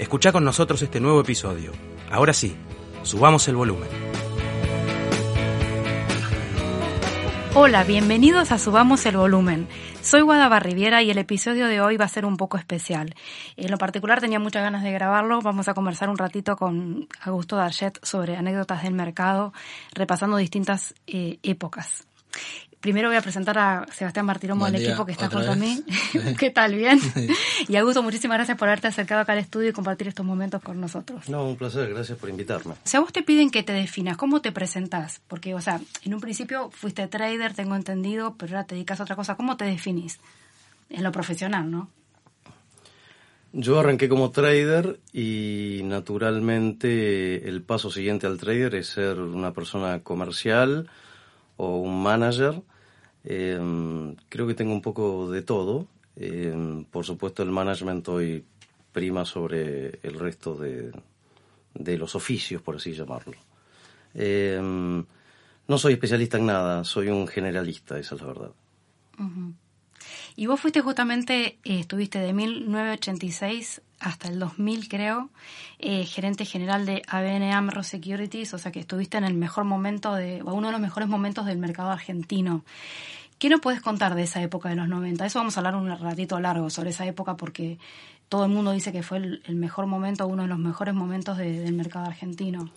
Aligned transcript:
Escucha 0.00 0.32
con 0.32 0.44
nosotros 0.44 0.80
este 0.80 0.98
nuevo 0.98 1.20
episodio. 1.20 1.72
Ahora 2.10 2.32
sí, 2.32 2.56
subamos 3.02 3.46
el 3.48 3.56
volumen. 3.56 3.90
Hola, 7.54 7.84
bienvenidos 7.84 8.50
a 8.50 8.58
Subamos 8.58 9.04
el 9.04 9.18
Volumen. 9.18 9.68
Soy 10.00 10.22
Guada 10.22 10.58
Riviera 10.58 11.02
y 11.02 11.10
el 11.10 11.18
episodio 11.18 11.66
de 11.66 11.82
hoy 11.82 11.98
va 11.98 12.06
a 12.06 12.08
ser 12.08 12.24
un 12.24 12.38
poco 12.38 12.56
especial. 12.56 13.14
En 13.58 13.70
lo 13.70 13.76
particular 13.76 14.22
tenía 14.22 14.38
muchas 14.38 14.62
ganas 14.62 14.82
de 14.82 14.90
grabarlo. 14.90 15.42
Vamos 15.42 15.68
a 15.68 15.74
conversar 15.74 16.08
un 16.08 16.16
ratito 16.16 16.56
con 16.56 17.06
Augusto 17.20 17.56
Darchet 17.56 18.02
sobre 18.02 18.36
anécdotas 18.36 18.82
del 18.82 18.94
mercado, 18.94 19.52
repasando 19.92 20.38
distintas 20.38 20.94
eh, 21.06 21.38
épocas. 21.42 22.06
Primero 22.80 23.08
voy 23.08 23.16
a 23.18 23.20
presentar 23.20 23.58
a 23.58 23.86
Sebastián 23.92 24.24
Martiromo 24.24 24.64
del 24.64 24.82
equipo 24.82 25.04
que 25.04 25.12
está 25.12 25.28
junto 25.28 25.52
a 25.52 25.54
mí. 25.54 25.84
¿Qué 26.38 26.48
tal? 26.48 26.74
¿Bien? 26.74 26.98
y 27.68 27.76
Augusto, 27.76 28.02
muchísimas 28.02 28.38
gracias 28.38 28.56
por 28.56 28.68
haberte 28.68 28.86
acercado 28.86 29.20
acá 29.20 29.34
al 29.34 29.38
estudio 29.38 29.68
y 29.68 29.72
compartir 29.72 30.08
estos 30.08 30.24
momentos 30.24 30.62
con 30.62 30.80
nosotros. 30.80 31.28
No, 31.28 31.46
un 31.46 31.56
placer, 31.56 31.90
gracias 31.90 32.16
por 32.16 32.30
invitarme. 32.30 32.76
Si 32.84 32.96
a 32.96 33.00
vos 33.00 33.12
te 33.12 33.22
piden 33.22 33.50
que 33.50 33.62
te 33.62 33.74
definas, 33.74 34.16
¿cómo 34.16 34.40
te 34.40 34.50
presentás? 34.50 35.20
Porque, 35.28 35.54
o 35.54 35.60
sea, 35.60 35.78
en 36.04 36.14
un 36.14 36.20
principio 36.20 36.70
fuiste 36.70 37.06
trader, 37.06 37.52
tengo 37.52 37.76
entendido, 37.76 38.36
pero 38.38 38.56
ahora 38.56 38.66
te 38.66 38.76
dedicas 38.76 38.98
a 39.00 39.02
otra 39.02 39.14
cosa. 39.14 39.36
¿Cómo 39.36 39.58
te 39.58 39.66
definís? 39.66 40.18
En 40.88 41.04
lo 41.04 41.12
profesional, 41.12 41.70
¿no? 41.70 41.90
Yo 43.52 43.78
arranqué 43.78 44.08
como 44.08 44.30
trader 44.30 45.00
y 45.12 45.82
naturalmente 45.84 47.46
el 47.46 47.60
paso 47.62 47.90
siguiente 47.90 48.26
al 48.26 48.38
trader 48.38 48.74
es 48.76 48.86
ser 48.86 49.20
una 49.20 49.52
persona 49.52 50.00
comercial 50.00 50.88
o 51.58 51.76
un 51.76 52.02
manager 52.02 52.62
eh, 53.24 54.14
creo 54.28 54.46
que 54.46 54.54
tengo 54.54 54.72
un 54.72 54.82
poco 54.82 55.30
de 55.30 55.42
todo. 55.42 55.86
Eh, 56.16 56.84
por 56.90 57.04
supuesto, 57.04 57.42
el 57.42 57.50
management 57.50 58.08
hoy 58.08 58.44
prima 58.92 59.24
sobre 59.24 60.00
el 60.02 60.18
resto 60.18 60.56
de, 60.56 60.92
de 61.74 61.98
los 61.98 62.14
oficios, 62.14 62.62
por 62.62 62.76
así 62.76 62.92
llamarlo. 62.92 63.34
Eh, 64.14 64.60
no 64.60 65.78
soy 65.78 65.92
especialista 65.92 66.36
en 66.36 66.46
nada, 66.46 66.84
soy 66.84 67.08
un 67.08 67.28
generalista, 67.28 67.98
esa 67.98 68.16
es 68.16 68.20
la 68.20 68.26
verdad. 68.26 68.50
Y 70.34 70.46
vos 70.46 70.60
fuiste 70.60 70.80
justamente, 70.80 71.58
eh, 71.62 71.80
estuviste 71.80 72.18
de 72.18 72.32
1986 72.32 73.82
hasta 74.00 74.28
el 74.28 74.38
2000, 74.38 74.88
creo, 74.88 75.30
eh, 75.78 76.04
gerente 76.04 76.44
general 76.44 76.86
de 76.86 77.02
ABN 77.06 77.52
AMRO 77.52 77.82
Securities, 77.82 78.54
o 78.54 78.58
sea 78.58 78.72
que 78.72 78.80
estuviste 78.80 79.18
en 79.18 79.24
el 79.24 79.34
mejor 79.34 79.64
momento, 79.64 80.14
de, 80.14 80.42
o 80.42 80.54
uno 80.54 80.68
de 80.68 80.72
los 80.72 80.80
mejores 80.80 81.08
momentos 81.08 81.46
del 81.46 81.58
mercado 81.58 81.90
argentino. 81.90 82.64
¿Qué 83.38 83.48
nos 83.48 83.60
puedes 83.60 83.80
contar 83.80 84.14
de 84.14 84.22
esa 84.24 84.42
época 84.42 84.68
de 84.68 84.76
los 84.76 84.88
90? 84.88 85.24
Eso 85.24 85.38
vamos 85.38 85.56
a 85.56 85.60
hablar 85.60 85.76
un 85.76 85.88
ratito 85.98 86.38
largo 86.40 86.68
sobre 86.68 86.90
esa 86.90 87.06
época 87.06 87.36
porque 87.36 87.78
todo 88.28 88.44
el 88.44 88.50
mundo 88.50 88.72
dice 88.72 88.92
que 88.92 89.02
fue 89.02 89.18
el, 89.18 89.56
mejor 89.56 89.86
momento, 89.86 90.26
uno 90.26 90.42
de 90.42 90.48
los 90.48 90.58
mejores 90.58 90.94
momentos 90.94 91.38
del 91.38 91.72
mercado 91.72 92.06
argentino. 92.06 92.70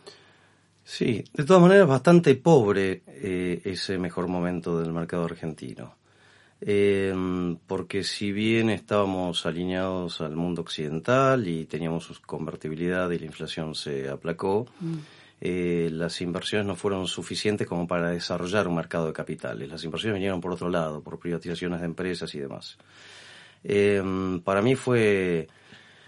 Sí, 0.86 1.24
de 1.34 1.44
todas 1.46 1.62
maneras 1.62 1.88
bastante 1.88 2.36
pobre 2.36 3.04
eh, 3.08 3.62
ese 3.64 3.98
mejor 3.98 4.28
momento 4.28 4.80
del 4.80 4.92
mercado 4.92 5.26
argentino. 5.26 5.96
Eh, 6.66 7.14
porque 7.68 8.06
si 8.06 8.32
bien 8.32 8.70
estábamos 8.70 9.46
alineados 9.46 10.22
al 10.22 10.38
mundo 10.38 10.62
occidental 10.62 11.46
y 11.46 11.66
teníamos 11.66 12.06
su 12.06 12.22
convertibilidad 12.22 13.12
y 13.12 13.20
la 13.20 13.26
inflación 13.26 13.76
se 13.76 14.08
aplacó, 14.08 14.66
mm. 14.80 14.94
eh, 15.42 15.90
las 15.92 16.22
inversiones 16.22 16.66
no 16.66 16.78
fueron 16.78 17.06
suficientes 17.08 17.68
como 17.68 17.86
para 17.86 18.12
desarrollar 18.12 18.70
un 18.70 18.76
mercado 18.76 19.08
de 19.08 19.14
capitales. 19.14 19.68
Las 19.68 19.84
inversiones 19.84 20.16
vinieron 20.16 20.40
por 20.40 20.54
otro 20.54 20.70
lado, 20.70 21.02
por 21.02 21.20
privatizaciones 21.20 21.82
de 21.82 21.86
empresas 21.86 22.34
y 22.34 22.40
demás. 22.40 22.78
Eh, 23.66 24.02
para 24.46 24.62
mí 24.62 24.76
fue 24.76 25.50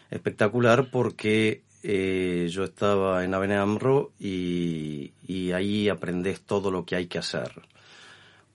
espectacular 0.10 0.90
porque 0.90 1.64
eh, 1.84 2.48
yo 2.50 2.64
estaba 2.64 3.26
en 3.26 3.34
AMRO 3.34 4.14
y, 4.18 5.12
y 5.28 5.52
ahí 5.52 5.90
aprendés 5.90 6.40
todo 6.44 6.72
lo 6.72 6.86
que 6.86 6.96
hay 6.96 7.08
que 7.08 7.18
hacer 7.18 7.52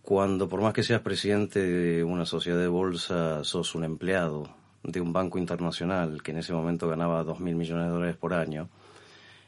cuando 0.02 0.48
por 0.48 0.60
más 0.60 0.72
que 0.72 0.82
seas 0.82 1.02
presidente 1.02 1.60
de 1.60 2.04
una 2.04 2.24
sociedad 2.24 2.58
de 2.58 2.68
bolsa, 2.68 3.44
sos 3.44 3.74
un 3.74 3.84
empleado 3.84 4.54
de 4.82 5.00
un 5.00 5.12
banco 5.12 5.38
internacional 5.38 6.22
que 6.22 6.30
en 6.30 6.38
ese 6.38 6.52
momento 6.52 6.88
ganaba 6.88 7.22
dos 7.22 7.40
mil 7.40 7.54
millones 7.54 7.86
de 7.86 7.92
dólares 7.92 8.16
por 8.16 8.32
año, 8.32 8.68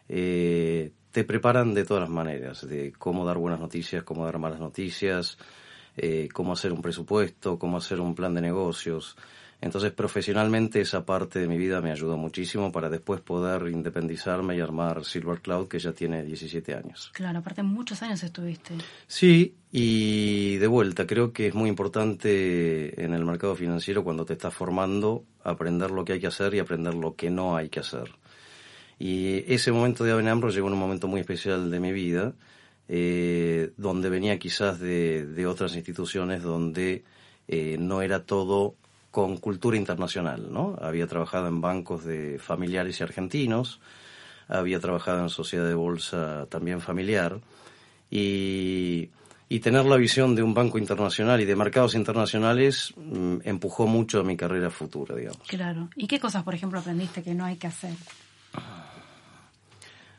eh, 0.09 0.93
te 1.11 1.25
preparan 1.25 1.75
de 1.75 1.85
todas 1.85 2.03
las 2.03 2.11
maneras, 2.11 2.67
de 2.67 2.93
cómo 2.93 3.25
dar 3.25 3.39
buenas 3.39 3.61
noticias, 3.61 4.03
cómo 4.03 4.25
dar 4.25 4.39
malas 4.39 4.61
noticias, 4.61 5.39
eh, 5.97 6.29
cómo 6.33 6.53
hacer 6.53 6.73
un 6.73 6.83
presupuesto, 6.83 7.59
cómo 7.59 7.77
hacer 7.79 8.01
un 8.01 8.15
plan 8.15 8.35
de 8.35 8.41
negocios. 8.41 9.17
Entonces, 9.63 9.93
profesionalmente 9.93 10.81
esa 10.81 11.07
parte 11.07 11.39
de 11.39 11.47
mi 11.47 11.57
vida 11.57 11.81
me 11.81 11.93
ayudó 11.93 12.17
muchísimo 12.17 12.73
para 12.73 12.91
después 12.91 13.21
poder 13.21 13.69
independizarme 13.69 14.57
y 14.57 14.61
armar 14.61 15.05
Silver 15.05 15.41
Cloud, 15.41 15.69
que 15.69 15.79
ya 15.79 15.93
tiene 15.93 16.25
17 16.25 16.75
años. 16.75 17.13
Claro, 17.15 17.39
aparte 17.39 17.63
muchos 17.63 18.03
años 18.03 18.25
estuviste. 18.25 18.75
Sí, 19.07 19.55
y 19.71 20.57
de 20.57 20.67
vuelta, 20.67 21.07
creo 21.07 21.33
que 21.33 21.47
es 21.47 21.55
muy 21.55 21.69
importante 21.69 23.05
en 23.05 23.15
el 23.15 23.25
mercado 23.25 23.55
financiero 23.55 24.03
cuando 24.03 24.25
te 24.25 24.33
estás 24.33 24.53
formando 24.53 25.25
aprender 25.45 25.93
lo 25.93 26.05
que 26.05 26.15
hay 26.15 26.21
que 26.21 26.27
hacer 26.27 26.53
y 26.55 26.59
aprender 26.59 26.95
lo 26.95 27.15
que 27.15 27.31
no 27.31 27.57
hay 27.57 27.69
que 27.69 27.79
hacer. 27.79 28.11
Y 28.99 29.45
ese 29.47 29.71
momento 29.71 30.03
de 30.03 30.11
Avenambro 30.11 30.51
llegó 30.51 30.67
en 30.67 30.75
un 30.75 30.81
momento 30.81 31.07
muy 31.07 31.21
especial 31.21 31.71
de 31.71 31.79
mi 31.79 31.93
vida, 31.93 32.35
eh, 32.89 33.71
donde 33.77 34.11
venía 34.11 34.41
quizás 34.41 34.81
de, 34.81 35.47
otras 35.47 35.77
instituciones 35.77 36.43
donde 36.43 37.05
eh, 37.47 37.77
no 37.79 38.03
era 38.03 38.25
todo 38.25 38.75
con 39.13 39.37
cultura 39.37 39.77
internacional, 39.77 40.51
¿no? 40.51 40.77
Había 40.81 41.07
trabajado 41.07 41.47
en 41.47 41.61
bancos 41.61 42.03
de 42.05 42.39
familiares 42.39 42.99
y 42.99 43.03
argentinos, 43.05 43.79
había 44.49 44.81
trabajado 44.81 45.21
en 45.21 45.29
sociedad 45.29 45.69
de 45.69 45.75
bolsa 45.75 46.47
también 46.49 46.81
familiar 46.81 47.39
y, 48.11 49.11
tener 49.63 49.85
la 49.85 49.97
visión 49.97 50.35
de 50.35 50.43
un 50.43 50.55
banco 50.55 50.79
internacional 50.79 51.41
y 51.43 51.45
de 51.45 51.55
mercados 51.55 51.95
internacionales 51.95 52.95
mm, 52.97 53.41
empujó 53.45 53.87
mucho 53.87 54.19
a 54.19 54.25
mi 54.25 54.35
carrera 54.35 54.71
futura, 54.71 55.15
digamos. 55.15 55.47
Claro. 55.47 55.91
¿Y 55.95 56.07
qué 56.07 56.19
cosas, 56.19 56.43
por 56.43 56.55
ejemplo, 56.55 56.81
aprendiste 56.81 57.23
que 57.23 57.35
no 57.35 57.45
hay 57.45 57.57
que 57.57 57.67
hacer? 57.67 57.95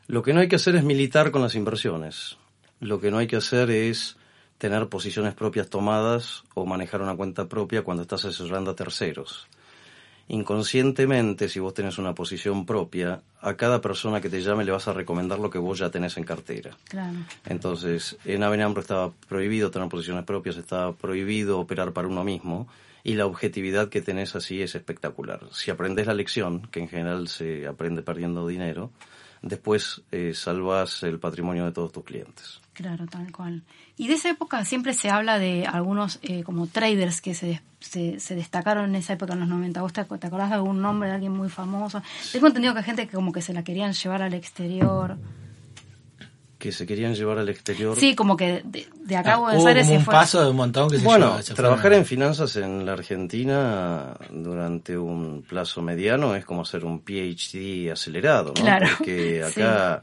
Lo 0.06 0.22
que 0.22 0.32
no 0.32 0.40
hay 0.40 0.48
que 0.48 0.56
hacer 0.56 0.76
es 0.76 0.84
militar 0.84 1.32
con 1.32 1.42
las 1.42 1.56
inversiones. 1.56 2.38
Lo 2.78 3.00
que 3.00 3.10
no 3.10 3.18
hay 3.18 3.26
que 3.26 3.36
hacer 3.36 3.70
es 3.70 4.16
tener 4.58 4.88
posiciones 4.88 5.34
propias 5.34 5.68
tomadas 5.68 6.44
o 6.54 6.66
manejar 6.66 7.02
una 7.02 7.16
cuenta 7.16 7.48
propia 7.48 7.82
cuando 7.82 8.02
estás 8.02 8.24
asesorando 8.24 8.70
a 8.70 8.76
terceros. 8.76 9.48
Inconscientemente, 10.28 11.50
si 11.50 11.60
vos 11.60 11.74
tenés 11.74 11.98
una 11.98 12.14
posición 12.14 12.64
propia, 12.64 13.20
a 13.42 13.54
cada 13.56 13.82
persona 13.82 14.22
que 14.22 14.30
te 14.30 14.40
llame 14.40 14.64
le 14.64 14.72
vas 14.72 14.88
a 14.88 14.94
recomendar 14.94 15.38
lo 15.38 15.50
que 15.50 15.58
vos 15.58 15.78
ya 15.78 15.90
tenés 15.90 16.16
en 16.16 16.24
cartera. 16.24 16.76
Claro. 16.88 17.18
Entonces, 17.44 18.16
en 18.24 18.42
Avenambro 18.42 18.80
estaba 18.80 19.12
prohibido 19.28 19.70
tener 19.70 19.88
posiciones 19.88 20.24
propias, 20.24 20.56
estaba 20.56 20.94
prohibido 20.94 21.60
operar 21.60 21.92
para 21.92 22.08
uno 22.08 22.24
mismo 22.24 22.68
y 23.02 23.14
la 23.14 23.26
objetividad 23.26 23.90
que 23.90 24.00
tenés 24.00 24.34
así 24.34 24.62
es 24.62 24.74
espectacular. 24.74 25.40
Si 25.52 25.70
aprendes 25.70 26.06
la 26.06 26.14
lección, 26.14 26.62
que 26.68 26.80
en 26.80 26.88
general 26.88 27.28
se 27.28 27.66
aprende 27.66 28.00
perdiendo 28.00 28.46
dinero, 28.46 28.90
después 29.44 30.02
eh, 30.10 30.32
salvas 30.34 31.02
el 31.02 31.18
patrimonio 31.18 31.66
de 31.66 31.72
todos 31.72 31.92
tus 31.92 32.04
clientes. 32.04 32.60
Claro, 32.72 33.06
tal 33.06 33.30
cual. 33.30 33.62
Y 33.96 34.08
de 34.08 34.14
esa 34.14 34.30
época 34.30 34.64
siempre 34.64 34.94
se 34.94 35.10
habla 35.10 35.38
de 35.38 35.66
algunos 35.66 36.18
eh, 36.22 36.42
como 36.42 36.66
traders 36.66 37.20
que 37.20 37.34
se, 37.34 37.62
se, 37.78 38.34
destacaron 38.34 38.86
en 38.86 38.96
esa 38.96 39.12
época, 39.12 39.34
en 39.34 39.40
los 39.40 39.48
90. 39.48 39.82
¿Vos 39.82 39.92
te, 39.92 40.00
acordás 40.00 40.48
de 40.48 40.56
algún 40.56 40.80
nombre 40.80 41.08
de 41.08 41.14
alguien 41.14 41.32
muy 41.32 41.48
famoso? 41.48 42.02
Tengo 42.32 42.48
entendido 42.48 42.72
que 42.72 42.80
hay 42.80 42.84
gente 42.84 43.06
que 43.06 43.14
como 43.14 43.32
que 43.32 43.42
se 43.42 43.52
la 43.52 43.62
querían 43.62 43.92
llevar 43.92 44.22
al 44.22 44.34
exterior 44.34 45.16
que 46.64 46.72
se 46.72 46.86
querían 46.86 47.14
llevar 47.14 47.36
al 47.36 47.50
exterior. 47.50 47.94
Sí, 47.94 48.14
como 48.14 48.38
que 48.38 48.62
de, 48.64 49.16
acá 49.18 49.32
a 49.32 49.34
ah, 49.34 49.38
Buenos 49.38 49.66
Aires 49.66 49.86
un 49.90 50.02
paso 50.02 50.42
de 50.42 50.48
un 50.48 50.56
montón 50.56 50.88
que 50.88 50.96
se 50.96 51.04
Bueno, 51.04 51.36
trabajar 51.54 51.92
en 51.92 52.06
finanzas 52.06 52.56
en 52.56 52.86
la 52.86 52.94
Argentina 52.94 54.16
durante 54.30 54.96
un 54.96 55.44
plazo 55.46 55.82
mediano 55.82 56.34
es 56.34 56.46
como 56.46 56.62
hacer 56.62 56.86
un 56.86 57.00
PhD 57.00 57.92
acelerado, 57.92 58.54
¿no? 58.56 58.62
Claro. 58.62 58.86
Porque 58.96 59.44
acá 59.46 60.00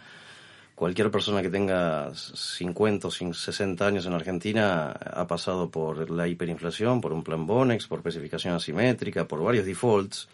cualquier 0.76 1.10
persona 1.10 1.42
que 1.42 1.50
tenga 1.50 2.12
50 2.14 3.08
o 3.08 3.12
60 3.12 3.84
años 3.84 4.06
en 4.06 4.14
Argentina 4.14 4.92
ha 4.92 5.26
pasado 5.26 5.72
por 5.72 6.12
la 6.12 6.28
hiperinflación, 6.28 7.02
por 7.02 7.12
un 7.12 7.24
plan 7.24 7.48
Bonex, 7.48 7.88
por 7.88 7.98
especificación 7.98 8.54
asimétrica, 8.54 9.28
por 9.28 9.44
varios 9.44 9.66
defaults. 9.66 10.28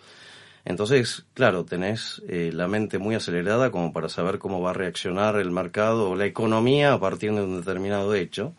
Entonces, 0.69 1.25
claro, 1.33 1.63
tenés 1.63 2.21
eh, 2.27 2.51
la 2.53 2.67
mente 2.67 2.99
muy 2.99 3.15
acelerada 3.15 3.71
como 3.71 3.93
para 3.93 4.09
saber 4.09 4.37
cómo 4.37 4.59
va 4.59 4.71
a 4.71 4.73
reaccionar 4.73 5.37
el 5.37 5.49
mercado 5.49 6.09
o 6.09 6.15
la 6.17 6.25
economía 6.25 6.91
a 6.91 6.99
partir 6.99 7.31
de 7.33 7.41
un 7.41 7.59
determinado 7.59 8.13
hecho. 8.13 8.53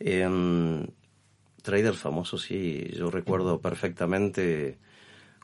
Eh, 0.00 0.84
trader 1.62 1.94
famoso, 1.94 2.38
sí, 2.38 2.90
yo 2.96 3.08
recuerdo 3.08 3.60
perfectamente 3.60 4.78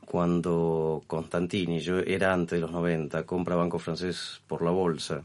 cuando 0.04 1.04
Constantini, 1.06 1.78
yo 1.78 2.00
era 2.00 2.32
antes 2.32 2.56
de 2.56 2.60
los 2.60 2.72
90, 2.72 3.24
compra 3.24 3.54
Banco 3.54 3.78
Francés 3.78 4.40
por 4.48 4.62
la 4.62 4.72
bolsa 4.72 5.22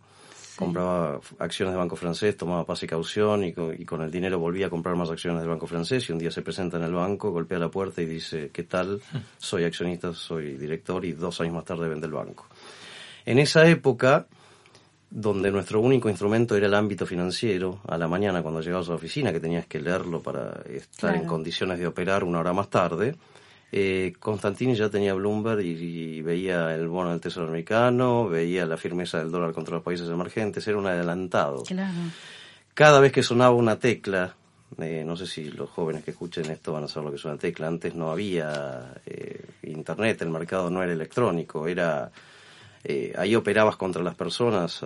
compraba 0.55 1.19
acciones 1.39 1.73
de 1.73 1.77
Banco 1.77 1.95
Francés, 1.95 2.37
tomaba 2.37 2.65
paz 2.65 2.83
y 2.83 2.87
caución 2.87 3.43
y 3.43 3.53
con, 3.53 4.01
el 4.01 4.11
dinero 4.11 4.39
volvía 4.39 4.67
a 4.67 4.69
comprar 4.69 4.95
más 4.95 5.09
acciones 5.09 5.41
del 5.41 5.49
Banco 5.49 5.67
Francés 5.67 6.07
y 6.09 6.11
un 6.11 6.19
día 6.19 6.31
se 6.31 6.41
presenta 6.41 6.77
en 6.77 6.83
el 6.83 6.93
banco, 6.93 7.31
golpea 7.31 7.59
la 7.59 7.69
puerta 7.69 8.01
y 8.01 8.05
dice, 8.05 8.49
¿qué 8.51 8.63
tal? 8.63 9.01
Soy 9.37 9.63
accionista, 9.63 10.13
soy 10.13 10.57
director 10.57 11.03
y 11.05 11.13
dos 11.13 11.41
años 11.41 11.53
más 11.53 11.65
tarde 11.65 11.87
vende 11.87 12.07
el 12.07 12.13
banco. 12.13 12.45
En 13.25 13.39
esa 13.39 13.65
época, 13.67 14.27
donde 15.09 15.51
nuestro 15.51 15.79
único 15.79 16.09
instrumento 16.09 16.55
era 16.55 16.67
el 16.67 16.73
ámbito 16.73 17.05
financiero, 17.05 17.79
a 17.87 17.97
la 17.97 18.07
mañana 18.07 18.41
cuando 18.41 18.61
llegabas 18.61 18.87
a 18.87 18.91
la 18.91 18.95
oficina, 18.95 19.31
que 19.31 19.39
tenías 19.39 19.65
que 19.65 19.79
leerlo 19.79 20.21
para 20.21 20.61
estar 20.69 21.15
en 21.15 21.25
condiciones 21.25 21.79
de 21.79 21.87
operar 21.87 22.23
una 22.23 22.39
hora 22.39 22.51
más 22.51 22.69
tarde, 22.69 23.15
eh, 23.75 24.13
Constantini 24.19 24.75
ya 24.75 24.87
tenía 24.87 25.15
Bloomberg 25.15 25.61
y, 25.61 26.21
veía 26.21 26.75
el 26.75 26.87
bono 26.87 27.09
del 27.09 27.19
Tesoro 27.19 27.47
americano, 27.47 28.29
veía 28.29 28.67
la 28.67 28.77
firmeza 28.77 29.17
del 29.17 29.31
dólar 29.31 29.51
contra 29.51 29.73
los 29.73 29.83
países 29.83 30.07
emergentes, 30.07 30.67
era 30.67 30.77
un 30.77 30.85
adelantado. 30.85 31.63
Cada 32.75 32.99
vez 32.99 33.11
que 33.11 33.23
sonaba 33.23 33.55
una 33.55 33.79
tecla, 33.79 34.35
eh, 34.77 35.03
no 35.03 35.17
sé 35.17 35.25
si 35.25 35.45
los 35.45 35.71
jóvenes 35.71 36.03
que 36.03 36.11
escuchen 36.11 36.51
esto 36.51 36.71
van 36.71 36.83
a 36.83 36.87
saber 36.87 37.05
lo 37.05 37.11
que 37.13 37.17
es 37.17 37.25
una 37.25 37.37
tecla, 37.37 37.65
antes 37.65 37.95
no 37.95 38.11
había 38.11 38.93
eh, 39.07 39.43
internet, 39.63 40.21
el 40.21 40.29
mercado 40.29 40.69
no 40.69 40.83
era 40.83 40.93
electrónico, 40.93 41.67
era... 41.67 42.11
Eh, 42.85 43.13
ahí 43.17 43.33
operabas 43.33 43.77
contra 43.77 44.03
las 44.03 44.13
personas 44.13 44.83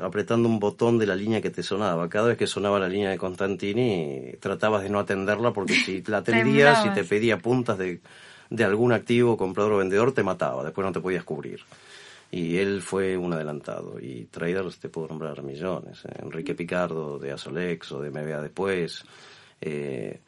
apretando 0.00 0.48
un 0.48 0.60
botón 0.60 0.98
de 0.98 1.06
la 1.06 1.16
línea 1.16 1.40
que 1.40 1.50
te 1.50 1.64
sonaba. 1.64 2.08
Cada 2.08 2.28
vez 2.28 2.38
que 2.38 2.46
sonaba 2.46 2.78
la 2.78 2.88
línea 2.88 3.10
de 3.10 3.18
Constantini, 3.18 4.34
tratabas 4.38 4.84
de 4.84 4.90
no 4.90 5.00
atenderla 5.00 5.52
porque 5.52 5.74
si 5.74 6.02
la 6.02 6.18
atendías 6.18 6.86
y 6.86 6.90
te 6.90 7.02
pedía 7.02 7.38
puntas 7.38 7.76
de, 7.76 8.00
de 8.50 8.64
algún 8.64 8.92
activo 8.92 9.36
comprador 9.36 9.72
o 9.72 9.76
vendedor, 9.78 10.12
te 10.12 10.22
mataba. 10.22 10.62
Después 10.62 10.86
no 10.86 10.92
te 10.92 11.00
podías 11.00 11.24
cubrir. 11.24 11.60
Y 12.30 12.56
él 12.58 12.82
fue 12.82 13.16
un 13.16 13.32
adelantado. 13.32 13.98
Y 14.00 14.26
traders 14.26 14.78
te 14.78 14.88
puedo 14.88 15.08
nombrar 15.08 15.42
millones. 15.42 16.04
¿eh? 16.04 16.20
Enrique 16.22 16.54
Picardo 16.54 17.18
de 17.18 17.32
Asolex 17.32 17.92
o 17.92 18.00
de 18.00 18.10
MBA 18.10 18.42
después. 18.42 19.04
Eh, 19.60 20.20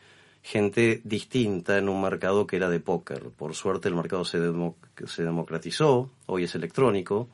gente 0.47 1.01
distinta 1.03 1.77
en 1.77 1.89
un 1.89 2.01
mercado 2.01 2.47
que 2.47 2.55
era 2.55 2.71
de 2.71 2.79
póker. 2.79 3.31
Por 3.37 3.57
suerte 3.57 3.89
el 3.89 3.97
mercado 3.97 4.25
se, 4.25 4.39
se 5.07 5.25
democratizó, 5.25 6.09
hoy 6.27 6.45
es 6.45 6.55
electrónico, 6.55 7.29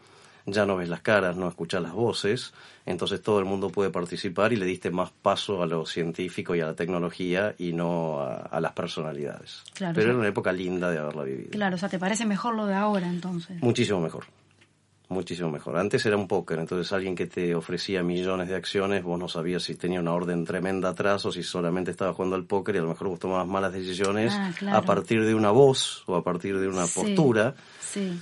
ya 0.47 0.64
no 0.64 0.76
ves 0.76 0.88
las 0.88 1.03
caras, 1.03 1.37
no 1.37 1.47
escuchas 1.47 1.82
las 1.82 1.93
voces, 1.93 2.55
entonces 2.87 3.20
todo 3.20 3.38
el 3.38 3.44
mundo 3.44 3.69
puede 3.69 3.91
participar 3.91 4.55
y 4.55 4.56
le 4.56 4.64
diste 4.64 4.91
más 4.91 5.11
paso 5.11 5.62
a 5.62 5.67
lo 5.67 5.85
científico 5.85 6.55
y 6.55 6.62
a 6.62 6.67
la 6.67 6.75
tecnología 6.75 7.55
y 7.59 7.75
no 7.75 8.20
a, 8.20 8.59
las 8.61 8.73
personalidades. 8.73 9.62
Pero 9.79 10.00
era 10.00 10.17
una 10.17 10.29
época 10.29 10.50
linda 10.50 10.91
de 10.91 10.97
haberla 10.97 11.25
vivido. 11.25 11.50
Claro, 11.50 11.76
o 11.76 11.79
sea, 11.79 11.91
¿te 11.91 11.99
parece 11.99 12.25
mejor 12.25 12.55
lo 12.55 12.64
de 12.64 12.75
ahora 12.75 13.09
entonces? 13.09 13.62
Muchísimo 13.62 14.00
mejor 14.00 14.25
muchísimo 15.12 15.50
mejor. 15.50 15.76
Antes 15.76 16.05
era 16.06 16.17
un 16.17 16.26
póker, 16.26 16.59
entonces 16.59 16.93
alguien 16.93 17.14
que 17.14 17.26
te 17.26 17.55
ofrecía 17.55 18.03
millones 18.03 18.49
de 18.49 18.56
acciones, 18.56 19.03
vos 19.03 19.19
no 19.19 19.29
sabías 19.29 19.62
si 19.62 19.76
tenía 19.76 20.00
una 20.00 20.12
orden 20.12 20.44
tremenda 20.44 20.88
atrás 20.88 21.25
o 21.26 21.32
si 21.32 21.43
solamente 21.43 21.91
estaba 21.91 22.12
jugando 22.12 22.37
al 22.37 22.44
póker 22.44 22.75
y 22.75 22.79
a 22.79 22.82
lo 22.82 22.88
mejor 22.88 23.09
vos 23.09 23.20
tomabas 23.20 23.47
malas 23.47 23.73
decisiones 23.73 24.32
ah, 24.35 24.53
a 24.73 24.82
partir 24.82 25.25
de 25.25 25.35
una 25.35 25.50
voz 25.50 26.03
o 26.06 26.17
a 26.17 26.25
partir 26.25 26.59
de 26.59 26.67
una 26.67 26.87
postura. 26.87 27.55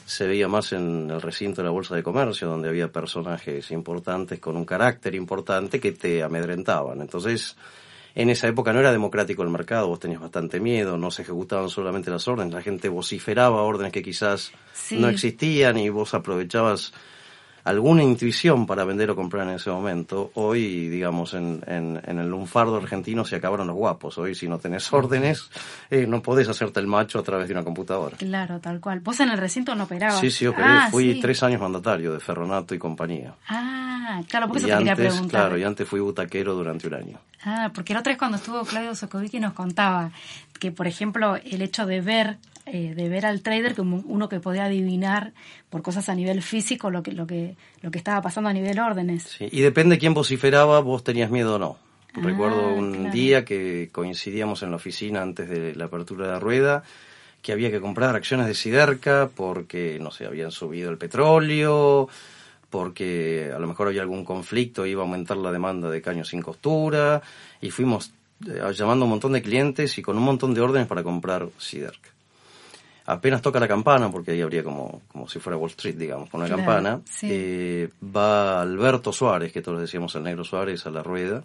Se 0.04 0.26
veía 0.26 0.48
más 0.48 0.72
en 0.72 1.10
el 1.10 1.22
recinto 1.22 1.62
de 1.62 1.66
la 1.66 1.70
Bolsa 1.70 1.94
de 1.94 2.02
Comercio, 2.02 2.48
donde 2.48 2.68
había 2.68 2.88
personajes 2.88 3.70
importantes 3.70 4.40
con 4.40 4.56
un 4.56 4.64
carácter 4.64 5.14
importante 5.14 5.78
que 5.78 5.92
te 5.92 6.24
amedrentaban. 6.24 7.00
Entonces, 7.00 7.56
en 8.14 8.30
esa 8.30 8.48
época 8.48 8.72
no 8.72 8.80
era 8.80 8.92
democrático 8.92 9.42
el 9.42 9.50
mercado, 9.50 9.88
vos 9.88 10.00
tenías 10.00 10.20
bastante 10.20 10.60
miedo, 10.60 10.96
no 10.96 11.10
se 11.10 11.22
ejecutaban 11.22 11.68
solamente 11.68 12.10
las 12.10 12.26
órdenes, 12.28 12.54
la 12.54 12.62
gente 12.62 12.88
vociferaba 12.88 13.62
órdenes 13.62 13.92
que 13.92 14.02
quizás 14.02 14.52
no 14.90 15.08
existían 15.08 15.78
y 15.78 15.88
vos 15.88 16.14
aprovechabas 16.14 16.92
alguna 17.64 18.02
intuición 18.02 18.66
para 18.66 18.84
vender 18.84 19.10
o 19.10 19.16
comprar 19.16 19.46
en 19.48 19.54
ese 19.54 19.70
momento. 19.70 20.30
Hoy, 20.34 20.88
digamos, 20.88 21.34
en, 21.34 21.62
en, 21.66 22.18
el 22.18 22.28
lunfardo 22.28 22.76
argentino 22.76 23.24
se 23.24 23.36
acabaron 23.36 23.66
los 23.66 23.76
guapos. 23.76 24.18
Hoy, 24.18 24.34
si 24.34 24.48
no 24.48 24.58
tenés 24.58 24.92
órdenes, 24.92 25.50
eh, 25.90 26.06
no 26.06 26.22
podés 26.22 26.48
hacerte 26.48 26.80
el 26.80 26.86
macho 26.86 27.18
a 27.18 27.22
través 27.22 27.48
de 27.48 27.54
una 27.54 27.64
computadora. 27.64 28.16
Claro, 28.16 28.60
tal 28.60 28.80
cual. 28.80 29.00
¿Vos 29.00 29.20
en 29.20 29.30
el 29.30 29.38
recinto 29.38 29.74
no 29.74 29.84
operabas? 29.84 30.20
Sí, 30.20 30.30
sí, 30.30 30.46
operé. 30.46 30.68
Ah, 30.68 30.88
fui 30.90 31.20
tres 31.20 31.42
años 31.42 31.60
mandatario 31.60 32.12
de 32.12 32.20
Ferronato 32.20 32.74
y 32.74 32.78
compañía. 32.78 33.34
Ah, 33.48 34.22
claro, 34.28 34.46
porque 34.46 34.58
eso 34.60 34.68
te 34.68 34.78
quería 34.78 34.96
preguntar. 34.96 35.42
Claro, 35.42 35.58
y 35.58 35.64
antes 35.64 35.88
fui 35.88 36.00
butaquero 36.00 36.54
durante 36.54 36.86
un 36.86 36.94
año. 36.94 37.18
Ah, 37.44 37.70
porque 37.74 37.94
la 37.94 38.00
otra 38.00 38.12
vez 38.12 38.18
cuando 38.18 38.36
estuvo 38.36 38.62
Claudio 38.64 38.94
Sokovicki 38.94 39.40
nos 39.40 39.54
contaba 39.54 40.10
que, 40.58 40.70
por 40.70 40.86
ejemplo, 40.86 41.36
el 41.36 41.62
hecho 41.62 41.86
de 41.86 42.00
ver 42.00 42.38
eh, 42.72 42.94
de 42.94 43.08
ver 43.08 43.26
al 43.26 43.42
trader 43.42 43.74
como 43.74 43.96
uno 44.06 44.28
que 44.28 44.38
podía 44.38 44.66
adivinar 44.66 45.32
por 45.70 45.82
cosas 45.82 46.08
a 46.08 46.14
nivel 46.14 46.40
físico 46.40 46.88
lo 46.88 47.02
que, 47.02 47.10
lo 47.10 47.26
que, 47.26 47.56
lo 47.82 47.90
que 47.90 47.98
estaba 47.98 48.22
pasando 48.22 48.48
a 48.48 48.52
nivel 48.52 48.78
órdenes. 48.78 49.24
Sí, 49.24 49.48
y 49.50 49.60
depende 49.60 49.98
quién 49.98 50.14
vociferaba, 50.14 50.78
vos 50.78 51.02
tenías 51.02 51.30
miedo 51.30 51.56
o 51.56 51.58
no. 51.58 51.78
Ah, 52.14 52.20
Recuerdo 52.22 52.72
un 52.74 53.10
día 53.10 53.44
que 53.44 53.88
coincidíamos 53.90 54.62
en 54.62 54.70
la 54.70 54.76
oficina 54.76 55.20
antes 55.20 55.48
de 55.48 55.74
la 55.74 55.86
apertura 55.86 56.26
de 56.26 56.32
la 56.32 56.38
rueda, 56.38 56.84
que 57.42 57.50
había 57.50 57.72
que 57.72 57.80
comprar 57.80 58.14
acciones 58.14 58.46
de 58.46 58.54
Siderca 58.54 59.30
porque, 59.34 59.98
no 60.00 60.12
sé, 60.12 60.26
habían 60.26 60.52
subido 60.52 60.90
el 60.90 60.96
petróleo, 60.98 62.08
porque 62.68 63.50
a 63.52 63.58
lo 63.58 63.66
mejor 63.66 63.88
había 63.88 64.02
algún 64.02 64.24
conflicto, 64.24 64.86
iba 64.86 65.02
a 65.02 65.06
aumentar 65.06 65.38
la 65.38 65.50
demanda 65.50 65.90
de 65.90 66.00
caños 66.00 66.28
sin 66.28 66.40
costura, 66.40 67.20
y 67.60 67.70
fuimos 67.70 68.12
eh, 68.46 68.60
llamando 68.74 69.04
a 69.04 69.06
un 69.06 69.10
montón 69.10 69.32
de 69.32 69.42
clientes 69.42 69.98
y 69.98 70.02
con 70.02 70.16
un 70.16 70.22
montón 70.22 70.54
de 70.54 70.60
órdenes 70.60 70.86
para 70.86 71.02
comprar 71.02 71.48
Siderca 71.58 72.09
apenas 73.12 73.42
toca 73.42 73.58
la 73.58 73.68
campana, 73.68 74.10
porque 74.10 74.32
ahí 74.32 74.40
habría 74.40 74.62
como, 74.62 75.02
como 75.08 75.28
si 75.28 75.40
fuera 75.40 75.56
Wall 75.56 75.70
Street, 75.70 75.96
digamos, 75.96 76.30
con 76.30 76.40
una 76.40 76.48
campana, 76.48 77.00
eh, 77.22 77.88
va 78.04 78.62
Alberto 78.62 79.12
Suárez, 79.12 79.52
que 79.52 79.62
todos 79.62 79.80
decíamos 79.80 80.14
el 80.14 80.22
negro 80.22 80.44
Suárez, 80.44 80.86
a 80.86 80.90
la 80.90 81.02
rueda, 81.02 81.42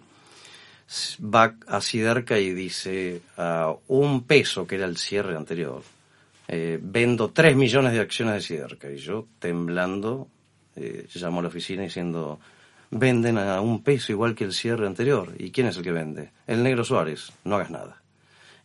va 1.20 1.54
a 1.66 1.80
Siderca 1.80 2.38
y 2.38 2.52
dice 2.52 3.20
a 3.36 3.74
un 3.88 4.22
peso, 4.24 4.66
que 4.66 4.76
era 4.76 4.86
el 4.86 4.96
cierre 4.96 5.36
anterior, 5.36 5.82
eh, 6.48 6.78
vendo 6.80 7.30
3 7.30 7.56
millones 7.56 7.92
de 7.92 8.00
acciones 8.00 8.34
de 8.34 8.40
Siderca. 8.42 8.90
Y 8.90 8.98
yo, 8.98 9.26
temblando, 9.40 10.28
eh, 10.76 11.06
llamo 11.14 11.40
a 11.40 11.42
la 11.42 11.48
oficina 11.48 11.82
diciendo, 11.82 12.38
venden 12.90 13.38
a 13.38 13.60
un 13.60 13.82
peso 13.82 14.12
igual 14.12 14.36
que 14.36 14.44
el 14.44 14.52
cierre 14.52 14.86
anterior. 14.86 15.34
¿Y 15.36 15.50
quién 15.50 15.66
es 15.66 15.76
el 15.76 15.82
que 15.82 15.92
vende? 15.92 16.30
El 16.46 16.62
negro 16.62 16.84
Suárez. 16.84 17.32
No 17.42 17.56
hagas 17.56 17.70
nada. 17.70 18.00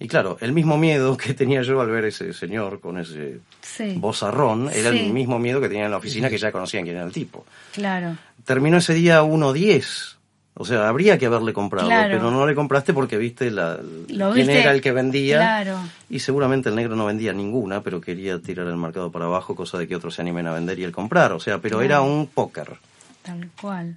Y 0.01 0.07
claro, 0.07 0.37
el 0.41 0.51
mismo 0.51 0.79
miedo 0.79 1.15
que 1.23 1.35
tenía 1.35 1.61
yo 1.61 1.79
al 1.79 1.89
ver 1.89 2.05
ese 2.05 2.33
señor 2.33 2.79
con 2.79 2.97
ese 2.97 3.39
sí. 3.61 3.93
bozarrón 3.97 4.69
era 4.73 4.89
el 4.89 5.13
mismo 5.13 5.37
miedo 5.37 5.61
que 5.61 5.69
tenía 5.69 5.85
en 5.85 5.91
la 5.91 5.97
oficina 5.97 6.29
que 6.29 6.39
ya 6.39 6.51
conocían 6.51 6.83
quién 6.83 6.95
era 6.95 7.05
el 7.05 7.11
tipo. 7.11 7.45
Claro. 7.71 8.17
Terminó 8.43 8.77
ese 8.77 8.95
día 8.95 9.21
1.10. 9.21 10.15
O 10.55 10.65
sea, 10.65 10.89
habría 10.89 11.17
que 11.17 11.27
haberle 11.27 11.53
comprado, 11.53 11.87
pero 11.87 12.29
no 12.29 12.45
le 12.45 12.53
compraste 12.55 12.93
porque 12.93 13.17
viste 13.17 13.51
la, 13.51 13.79
quién 14.07 14.49
era 14.49 14.71
el 14.71 14.81
que 14.81 14.91
vendía. 14.91 15.37
Claro. 15.37 15.79
Y 16.09 16.19
seguramente 16.19 16.69
el 16.69 16.75
negro 16.75 16.95
no 16.95 17.05
vendía 17.05 17.31
ninguna, 17.31 17.81
pero 17.81 18.01
quería 18.01 18.39
tirar 18.39 18.67
el 18.67 18.75
mercado 18.75 19.11
para 19.11 19.25
abajo, 19.25 19.55
cosa 19.55 19.77
de 19.77 19.87
que 19.87 19.95
otros 19.95 20.15
se 20.15 20.21
animen 20.21 20.47
a 20.47 20.53
vender 20.53 20.77
y 20.79 20.83
él 20.83 20.91
comprar. 20.91 21.31
O 21.31 21.39
sea, 21.39 21.59
pero 21.59 21.81
era 21.81 22.01
un 22.01 22.27
póker. 22.27 22.73
Tal 23.21 23.49
cual. 23.59 23.95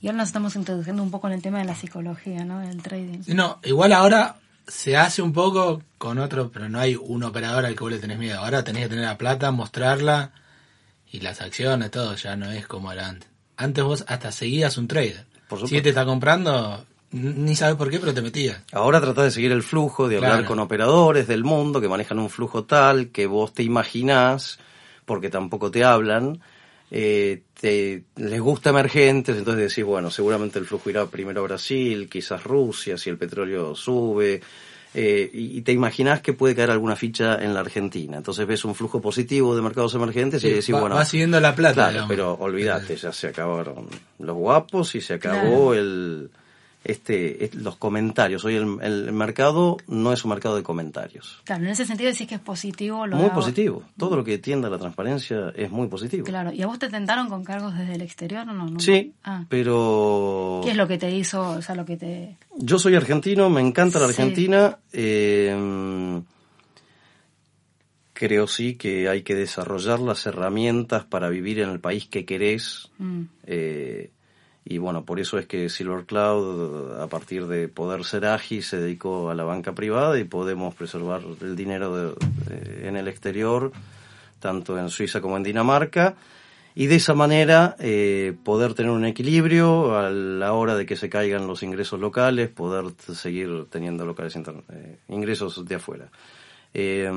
Y 0.00 0.08
ahora 0.08 0.18
nos 0.18 0.28
estamos 0.28 0.56
introduciendo 0.56 1.02
un 1.02 1.10
poco 1.10 1.28
en 1.28 1.34
el 1.34 1.42
tema 1.42 1.58
de 1.58 1.64
la 1.64 1.76
psicología, 1.76 2.44
¿no? 2.44 2.58
Del 2.60 2.82
trading. 2.82 3.20
No, 3.28 3.60
igual 3.62 3.92
ahora 3.92 4.36
se 4.66 4.96
hace 4.96 5.22
un 5.22 5.32
poco 5.32 5.82
con 5.98 6.18
otro, 6.18 6.50
pero 6.50 6.68
no 6.68 6.78
hay 6.80 6.96
un 6.96 7.22
operador 7.22 7.64
al 7.66 7.74
que 7.74 7.80
vos 7.80 7.92
le 7.92 7.98
tenés 7.98 8.18
miedo. 8.18 8.40
Ahora 8.40 8.64
tenés 8.64 8.82
que 8.84 8.88
tener 8.90 9.04
la 9.04 9.18
plata, 9.18 9.50
mostrarla 9.50 10.32
Y 11.10 11.20
las 11.20 11.40
acciones, 11.40 11.90
todo, 11.92 12.16
ya 12.16 12.34
no 12.36 12.50
es 12.50 12.66
como 12.66 12.90
era 12.90 13.06
antes. 13.08 13.28
Antes 13.56 13.84
vos 13.84 14.04
hasta 14.08 14.32
seguías 14.32 14.76
un 14.78 14.88
trader. 14.88 15.26
Por 15.48 15.68
si 15.68 15.80
te 15.80 15.90
está 15.90 16.04
comprando, 16.04 16.84
ni 17.12 17.54
sabes 17.54 17.76
por 17.76 17.88
qué, 17.88 18.00
pero 18.00 18.12
te 18.12 18.20
metías. 18.22 18.58
Ahora 18.72 19.00
tratás 19.00 19.24
de 19.26 19.30
seguir 19.30 19.52
el 19.52 19.62
flujo, 19.62 20.08
de 20.08 20.16
hablar 20.16 20.32
Claro. 20.32 20.46
con 20.48 20.58
operadores 20.58 21.28
del 21.28 21.44
mundo 21.44 21.80
que 21.80 21.88
manejan 21.88 22.18
un 22.18 22.30
flujo 22.30 22.64
tal 22.64 23.10
que 23.10 23.26
vos 23.26 23.52
te 23.54 23.62
imaginás, 23.62 24.58
porque 25.04 25.30
tampoco 25.30 25.70
te 25.70 25.84
hablan, 25.84 26.40
eh, 26.96 27.42
te, 27.60 28.04
les 28.14 28.40
gusta 28.40 28.70
emergentes, 28.70 29.36
entonces 29.36 29.68
decís, 29.68 29.84
bueno, 29.84 30.12
seguramente 30.12 30.60
el 30.60 30.64
flujo 30.64 30.90
irá 30.90 31.04
primero 31.06 31.40
a 31.40 31.44
Brasil, 31.44 32.08
quizás 32.08 32.44
Rusia, 32.44 32.96
si 32.96 33.10
el 33.10 33.18
petróleo 33.18 33.74
sube, 33.74 34.40
eh, 34.94 35.28
y, 35.32 35.60
te 35.62 35.72
imaginás 35.72 36.20
que 36.20 36.34
puede 36.34 36.54
caer 36.54 36.70
alguna 36.70 36.94
ficha 36.94 37.42
en 37.42 37.52
la 37.52 37.58
Argentina. 37.60 38.16
Entonces 38.16 38.46
ves 38.46 38.64
un 38.64 38.76
flujo 38.76 39.00
positivo 39.00 39.56
de 39.56 39.62
mercados 39.62 39.92
emergentes 39.96 40.44
y 40.44 40.50
decís, 40.50 40.72
va- 40.72 40.80
bueno, 40.82 40.94
va 40.94 41.04
siguiendo 41.04 41.40
la 41.40 41.56
plata, 41.56 41.74
Claro, 41.74 41.90
digamos. 41.90 42.08
pero 42.08 42.34
olvídate, 42.34 42.94
ya 42.94 43.12
se 43.12 43.26
acabaron 43.26 43.88
los 44.20 44.36
guapos 44.36 44.94
y 44.94 45.00
se 45.00 45.14
acabó 45.14 45.74
el 45.74 46.30
este 46.84 47.44
es- 47.46 47.54
los 47.54 47.76
comentarios. 47.76 48.44
Hoy 48.44 48.56
el, 48.56 48.78
el 48.82 49.12
mercado 49.12 49.78
no 49.88 50.12
es 50.12 50.24
un 50.24 50.30
mercado 50.30 50.54
de 50.56 50.62
comentarios. 50.62 51.40
Claro, 51.44 51.64
en 51.64 51.70
ese 51.70 51.84
sentido 51.84 52.10
decís 52.10 52.26
que 52.28 52.34
es 52.36 52.40
positivo. 52.40 53.06
Lo 53.06 53.16
Muy 53.16 53.30
positivo. 53.30 53.82
Todo 53.98 54.16
lo 54.16 54.24
que 54.24 54.38
tienda 54.38 54.68
a 54.68 54.70
la 54.70 54.78
transparencia 54.78 55.52
es 55.56 55.70
muy 55.70 55.88
positivo. 55.88 56.24
Claro, 56.26 56.52
¿y 56.52 56.62
a 56.62 56.66
vos 56.66 56.78
te 56.78 56.88
tentaron 56.88 57.28
con 57.28 57.42
cargos 57.44 57.76
desde 57.76 57.94
el 57.94 58.02
exterior 58.02 58.48
o 58.48 58.52
no? 58.52 58.68
No. 58.68 58.80
Sí, 58.80 59.12
Ah. 59.24 59.44
pero 59.48 60.60
¿Qué 60.64 60.70
es 60.72 60.76
lo 60.76 60.86
que 60.86 60.98
te 60.98 61.10
hizo, 61.10 61.40
o 61.50 61.62
sea, 61.62 61.74
lo 61.74 61.84
que 61.84 61.96
te... 61.96 62.36
yo 62.56 62.78
soy 62.78 62.94
argentino, 62.94 63.48
me 63.50 63.60
encanta 63.60 63.98
la 63.98 64.06
Sí. 64.08 64.12
Argentina. 64.12 64.78
eh, 64.92 66.20
creo 68.12 68.46
sí 68.46 68.76
que 68.76 69.08
hay 69.08 69.22
que 69.22 69.34
desarrollar 69.34 69.98
las 70.00 70.24
herramientas 70.26 71.04
para 71.04 71.28
vivir 71.28 71.58
en 71.60 71.70
el 71.70 71.80
país 71.80 72.06
que 72.06 72.24
querés. 72.24 72.90
Mm, 72.98 73.22
Eh, 73.46 74.10
y 74.64 74.78
bueno, 74.78 75.04
por 75.04 75.20
eso 75.20 75.38
es 75.38 75.46
que 75.46 75.68
Silver 75.68 76.04
Cloud, 76.06 77.00
a 77.00 77.06
partir 77.08 77.46
de 77.46 77.68
poder 77.68 78.04
ser 78.04 78.24
ágil, 78.26 78.62
se 78.62 78.78
dedicó 78.80 79.30
a 79.30 79.34
la 79.34 79.44
banca 79.44 79.72
privada 79.74 80.18
y 80.18 80.24
podemos 80.24 80.74
preservar 80.74 81.20
el 81.42 81.54
dinero 81.54 81.94
de- 81.94 82.14
de- 82.54 82.88
en 82.88 82.96
el 82.96 83.08
exterior, 83.08 83.72
tanto 84.40 84.78
en 84.78 84.88
Suiza 84.88 85.20
como 85.20 85.36
en 85.36 85.42
Dinamarca. 85.42 86.14
Y 86.76 86.86
de 86.88 86.96
esa 86.96 87.14
manera 87.14 87.76
eh, 87.78 88.34
poder 88.42 88.74
tener 88.74 88.90
un 88.90 89.04
equilibrio 89.04 89.96
a 89.96 90.10
la 90.10 90.54
hora 90.54 90.74
de 90.74 90.86
que 90.86 90.96
se 90.96 91.08
caigan 91.08 91.46
los 91.46 91.62
ingresos 91.62 92.00
locales, 92.00 92.48
poder 92.48 92.86
seguir 93.14 93.66
teniendo 93.70 94.04
locales 94.04 94.34
eh, 94.36 94.98
ingresos 95.08 95.64
de 95.64 95.74
afuera. 95.76 96.08
Eh, 96.72 97.08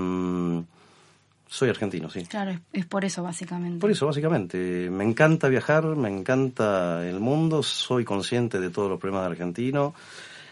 soy 1.48 1.70
argentino, 1.70 2.10
sí. 2.10 2.26
claro, 2.26 2.52
es, 2.52 2.60
es 2.74 2.86
por 2.86 3.06
eso 3.06 3.24
básicamente. 3.24 3.80
Por 3.80 3.92
eso, 3.92 4.06
básicamente, 4.06 4.90
me 4.90 5.04
encanta 5.04 5.48
viajar, 5.48 5.86
me 5.86 6.10
encanta 6.10 7.08
el 7.08 7.20
mundo, 7.20 7.64
soy 7.64 8.04
consciente 8.04 8.60
de 8.60 8.70
todos 8.70 8.90
los 8.90 9.00
problemas 9.00 9.26
de 9.26 9.32
argentino, 9.32 9.94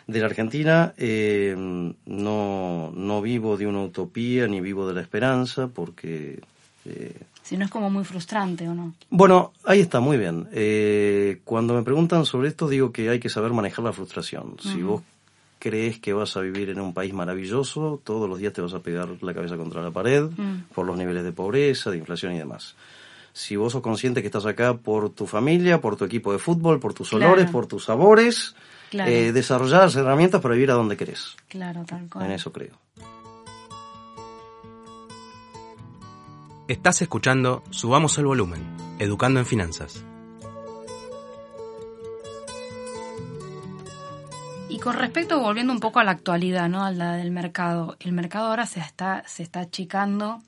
de 0.08 0.20
la 0.20 0.28
Argentina, 0.28 0.94
eh, 0.98 1.56
no, 1.58 2.92
no 2.96 3.22
vivo 3.22 3.58
de 3.58 3.68
una 3.68 3.82
utopía 3.82 4.48
ni 4.48 4.62
vivo 4.62 4.88
de 4.88 4.94
la 4.94 5.02
esperanza, 5.02 5.68
porque, 5.68 6.40
eh, 6.86 7.20
Si 7.42 7.58
no 7.58 7.66
es 7.66 7.72
como 7.72 7.90
muy 7.90 8.04
frustrante 8.04 8.68
o 8.70 8.76
no. 8.76 8.94
bueno, 9.10 9.52
ahí 9.66 9.80
está, 9.82 10.00
muy 10.00 10.18
bien. 10.18 10.48
Eh, 10.52 11.42
cuando 11.44 11.74
me 11.74 11.84
preguntan 11.84 12.26
sobre 12.26 12.50
esto, 12.50 12.68
digo 12.70 12.92
que 12.92 13.10
hay 13.10 13.20
que 13.20 13.30
saber 13.30 13.52
manejar 13.52 13.84
la 13.84 13.94
frustración. 13.94 14.58
Si 14.62 14.82
vos 14.82 15.02
crees 15.60 16.00
que 16.00 16.14
vas 16.14 16.36
a 16.38 16.42
vivir 16.42 16.70
en 16.70 16.80
un 16.80 16.94
país 16.94 17.14
maravilloso, 17.14 18.00
todos 18.04 18.30
los 18.30 18.40
días 18.40 18.54
te 18.54 18.62
vas 18.62 18.74
a 18.74 18.80
pegar 18.80 19.10
la 19.22 19.34
cabeza 19.34 19.58
contra 19.58 19.82
la 19.82 19.92
pared 19.92 20.24
Mm. 20.38 20.74
por 20.74 20.86
los 20.86 20.98
niveles 20.98 21.24
de 21.24 21.32
pobreza, 21.32 21.90
de 21.92 21.98
inflación 21.98 22.34
y 22.34 22.38
demás. 22.38 22.76
Si 23.34 23.56
vos 23.58 23.74
sos 23.74 23.82
consciente 23.82 24.22
que 24.22 24.28
estás 24.28 24.46
acá 24.46 24.76
por 24.78 25.10
tu 25.10 25.28
familia, 25.28 25.82
por 25.82 25.98
tu 25.98 26.06
equipo 26.06 26.32
de 26.32 26.40
fútbol, 26.40 26.80
por 26.80 26.94
tus 26.94 27.10
Claro. 27.10 27.26
olores, 27.34 27.50
por 27.52 27.68
tus 27.68 27.84
sabores, 27.86 28.56
Claro. 28.92 29.12
eh, 29.12 29.32
desarrollar 29.34 29.82
las 29.84 29.96
herramientas 29.96 30.40
para 30.42 30.54
vivir 30.54 30.72
a 30.72 30.76
donde 30.76 30.96
querés. 30.96 31.36
Claro, 31.50 31.84
tal 31.86 32.08
cual. 32.10 32.26
En 32.28 32.32
eso 32.32 32.52
creo. 32.54 32.78
Estás 36.68 37.02
escuchando 37.02 37.62
Subamos 37.72 38.18
el 38.18 38.26
Volumen, 38.26 38.62
Educando 39.00 39.40
en 39.40 39.46
Finanzas. 39.46 40.04
Con 44.86 44.98
respecto, 44.98 45.40
volviendo 45.40 45.74
un 45.74 45.80
poco 45.80 46.00
a 46.00 46.04
la 46.04 46.12
actualidad, 46.12 46.70
¿no? 46.70 46.86
A 46.86 46.92
la 46.92 47.14
del 47.16 47.32
mercado. 47.32 47.98
El 48.00 48.12
mercado 48.12 48.50
ahora 48.50 48.68
se 48.68 48.80
está, 48.80 49.24
se 49.26 49.42
está 49.42 49.62
achicando. 49.62 50.44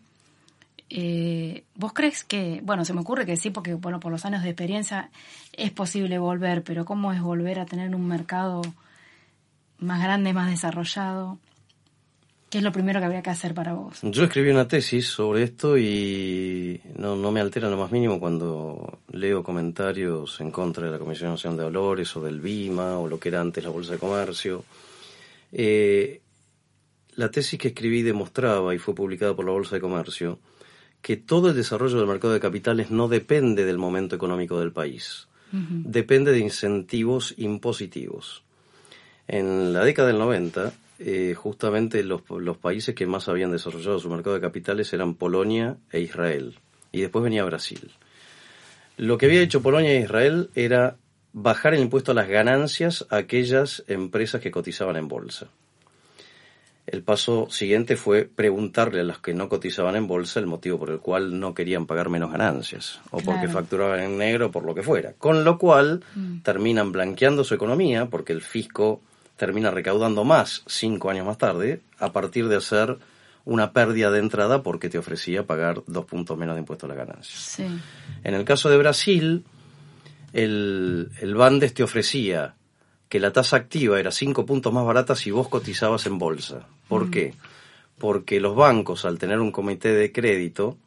Eh, 0.91 1.63
¿Vos 1.73 1.91
crees 1.91 2.23
que, 2.23 2.61
bueno, 2.63 2.85
se 2.85 2.93
me 2.93 3.01
ocurre 3.01 3.25
que 3.25 3.35
sí, 3.35 3.49
porque 3.49 3.73
bueno, 3.73 3.99
por 3.99 4.11
los 4.11 4.25
años 4.25 4.43
de 4.43 4.49
experiencia 4.49 5.09
es 5.53 5.71
posible 5.71 6.19
volver, 6.19 6.63
pero 6.63 6.85
¿cómo 6.85 7.13
es 7.13 7.19
volver 7.19 7.59
a 7.59 7.65
tener 7.65 7.95
un 7.95 8.07
mercado 8.07 8.61
más 9.79 10.03
grande, 10.03 10.33
más 10.33 10.51
desarrollado? 10.51 11.39
¿Qué 12.49 12.59
es 12.59 12.63
lo 12.63 12.71
primero 12.71 12.99
que 12.99 13.05
habría 13.05 13.21
que 13.21 13.29
hacer 13.29 13.53
para 13.53 13.73
vos? 13.73 13.99
Yo 14.01 14.23
escribí 14.23 14.49
una 14.49 14.67
tesis 14.67 15.07
sobre 15.07 15.43
esto 15.43 15.77
y 15.77 16.79
no, 16.95 17.17
no 17.17 17.31
me 17.31 17.41
altera 17.41 17.69
lo 17.69 17.75
más 17.75 17.91
mínimo 17.91 18.21
cuando 18.21 18.99
leo 19.11 19.43
comentarios 19.43 20.39
en 20.39 20.49
contra 20.51 20.85
de 20.85 20.91
la 20.91 20.99
Comisión 20.99 21.31
Nacional 21.31 21.57
de 21.57 21.63
Valores 21.65 22.15
o 22.15 22.21
del 22.21 22.39
BIMA 22.39 22.99
o 22.99 23.07
lo 23.07 23.19
que 23.19 23.29
era 23.29 23.41
antes 23.41 23.65
la 23.65 23.69
Bolsa 23.69 23.93
de 23.93 23.99
Comercio. 23.99 24.63
Eh, 25.51 26.21
la 27.15 27.31
tesis 27.31 27.59
que 27.59 27.69
escribí 27.69 28.01
demostraba, 28.01 28.73
y 28.73 28.77
fue 28.77 28.95
publicada 28.95 29.35
por 29.35 29.45
la 29.45 29.51
Bolsa 29.51 29.75
de 29.75 29.81
Comercio, 29.81 30.39
que 31.01 31.17
todo 31.17 31.49
el 31.49 31.55
desarrollo 31.55 31.97
del 31.97 32.07
mercado 32.07 32.33
de 32.33 32.39
capitales 32.39 32.91
no 32.91 33.07
depende 33.07 33.65
del 33.65 33.77
momento 33.77 34.15
económico 34.15 34.59
del 34.59 34.71
país, 34.71 35.27
depende 35.51 36.31
de 36.31 36.39
incentivos 36.39 37.33
impositivos. 37.37 38.43
En 39.27 39.73
la 39.73 39.83
década 39.83 40.09
del 40.09 40.19
90, 40.19 40.73
eh, 40.99 41.33
justamente 41.35 42.03
los, 42.03 42.21
los 42.29 42.57
países 42.57 42.95
que 42.95 43.05
más 43.05 43.27
habían 43.27 43.51
desarrollado 43.51 43.99
su 43.99 44.09
mercado 44.09 44.35
de 44.35 44.41
capitales 44.41 44.91
eran 44.93 45.15
Polonia 45.15 45.77
e 45.91 45.99
Israel. 45.99 46.59
Y 46.91 47.01
después 47.01 47.23
venía 47.23 47.43
Brasil. 47.43 47.91
Lo 48.97 49.17
que 49.17 49.27
había 49.27 49.41
hecho 49.41 49.61
Polonia 49.61 49.91
e 49.91 50.01
Israel 50.01 50.49
era 50.55 50.97
bajar 51.33 51.75
el 51.75 51.81
impuesto 51.81 52.11
a 52.11 52.15
las 52.15 52.27
ganancias 52.27 53.05
a 53.09 53.17
aquellas 53.17 53.83
empresas 53.87 54.41
que 54.41 54.49
cotizaban 54.49 54.95
en 54.95 55.07
bolsa. 55.07 55.47
El 56.87 57.03
paso 57.03 57.47
siguiente 57.49 57.97
fue 57.97 58.23
preguntarle 58.23 59.01
a 59.01 59.03
los 59.03 59.19
que 59.19 59.33
no 59.33 59.49
cotizaban 59.49 59.97
en 59.97 60.07
bolsa 60.07 60.39
el 60.39 60.47
motivo 60.47 60.79
por 60.79 60.89
el 60.89 60.99
cual 60.99 61.37
no 61.37 61.53
querían 61.53 61.85
pagar 61.85 62.09
menos 62.09 62.31
ganancias 62.31 63.01
o 63.11 63.19
porque 63.19 63.49
facturaban 63.49 63.99
en 63.99 64.17
negro 64.17 64.51
por 64.51 64.63
lo 64.63 64.73
que 64.73 64.83
fuera. 64.83 65.11
Con 65.17 65.43
lo 65.43 65.57
cual 65.57 66.01
terminan 66.43 66.93
blanqueando 66.93 67.43
su 67.43 67.53
economía 67.53 68.05
porque 68.05 68.31
el 68.31 68.41
fisco 68.41 69.01
termina 69.37 69.71
recaudando 69.71 70.23
más 70.23 70.63
cinco 70.67 71.09
años 71.09 71.25
más 71.25 71.37
tarde 71.37 71.81
a 71.99 72.11
partir 72.11 72.47
de 72.49 72.57
hacer 72.57 72.97
una 73.45 73.71
pérdida 73.71 74.11
de 74.11 74.19
entrada 74.19 74.61
porque 74.61 74.89
te 74.89 74.97
ofrecía 74.97 75.47
pagar 75.47 75.81
dos 75.87 76.05
puntos 76.05 76.37
menos 76.37 76.55
de 76.55 76.59
impuesto 76.59 76.85
a 76.85 76.89
las 76.89 76.97
ganancias. 76.97 77.39
Sí. 77.39 77.65
En 78.23 78.33
el 78.33 78.43
caso 78.43 78.69
de 78.69 78.77
Brasil, 78.77 79.45
el, 80.33 81.09
el 81.21 81.35
Bandes 81.35 81.73
te 81.73 81.83
ofrecía 81.83 82.55
que 83.07 83.21
la 83.21 83.31
tasa 83.31 83.55
activa 83.55 83.99
era 83.99 84.11
cinco 84.11 84.45
puntos 84.45 84.73
más 84.73 84.85
barata 84.85 85.15
si 85.15 85.31
vos 85.31 85.47
cotizabas 85.47 86.05
en 86.07 86.17
bolsa. 86.17 86.67
¿Por 86.89 87.09
qué? 87.09 87.35
Porque 87.97 88.41
los 88.41 88.55
bancos, 88.55 89.05
al 89.05 89.17
tener 89.17 89.39
un 89.39 89.51
comité 89.51 89.93
de 89.93 90.11
crédito, 90.11 90.77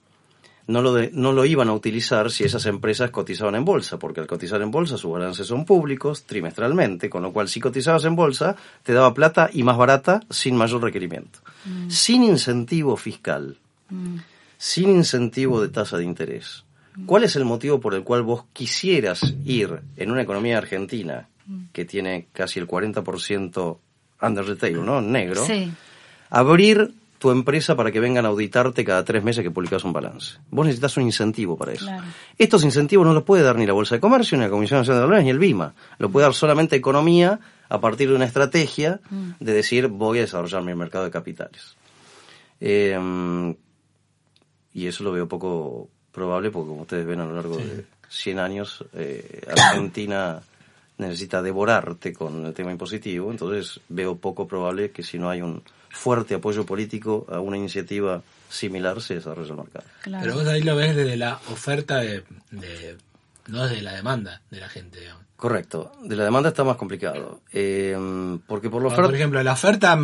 no 0.67 0.83
lo, 0.83 0.95
de- 0.95 1.11
no 1.12 1.33
lo 1.33 1.45
iban 1.45 1.69
a 1.69 1.73
utilizar 1.73 2.31
si 2.31 2.45
esas 2.45 2.67
empresas 2.67 3.11
cotizaban 3.11 3.55
en 3.57 3.64
bolsa, 3.64 3.99
porque 3.99 4.21
al 4.21 4.26
cotizar 4.26 4.62
en 4.62 4.71
bolsa 4.71 4.97
sus 4.97 5.11
balances 5.12 5.47
son 5.47 5.64
públicos 5.64 6.25
trimestralmente, 6.25 7.11
con 7.11 7.23
lo 7.23 7.33
cual 7.33 7.49
si 7.49 7.61
cotizabas 7.61 8.05
en 8.05 8.14
bolsa 8.17 8.57
te 8.83 8.93
daba 8.93 9.12
plata 9.14 9.50
y 9.52 9.62
más 9.62 9.76
barata 9.76 10.21
sin 10.31 10.57
mayor 10.57 10.83
requerimiento. 10.83 11.40
Sin 11.88 12.23
incentivo 12.25 12.97
fiscal, 12.97 13.57
sin 14.59 14.90
incentivo 14.90 15.61
de 15.61 15.69
tasa 15.69 15.97
de 15.99 16.05
interés. 16.05 16.64
¿Cuál 17.07 17.25
es 17.25 17.37
el 17.37 17.45
motivo 17.45 17.81
por 17.81 17.95
el 17.95 18.02
cual 18.02 18.23
vos 18.23 18.45
quisieras 18.52 19.35
ir 19.45 19.81
en 19.97 20.11
una 20.11 20.23
economía 20.23 20.59
argentina 20.59 21.29
que 21.73 21.85
tiene 21.85 22.26
casi 22.33 22.59
el 22.61 22.67
40% 22.69 23.79
under 24.23 24.45
retail, 24.45 24.85
¿no? 24.85 25.00
Negro. 25.00 25.45
Sí. 25.47 25.73
Abrir 26.29 26.93
tu 27.21 27.31
empresa 27.31 27.77
para 27.77 27.93
que 27.93 28.00
vengan 28.00 28.25
a 28.25 28.29
auditarte 28.29 28.83
cada 28.83 29.05
tres 29.05 29.23
meses 29.23 29.45
que 29.45 29.50
publicas 29.50 29.85
un 29.85 29.93
balance. 29.93 30.39
Vos 30.50 30.65
necesitas 30.65 30.97
un 30.97 31.03
incentivo 31.03 31.55
para 31.55 31.73
eso. 31.73 31.85
Claro. 31.85 32.05
Estos 32.39 32.65
incentivos 32.65 33.07
no 33.07 33.12
los 33.12 33.25
puede 33.25 33.43
dar 33.43 33.57
ni 33.57 33.67
la 33.67 33.75
Bolsa 33.75 33.97
de 33.97 34.00
Comercio, 34.00 34.39
ni 34.39 34.45
la 34.45 34.50
Comisión 34.50 34.81
Nacional 34.81 35.03
de 35.03 35.07
Valores, 35.07 35.25
ni 35.25 35.31
el 35.31 35.39
BIMA. 35.39 35.75
Lo 35.99 36.11
puede 36.11 36.25
dar 36.25 36.33
solamente 36.33 36.77
economía 36.77 37.39
a 37.69 37.79
partir 37.79 38.09
de 38.09 38.17
una 38.17 38.25
estrategia 38.25 39.00
de 39.39 39.53
decir 39.53 39.89
voy 39.89 40.19
a 40.19 40.23
desarrollar 40.23 40.62
mi 40.62 40.75
mercado 40.75 41.05
de 41.05 41.11
capitales. 41.11 41.77
Eh, 42.59 42.99
y 44.73 44.87
eso 44.87 45.05
lo 45.05 45.12
veo 45.12 45.29
poco 45.29 45.91
probable 46.12 46.50
porque 46.50 46.69
como 46.71 46.83
ustedes 46.83 47.05
ven 47.05 47.21
a 47.21 47.27
lo 47.27 47.35
largo 47.35 47.59
de 47.59 47.85
100 48.09 48.39
años, 48.39 48.83
eh, 48.95 49.43
Argentina 49.47 50.41
necesita 50.97 51.43
devorarte 51.43 52.15
con 52.15 52.47
el 52.47 52.55
tema 52.55 52.73
impositivo, 52.73 53.31
entonces 53.31 53.79
veo 53.91 54.17
poco 54.17 54.49
probable 54.49 54.91
que 54.91 55.03
si 55.03 55.19
no 55.19 55.29
hay 55.29 55.43
un 55.43 55.62
fuerte 55.91 56.35
apoyo 56.35 56.65
político 56.65 57.27
a 57.31 57.41
una 57.41 57.57
iniciativa 57.57 58.23
similar 58.49 59.01
se 59.03 59.15
desarrolla 59.15 59.51
el 59.51 59.57
mercado. 59.57 59.85
Claro. 60.03 60.23
Pero 60.25 60.35
vos 60.37 60.47
ahí 60.47 60.63
lo 60.63 60.75
ves 60.77 60.97
desde 60.97 61.17
la 61.17 61.35
oferta 61.51 61.99
de, 61.99 62.25
de- 62.51 62.97
no 63.49 63.67
desde 63.67 63.83
la 63.83 63.93
demanda 63.95 64.41
de 64.51 64.61
la 64.61 64.69
gente, 64.69 65.01
digamos. 65.01 65.25
Correcto. 65.37 65.93
De 66.03 66.17
la 66.17 66.25
demanda 66.25 66.51
está 66.51 66.65
más 66.65 66.77
complicado. 66.77 67.41
Eh, 67.53 67.97
porque 68.47 68.69
por 68.71 68.83
la 68.83 68.89
Por, 68.91 68.99
oferta... 69.01 69.17
ejemplo, 69.17 69.43
la 69.43 69.53
oferta, 69.53 69.99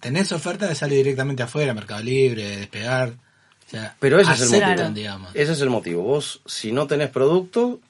tenés 0.00 0.32
oferta 0.32 0.66
de 0.66 0.74
salir 0.74 0.98
directamente 0.98 1.42
afuera, 1.42 1.72
Mercado 1.74 2.02
Libre, 2.02 2.56
despegar. 2.58 3.10
O 3.10 3.70
sea, 3.70 3.94
Pero 4.00 4.18
ese 4.18 4.32
es 4.32 4.40
el 4.52 4.60
motivo. 4.60 4.88
digamos. 4.90 5.30
Ese 5.34 5.52
es 5.52 5.60
el 5.60 5.70
motivo. 5.70 6.02
Vos, 6.02 6.42
si 6.44 6.72
no 6.72 6.86
tenés 6.88 7.08
producto, 7.10 7.80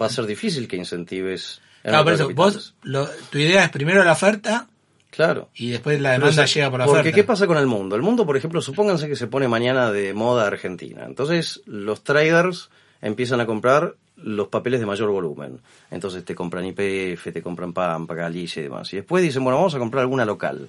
va 0.00 0.06
a 0.06 0.10
ser 0.10 0.26
difícil 0.26 0.68
que 0.68 0.76
incentives... 0.76 1.60
el 1.82 1.90
Claro, 1.90 2.04
por 2.04 2.12
mercado 2.12 2.30
eso, 2.30 2.36
vos, 2.36 2.74
lo- 2.82 3.08
tu 3.30 3.38
idea 3.38 3.64
es 3.64 3.70
primero 3.70 4.04
la 4.04 4.12
oferta 4.12 4.68
Claro. 5.10 5.48
y 5.54 5.70
después 5.70 6.00
la 6.00 6.12
demanda 6.12 6.30
Entonces, 6.30 6.54
llega 6.54 6.70
por 6.70 6.78
la 6.80 6.86
porque 6.86 7.00
oferta. 7.00 7.14
¿qué 7.16 7.24
pasa 7.24 7.46
con 7.46 7.56
el 7.56 7.66
mundo? 7.66 7.96
El 7.96 8.02
mundo, 8.02 8.26
por 8.26 8.36
ejemplo, 8.36 8.60
supónganse 8.60 9.08
que 9.08 9.16
se 9.16 9.26
pone 9.26 9.48
mañana 9.48 9.90
de 9.90 10.12
moda 10.14 10.46
Argentina. 10.46 11.04
Entonces, 11.06 11.62
los 11.66 12.04
traders 12.04 12.70
empiezan 13.00 13.40
a 13.40 13.46
comprar 13.46 13.94
los 14.16 14.48
papeles 14.48 14.80
de 14.80 14.86
mayor 14.86 15.10
volumen. 15.10 15.60
Entonces 15.90 16.24
te 16.24 16.34
compran 16.34 16.64
IPF, 16.66 17.32
te 17.32 17.40
compran 17.42 17.72
Pampa, 17.72 18.14
Galicia 18.14 18.60
y 18.60 18.64
demás. 18.64 18.92
Y 18.92 18.96
después 18.96 19.22
dicen, 19.22 19.44
bueno, 19.44 19.56
vamos 19.58 19.74
a 19.74 19.78
comprar 19.78 20.02
alguna 20.02 20.24
local. 20.24 20.68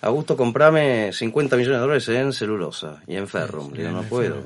Augusto, 0.00 0.36
comprame 0.36 1.12
50 1.12 1.56
millones 1.56 1.76
de 1.76 1.80
dólares 1.80 2.08
en 2.08 2.32
celulosa 2.32 3.02
y 3.06 3.16
en 3.16 3.26
ferrum. 3.26 3.72
Digo, 3.72 3.90
no 3.90 4.02
puedo, 4.04 4.36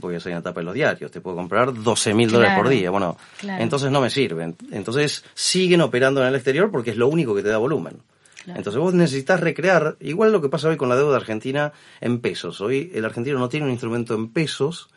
voy 0.00 0.14
a 0.14 0.16
hacer 0.18 0.32
una 0.32 0.42
tapa 0.42 0.60
de 0.60 0.64
los 0.64 0.74
diarios. 0.74 1.10
Te 1.10 1.20
puedo 1.20 1.36
comprar 1.36 1.72
12 1.72 2.14
mil 2.14 2.30
dólares 2.30 2.54
por 2.56 2.64
Claro, 2.64 2.76
día. 2.78 2.90
Bueno, 2.90 3.16
claro. 3.38 3.62
entonces 3.62 3.90
no 3.92 4.00
me 4.00 4.10
sirven. 4.10 4.56
Entonces 4.72 5.24
siguen 5.34 5.80
operando 5.82 6.20
en 6.20 6.26
el 6.28 6.34
exterior 6.34 6.70
porque 6.70 6.90
es 6.90 6.96
lo 6.96 7.06
único 7.08 7.34
que 7.34 7.42
te 7.42 7.48
da 7.48 7.58
volumen. 7.58 7.96
Claro. 8.44 8.58
Entonces 8.58 8.80
vos 8.80 8.92
necesitas 8.94 9.38
recrear, 9.40 9.96
igual 10.00 10.32
lo 10.32 10.40
que 10.42 10.48
pasa 10.48 10.68
hoy 10.68 10.76
con 10.76 10.88
la 10.88 10.96
deuda 10.96 11.16
argentina 11.16 11.72
en 12.00 12.18
pesos. 12.20 12.60
Hoy 12.60 12.90
el 12.94 13.04
argentino 13.04 13.38
no 13.38 13.48
tiene 13.48 13.66
un 13.66 13.72
instrumento 13.72 14.14
en 14.14 14.28
pesos 14.30 14.88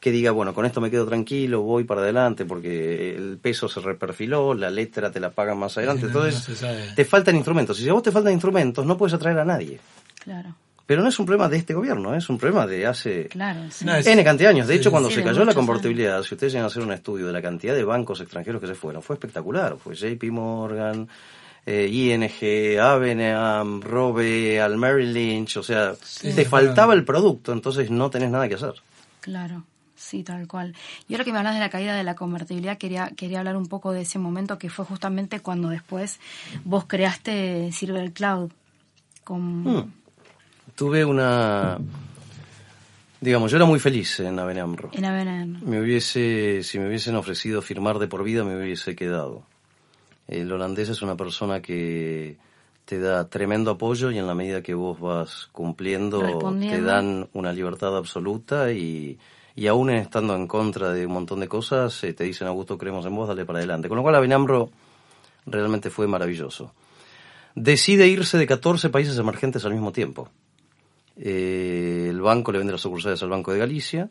que 0.00 0.10
diga, 0.10 0.30
bueno, 0.30 0.54
con 0.54 0.64
esto 0.66 0.80
me 0.80 0.90
quedo 0.90 1.06
tranquilo, 1.06 1.60
voy 1.62 1.84
para 1.84 2.00
adelante 2.00 2.44
porque 2.46 3.14
el 3.16 3.38
peso 3.40 3.68
se 3.68 3.80
reperfiló, 3.80 4.54
la 4.54 4.70
letra 4.70 5.10
te 5.10 5.20
la 5.20 5.30
pagan 5.30 5.58
más 5.58 5.76
adelante. 5.78 6.06
No, 6.12 6.24
Entonces 6.26 6.94
te 6.94 7.04
faltan 7.04 7.36
instrumentos. 7.36 7.78
Y 7.80 7.84
si 7.84 7.88
a 7.88 7.92
vos 7.92 8.02
te 8.02 8.10
faltan 8.12 8.32
instrumentos, 8.32 8.84
no 8.86 8.96
puedes 8.96 9.14
atraer 9.14 9.38
a 9.38 9.44
nadie. 9.44 9.78
Claro, 10.24 10.54
Pero 10.86 11.02
no 11.02 11.08
es 11.08 11.18
un 11.18 11.24
problema 11.26 11.48
de 11.48 11.56
este 11.58 11.72
gobierno, 11.74 12.14
es 12.14 12.28
un 12.28 12.36
problema 12.38 12.66
de 12.66 12.86
hace 12.86 13.28
claro. 13.28 13.60
sí. 13.70 13.84
No, 13.84 13.94
es- 13.94 14.06
N 14.06 14.22
cantidad 14.24 14.48
de 14.50 14.56
años. 14.56 14.68
De 14.68 14.74
Sí, 14.74 14.80
hecho, 14.80 14.90
cuando 14.90 15.08
sí, 15.08 15.16
se 15.16 15.22
cayó 15.22 15.44
la 15.44 15.54
convertibilidad, 15.54 16.22
si 16.22 16.34
ustedes 16.34 16.52
llegan 16.52 16.64
a 16.64 16.68
hacer 16.68 16.82
un 16.82 16.92
estudio 16.92 17.26
de 17.26 17.32
la 17.32 17.40
cantidad 17.42 17.74
de 17.74 17.84
bancos 17.84 18.20
extranjeros 18.20 18.60
que 18.60 18.66
se 18.66 18.74
fueron, 18.74 19.02
fue 19.02 19.14
espectacular. 19.16 19.76
Fue 19.82 19.94
JP 19.94 20.30
Morgan, 20.30 21.08
eh, 21.66 21.88
ING, 21.90 22.80
Avenham, 22.80 23.80
Robe, 23.80 24.60
al 24.60 24.76
Merrill 24.76 25.12
Lynch. 25.12 25.56
O 25.56 25.62
sea, 25.62 25.94
Sí, 26.02 26.32
te 26.34 26.44
faltaba 26.44 26.94
el 26.94 27.04
producto, 27.04 27.52
entonces 27.52 27.90
no 27.90 28.10
tenés 28.10 28.30
nada 28.30 28.48
que 28.48 28.54
hacer. 28.54 28.74
Claro, 29.20 29.64
sí, 29.94 30.22
tal 30.22 30.46
cual. 30.48 30.74
Y 31.08 31.14
ahora 31.14 31.24
que 31.24 31.32
me 31.32 31.38
hablas 31.38 31.54
de 31.54 31.60
la 31.60 31.70
caída 31.70 31.94
de 31.94 32.04
la 32.04 32.14
convertibilidad, 32.14 32.78
quería, 32.78 33.10
quería 33.16 33.38
hablar 33.38 33.56
un 33.56 33.66
poco 33.66 33.92
de 33.92 34.02
ese 34.02 34.18
momento 34.18 34.58
que 34.58 34.70
fue 34.70 34.84
justamente 34.84 35.40
cuando 35.40 35.68
después 35.68 36.18
vos 36.64 36.84
creaste 36.86 37.70
Silver 37.72 38.12
Cloud. 38.12 38.50
Con... 39.24 39.64
Mm. 39.64 39.92
Tuve 40.74 41.04
una... 41.04 41.78
Digamos, 43.20 43.50
yo 43.50 43.58
era 43.58 43.66
muy 43.66 43.78
feliz 43.78 44.20
en 44.20 44.38
Avenamro. 44.38 44.88
En 44.94 45.04
ABN. 45.04 45.60
Me 45.62 45.78
hubiese, 45.78 46.62
si 46.62 46.78
me 46.78 46.88
hubiesen 46.88 47.16
ofrecido 47.16 47.60
firmar 47.60 47.98
de 47.98 48.08
por 48.08 48.24
vida, 48.24 48.44
me 48.44 48.56
hubiese 48.56 48.96
quedado. 48.96 49.44
El 50.30 50.50
holandés 50.52 50.88
es 50.88 51.02
una 51.02 51.16
persona 51.16 51.60
que 51.60 52.38
te 52.84 53.00
da 53.00 53.28
tremendo 53.28 53.72
apoyo 53.72 54.12
y 54.12 54.18
en 54.18 54.28
la 54.28 54.34
medida 54.36 54.62
que 54.62 54.74
vos 54.74 55.00
vas 55.00 55.48
cumpliendo, 55.50 56.20
te 56.60 56.80
dan 56.80 57.28
una 57.32 57.52
libertad 57.52 57.96
absoluta 57.96 58.72
y, 58.72 59.18
y 59.56 59.66
aún 59.66 59.90
estando 59.90 60.36
en 60.36 60.46
contra 60.46 60.92
de 60.92 61.04
un 61.04 61.12
montón 61.12 61.40
de 61.40 61.48
cosas, 61.48 62.04
eh, 62.04 62.12
te 62.12 62.22
dicen, 62.22 62.46
Augusto, 62.46 62.78
creemos 62.78 63.04
en 63.06 63.16
vos, 63.16 63.26
dale 63.26 63.44
para 63.44 63.58
adelante. 63.58 63.88
Con 63.88 63.96
lo 63.96 64.02
cual, 64.04 64.14
Avenambro 64.14 64.70
realmente 65.46 65.90
fue 65.90 66.06
maravilloso. 66.06 66.72
Decide 67.56 68.06
irse 68.06 68.38
de 68.38 68.46
14 68.46 68.88
países 68.90 69.18
emergentes 69.18 69.64
al 69.64 69.72
mismo 69.72 69.90
tiempo. 69.90 70.28
Eh, 71.16 72.06
el 72.08 72.20
banco 72.20 72.52
le 72.52 72.58
vende 72.58 72.72
las 72.72 72.82
sucursales 72.82 73.20
al 73.24 73.30
Banco 73.30 73.52
de 73.52 73.58
Galicia 73.58 74.08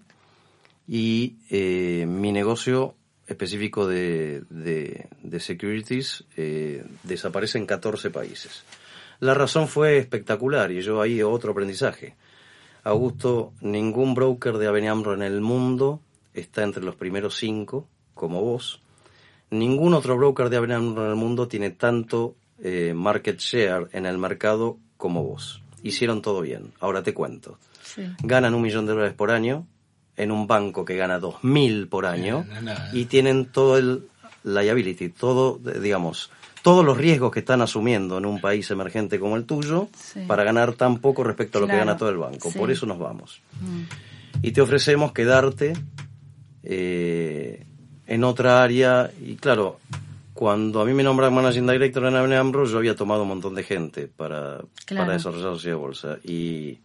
y 0.85 1.37
eh, 1.49 2.05
mi 2.05 2.33
negocio 2.33 2.95
específico 3.29 3.87
de, 3.87 4.43
de, 4.49 5.07
de 5.21 5.39
securities 5.39 6.25
eh, 6.35 6.83
desaparece 7.03 7.59
en 7.59 7.67
14 7.67 8.09
países. 8.09 8.63
La 9.19 9.33
razón 9.33 9.67
fue 9.67 9.97
espectacular 9.97 10.71
y 10.71 10.81
yo 10.81 11.01
ahí 11.01 11.21
otro 11.21 11.51
aprendizaje. 11.51 12.15
Augusto, 12.83 13.53
ningún 13.61 14.15
broker 14.15 14.57
de 14.57 14.67
Avenamro 14.67 15.13
en 15.13 15.21
el 15.21 15.41
mundo 15.41 16.01
está 16.33 16.63
entre 16.63 16.83
los 16.83 16.95
primeros 16.95 17.35
cinco, 17.35 17.87
como 18.15 18.41
vos. 18.41 18.81
Ningún 19.51 19.93
otro 19.93 20.17
broker 20.17 20.49
de 20.49 20.57
Avenamro 20.57 21.03
en 21.05 21.11
el 21.11 21.15
mundo 21.15 21.47
tiene 21.47 21.69
tanto 21.69 22.35
eh, 22.63 22.93
market 22.95 23.37
share 23.37 23.89
en 23.91 24.05
el 24.05 24.17
mercado 24.17 24.77
como 24.97 25.23
vos. 25.23 25.61
Hicieron 25.83 26.21
todo 26.21 26.41
bien. 26.41 26.73
Ahora 26.79 27.03
te 27.03 27.13
cuento. 27.13 27.59
Sí. 27.83 28.03
Ganan 28.23 28.55
un 28.55 28.61
millón 28.61 28.85
de 28.85 28.93
dólares 28.93 29.13
por 29.13 29.31
año 29.31 29.67
en 30.19 30.31
un 30.31 30.45
banco 30.47 30.85
que 30.85 30.95
gana 30.95 31.17
dos 31.19 31.43
mil 31.43 31.87
por 31.87 32.05
año 32.05 32.45
no, 32.47 32.61
no. 32.61 32.73
y 32.93 33.05
tienen 33.05 33.45
todo 33.45 33.77
el 33.77 34.07
liability, 34.43 35.09
todo, 35.09 35.57
digamos, 35.81 36.29
todos 36.61 36.83
los 36.85 36.97
riesgos 36.97 37.31
que 37.31 37.39
están 37.39 37.61
asumiendo 37.61 38.17
en 38.17 38.25
un 38.25 38.39
país 38.41 38.69
emergente 38.71 39.19
como 39.19 39.35
el 39.37 39.45
tuyo 39.45 39.87
Sí. 39.95 40.21
para 40.27 40.43
ganar 40.43 40.73
tan 40.73 40.99
poco 40.99 41.23
respecto 41.23 41.57
a 41.57 41.61
lo 41.61 41.67
que 41.67 41.77
gana 41.77 41.97
todo 41.97 42.09
el 42.09 42.17
banco. 42.17 42.51
sí. 42.51 42.57
Por 42.59 42.69
eso 42.71 42.85
nos 42.85 42.99
vamos. 42.99 43.41
Mm. 43.61 43.83
Y 44.41 44.51
te 44.51 44.61
ofrecemos 44.61 45.11
quedarte 45.13 45.73
eh, 46.63 47.65
en 48.07 48.23
otra 48.23 48.63
área. 48.63 49.11
Y 49.25 49.35
claro, 49.35 49.79
cuando 50.33 50.81
a 50.81 50.85
mí 50.85 50.93
me 50.93 51.03
nombran 51.03 51.33
Managing 51.33 51.67
Director 51.67 52.05
en 52.05 52.15
AMRO, 52.33 52.65
yo 52.65 52.77
había 52.77 52.95
tomado 52.95 53.23
un 53.23 53.29
montón 53.29 53.55
de 53.55 53.63
gente 53.63 54.07
para, 54.07 54.59
Claro. 54.85 55.05
para 55.05 55.13
desarrollar 55.13 55.47
la 55.47 55.53
sociedad 55.55 55.75
de 55.75 55.81
bolsa. 55.81 56.17
Y, 56.23 56.79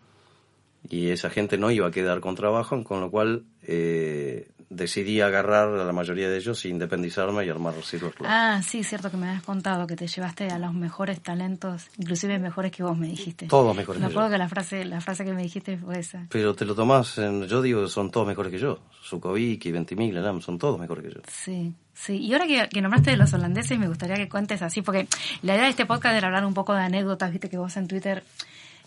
y 0.88 1.08
esa 1.10 1.30
gente 1.30 1.56
no 1.58 1.70
iba 1.70 1.86
a 1.88 1.90
quedar 1.90 2.20
con 2.20 2.34
trabajo, 2.34 2.82
con 2.84 3.00
lo 3.00 3.10
cual 3.10 3.44
eh, 3.62 4.48
decidí 4.70 5.20
agarrar 5.20 5.68
a 5.68 5.84
la 5.84 5.92
mayoría 5.92 6.28
de 6.28 6.36
ellos, 6.36 6.64
independizarme 6.64 7.44
y 7.44 7.48
armar 7.48 7.74
Silver 7.82 8.12
Club. 8.12 8.26
Ah, 8.28 8.60
sí, 8.66 8.82
cierto 8.84 9.10
que 9.10 9.16
me 9.16 9.28
habías 9.28 9.42
contado 9.44 9.86
que 9.86 9.94
te 9.96 10.06
llevaste 10.06 10.48
a 10.48 10.58
los 10.58 10.74
mejores 10.74 11.20
talentos, 11.20 11.86
inclusive 11.98 12.38
mejores 12.38 12.72
que 12.72 12.82
vos 12.82 12.96
me 12.98 13.06
dijiste. 13.06 13.46
Todos 13.46 13.74
mejores 13.76 14.00
Me 14.00 14.08
que 14.08 14.12
acuerdo 14.12 14.28
yo. 14.28 14.32
que 14.32 14.38
la 14.38 14.48
frase, 14.48 14.84
la 14.84 15.00
frase 15.00 15.24
que 15.24 15.32
me 15.32 15.42
dijiste 15.42 15.76
fue 15.78 15.98
esa. 16.00 16.26
Pero 16.30 16.54
te 16.54 16.64
lo 16.64 16.74
tomás, 16.74 17.18
en- 17.18 17.46
yo 17.46 17.62
digo, 17.62 17.86
son 17.88 18.10
todos 18.10 18.26
mejores 18.26 18.50
que 18.52 18.58
yo. 18.58 18.80
Sukovic 19.02 19.64
y 19.66 19.72
Ventimiglia, 19.72 20.20
Lam, 20.20 20.40
son 20.40 20.58
todos 20.58 20.78
mejores 20.80 21.04
que 21.04 21.10
yo. 21.14 21.20
Sí, 21.28 21.72
sí. 21.92 22.16
Y 22.18 22.32
ahora 22.32 22.46
que, 22.46 22.68
que 22.68 22.80
nombraste 22.82 23.10
de 23.12 23.16
los 23.16 23.32
holandeses, 23.32 23.78
me 23.78 23.86
gustaría 23.88 24.16
que 24.16 24.28
cuentes 24.28 24.60
así, 24.62 24.82
porque 24.82 25.06
la 25.42 25.54
idea 25.54 25.64
de 25.64 25.70
este 25.70 25.86
podcast 25.86 26.16
era 26.16 26.26
hablar 26.28 26.44
un 26.46 26.54
poco 26.54 26.74
de 26.74 26.80
anécdotas, 26.82 27.30
viste 27.30 27.48
que 27.48 27.58
vos 27.58 27.76
en 27.76 27.86
Twitter 27.86 28.24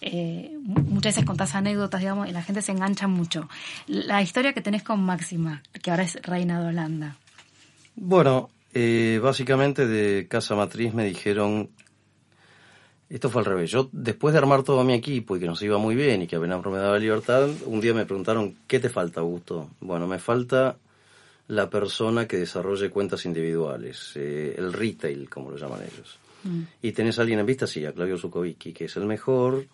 eh, 0.01 0.55
mu- 0.62 0.81
muchas 0.83 1.15
veces 1.15 1.25
contás 1.25 1.55
anécdotas, 1.55 1.99
digamos, 2.01 2.27
y 2.29 2.31
la 2.31 2.43
gente 2.43 2.62
se 2.62 2.71
engancha 2.71 3.07
mucho. 3.07 3.47
La 3.88 4.21
historia 4.21 4.53
que 4.53 4.62
tenés 4.62 4.83
con 4.83 5.01
Máxima, 5.03 5.62
que 5.81 5.91
ahora 5.91 6.03
es 6.03 6.21
reina 6.21 6.62
de 6.62 6.67
Holanda. 6.67 7.15
Bueno, 7.95 8.49
eh, 8.73 9.19
básicamente 9.23 9.88
de 9.88 10.27
Casa 10.27 10.55
Matriz 10.55 10.93
me 10.93 11.05
dijeron, 11.05 11.69
esto 13.10 13.29
fue 13.29 13.41
al 13.41 13.45
revés, 13.45 13.71
yo 13.71 13.89
después 13.93 14.33
de 14.33 14.39
armar 14.39 14.63
todo 14.63 14.83
mi 14.83 14.93
equipo 14.93 15.36
y 15.36 15.39
que 15.39 15.45
nos 15.45 15.62
iba 15.62 15.77
muy 15.77 15.95
bien 15.95 16.21
y 16.21 16.27
que 16.27 16.36
Avenambro 16.36 16.71
me 16.71 16.77
daba 16.79 16.99
libertad, 16.99 17.49
un 17.65 17.79
día 17.79 17.93
me 17.93 18.05
preguntaron, 18.05 18.55
¿qué 18.67 18.79
te 18.79 18.89
falta, 18.89 19.21
Augusto? 19.21 19.69
Bueno, 19.79 20.07
me 20.07 20.19
falta 20.19 20.75
la 21.47 21.69
persona 21.69 22.27
que 22.27 22.36
desarrolle 22.38 22.89
cuentas 22.89 23.25
individuales, 23.25 24.12
eh, 24.15 24.55
el 24.57 24.73
retail, 24.73 25.29
como 25.29 25.49
lo 25.51 25.57
llaman 25.57 25.81
ellos. 25.81 26.19
Y 26.81 26.91
tenés 26.91 27.17
a 27.17 27.21
alguien 27.23 27.39
en 27.39 27.45
vista, 27.45 27.65
sí, 27.67 27.86
a 27.86 27.91
Claudio 27.93 28.17
Zukovicki, 28.17 28.71
que 28.73 28.86
es 28.86 28.95
el 28.97 29.05
mejor, 29.05 29.65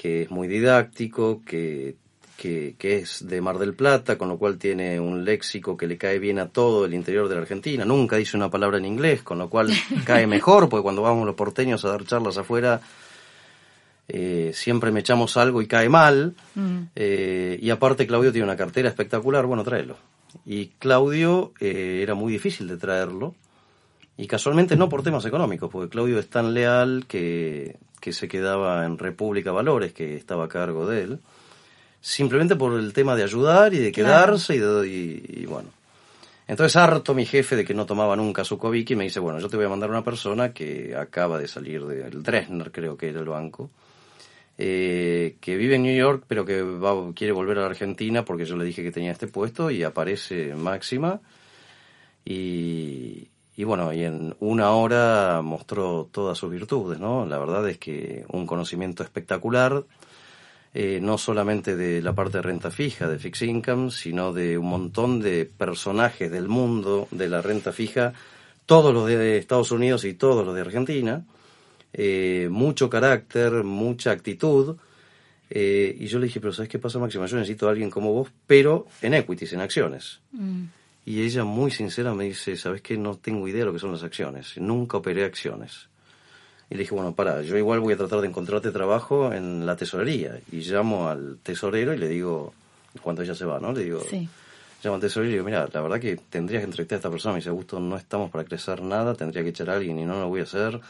que 0.00 0.22
es 0.22 0.30
muy 0.30 0.48
didáctico, 0.48 1.42
que, 1.44 1.94
que, 2.38 2.74
que 2.78 2.96
es 2.96 3.26
de 3.28 3.42
Mar 3.42 3.58
del 3.58 3.74
Plata, 3.74 4.16
con 4.16 4.30
lo 4.30 4.38
cual 4.38 4.56
tiene 4.56 4.98
un 4.98 5.26
léxico 5.26 5.76
que 5.76 5.86
le 5.86 5.98
cae 5.98 6.18
bien 6.18 6.38
a 6.38 6.48
todo 6.48 6.86
el 6.86 6.94
interior 6.94 7.28
de 7.28 7.34
la 7.34 7.42
Argentina. 7.42 7.84
Nunca 7.84 8.16
dice 8.16 8.34
una 8.34 8.50
palabra 8.50 8.78
en 8.78 8.86
inglés, 8.86 9.22
con 9.22 9.36
lo 9.36 9.50
cual 9.50 9.68
cae 10.06 10.26
mejor, 10.26 10.70
porque 10.70 10.82
cuando 10.82 11.02
vamos 11.02 11.26
los 11.26 11.34
porteños 11.34 11.84
a 11.84 11.90
dar 11.90 12.06
charlas 12.06 12.38
afuera, 12.38 12.80
eh, 14.08 14.52
siempre 14.54 14.90
me 14.90 15.00
echamos 15.00 15.36
algo 15.36 15.60
y 15.60 15.66
cae 15.66 15.90
mal. 15.90 16.34
Mm. 16.54 16.78
Eh, 16.96 17.58
y 17.60 17.68
aparte 17.68 18.06
Claudio 18.06 18.32
tiene 18.32 18.46
una 18.46 18.56
cartera 18.56 18.88
espectacular, 18.88 19.44
bueno, 19.44 19.64
tráelo. 19.64 19.98
Y 20.46 20.68
Claudio 20.78 21.52
eh, 21.60 22.00
era 22.02 22.14
muy 22.14 22.32
difícil 22.32 22.68
de 22.68 22.78
traerlo. 22.78 23.34
Y 24.20 24.26
casualmente 24.26 24.76
no 24.76 24.88
por 24.88 25.02
temas 25.02 25.24
económicos, 25.24 25.70
porque 25.70 25.88
Claudio 25.88 26.18
es 26.18 26.28
tan 26.28 26.52
leal 26.52 27.06
que, 27.08 27.76
que 28.00 28.12
se 28.12 28.28
quedaba 28.28 28.84
en 28.84 28.98
República 28.98 29.50
Valores, 29.50 29.92
que 29.94 30.14
estaba 30.16 30.44
a 30.44 30.48
cargo 30.48 30.86
de 30.86 31.02
él. 31.04 31.18
Simplemente 32.02 32.54
por 32.56 32.78
el 32.78 32.92
tema 32.92 33.16
de 33.16 33.22
ayudar 33.22 33.72
y 33.72 33.78
de 33.78 33.92
Claro. 33.92 34.26
quedarse 34.26 34.56
y, 34.56 34.58
de- 34.58 34.88
y- 34.88 35.24
y 35.42 35.46
bueno. 35.46 35.70
Entonces 36.48 36.76
harto 36.76 37.14
mi 37.14 37.24
jefe 37.24 37.56
de 37.56 37.64
que 37.64 37.72
no 37.74 37.86
tomaba 37.86 38.14
nunca 38.16 38.44
su 38.44 38.58
y 38.74 38.94
me 38.96 39.04
dice, 39.04 39.20
bueno, 39.20 39.38
yo 39.38 39.48
te 39.48 39.56
voy 39.56 39.66
a 39.66 39.68
mandar 39.70 39.88
una 39.88 40.02
persona 40.04 40.52
que 40.52 40.94
acaba 40.96 41.38
de 41.38 41.46
salir 41.48 41.84
del 41.86 42.22
Dresner, 42.22 42.72
creo 42.72 42.96
que 42.98 43.08
era 43.08 43.20
el 43.20 43.28
banco, 43.28 43.70
eh, 44.58 45.36
que 45.40 45.56
vive 45.56 45.76
en 45.76 45.82
New 45.84 45.96
York, 45.96 46.24
pero 46.26 46.44
que 46.44 46.60
va, 46.62 46.92
quiere 47.14 47.32
volver 47.32 47.56
a 47.58 47.60
la 47.62 47.68
Argentina 47.68 48.24
porque 48.24 48.44
yo 48.44 48.56
le 48.56 48.64
dije 48.64 48.82
que 48.82 48.90
tenía 48.90 49.12
este 49.12 49.28
puesto 49.28 49.70
y 49.70 49.82
aparece 49.82 50.54
Máxima. 50.54 51.20
Y, 52.24 53.28
y 53.60 53.64
bueno, 53.64 53.92
y 53.92 54.04
en 54.04 54.34
una 54.40 54.70
hora 54.70 55.42
mostró 55.42 56.08
todas 56.10 56.38
sus 56.38 56.50
virtudes, 56.50 56.98
¿no? 56.98 57.26
La 57.26 57.36
verdad 57.36 57.68
es 57.68 57.76
que 57.76 58.24
un 58.28 58.46
conocimiento 58.46 59.02
espectacular, 59.02 59.84
eh, 60.72 60.98
no 61.02 61.18
solamente 61.18 61.76
de 61.76 62.00
la 62.00 62.14
parte 62.14 62.38
de 62.38 62.42
renta 62.42 62.70
fija, 62.70 63.06
de 63.06 63.18
fixed 63.18 63.46
income, 63.46 63.90
sino 63.90 64.32
de 64.32 64.56
un 64.56 64.64
montón 64.64 65.20
de 65.20 65.44
personajes 65.44 66.30
del 66.30 66.48
mundo 66.48 67.06
de 67.10 67.28
la 67.28 67.42
renta 67.42 67.70
fija, 67.70 68.14
todos 68.64 68.94
los 68.94 69.06
de 69.06 69.36
Estados 69.36 69.72
Unidos 69.72 70.06
y 70.06 70.14
todos 70.14 70.46
los 70.46 70.54
de 70.54 70.62
Argentina, 70.62 71.26
eh, 71.92 72.48
mucho 72.50 72.88
carácter, 72.88 73.62
mucha 73.62 74.10
actitud, 74.10 74.78
eh, 75.50 75.94
y 76.00 76.06
yo 76.06 76.18
le 76.18 76.28
dije, 76.28 76.40
pero 76.40 76.54
¿sabes 76.54 76.70
qué 76.70 76.78
pasa, 76.78 76.98
Máxima? 76.98 77.26
Yo 77.26 77.36
necesito 77.36 77.68
a 77.68 77.72
alguien 77.72 77.90
como 77.90 78.14
vos, 78.14 78.30
pero 78.46 78.86
en 79.02 79.12
equities, 79.12 79.52
en 79.52 79.60
acciones. 79.60 80.20
Mm. 80.32 80.79
Y 81.10 81.22
ella 81.22 81.42
muy 81.44 81.70
sincera 81.72 82.14
me 82.14 82.24
dice, 82.24 82.56
¿sabes 82.56 82.82
qué? 82.82 82.96
No 82.96 83.16
tengo 83.16 83.48
idea 83.48 83.60
de 83.60 83.66
lo 83.66 83.72
que 83.72 83.78
son 83.80 83.90
las 83.90 84.02
acciones. 84.04 84.56
Nunca 84.58 84.98
operé 84.98 85.24
acciones. 85.24 85.88
Y 86.70 86.74
le 86.74 86.80
dije, 86.80 86.94
bueno, 86.94 87.12
para, 87.14 87.42
yo 87.42 87.56
igual 87.56 87.80
voy 87.80 87.94
a 87.94 87.96
tratar 87.96 88.20
de 88.20 88.28
encontrarte 88.28 88.70
trabajo 88.70 89.32
en 89.32 89.66
la 89.66 89.74
tesorería. 89.74 90.38
Y 90.52 90.58
llamo 90.60 91.08
al 91.08 91.38
tesorero 91.42 91.92
y 91.92 91.98
le 91.98 92.06
digo, 92.06 92.52
cuando 93.02 93.22
ella 93.22 93.34
se 93.34 93.44
va, 93.44 93.58
¿no? 93.58 93.72
Le 93.72 93.82
digo, 93.82 94.00
Sí. 94.08 94.28
llamo 94.84 94.94
al 94.94 95.00
tesorero 95.00 95.30
y 95.30 95.32
digo, 95.32 95.44
mira, 95.44 95.68
la 95.72 95.80
verdad 95.80 95.98
que 95.98 96.16
tendrías 96.16 96.60
que 96.60 96.66
entrevistar 96.66 96.96
a 96.96 96.98
esta 97.00 97.10
persona. 97.10 97.32
Me 97.34 97.40
dice, 97.40 97.48
Augusto, 97.50 97.80
no 97.80 97.96
estamos 97.96 98.30
para 98.30 98.44
crecer 98.44 98.80
nada, 98.82 99.14
tendría 99.14 99.42
que 99.42 99.48
echar 99.48 99.68
a 99.70 99.74
alguien 99.74 99.98
y 99.98 100.04
no 100.04 100.20
lo 100.20 100.28
voy 100.28 100.40
a 100.40 100.44
hacer. 100.44 100.80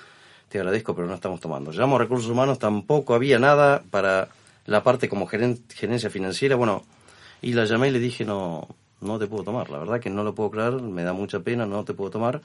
Te 0.51 0.59
agradezco, 0.59 0.95
pero 0.95 1.07
no 1.07 1.15
estamos 1.15 1.41
tomando. 1.41 1.73
Llamo 1.73 1.97
a 1.97 2.01
recursos 2.01 2.29
humanos, 2.29 2.59
tampoco 2.59 3.15
había 3.15 3.39
nada 3.39 3.83
para 3.91 4.29
la 4.67 4.83
parte 4.83 5.09
como 5.09 5.27
geren- 5.27 5.61
gerencia 5.73 6.11
financiera. 6.11 6.57
Bueno, 6.57 6.85
y 7.41 7.55
la 7.55 7.65
llamé 7.65 7.89
y 7.89 7.93
le 7.93 8.01
dije, 8.01 8.27
no, 8.27 8.69
no 9.01 9.19
te 9.19 9.27
puedo 9.27 9.45
tomar. 9.45 9.71
La 9.71 9.79
verdad 9.79 10.01
que 10.01 10.11
no 10.11 10.25
lo 10.25 10.35
puedo 10.35 10.51
creer, 10.51 10.73
me 10.75 11.03
da 11.03 11.13
mucha 11.13 11.41
pena, 11.41 11.67
no 11.67 11.85
te 11.85 11.95
puedo 11.95 12.11
tomar. 12.11 12.41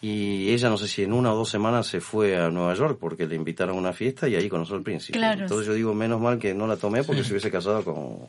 Y 0.00 0.50
ella, 0.50 0.68
no 0.68 0.76
sé 0.76 0.86
si 0.86 1.02
en 1.02 1.12
una 1.12 1.32
o 1.32 1.36
dos 1.36 1.48
semanas 1.50 1.86
se 1.88 2.00
fue 2.00 2.36
a 2.36 2.50
Nueva 2.50 2.74
York 2.74 2.98
porque 3.00 3.26
le 3.26 3.34
invitaron 3.34 3.76
a 3.76 3.78
una 3.80 3.92
fiesta 3.92 4.28
y 4.28 4.36
ahí 4.36 4.48
conoció 4.48 4.76
al 4.76 4.82
príncipe. 4.82 5.18
Claro. 5.18 5.42
Entonces 5.42 5.66
yo 5.66 5.74
digo, 5.74 5.92
menos 5.92 6.20
mal 6.20 6.38
que 6.38 6.54
no 6.54 6.66
la 6.66 6.76
tomé 6.76 7.02
porque 7.02 7.24
se 7.24 7.30
hubiese 7.32 7.50
casado 7.50 7.82
con, 7.82 8.28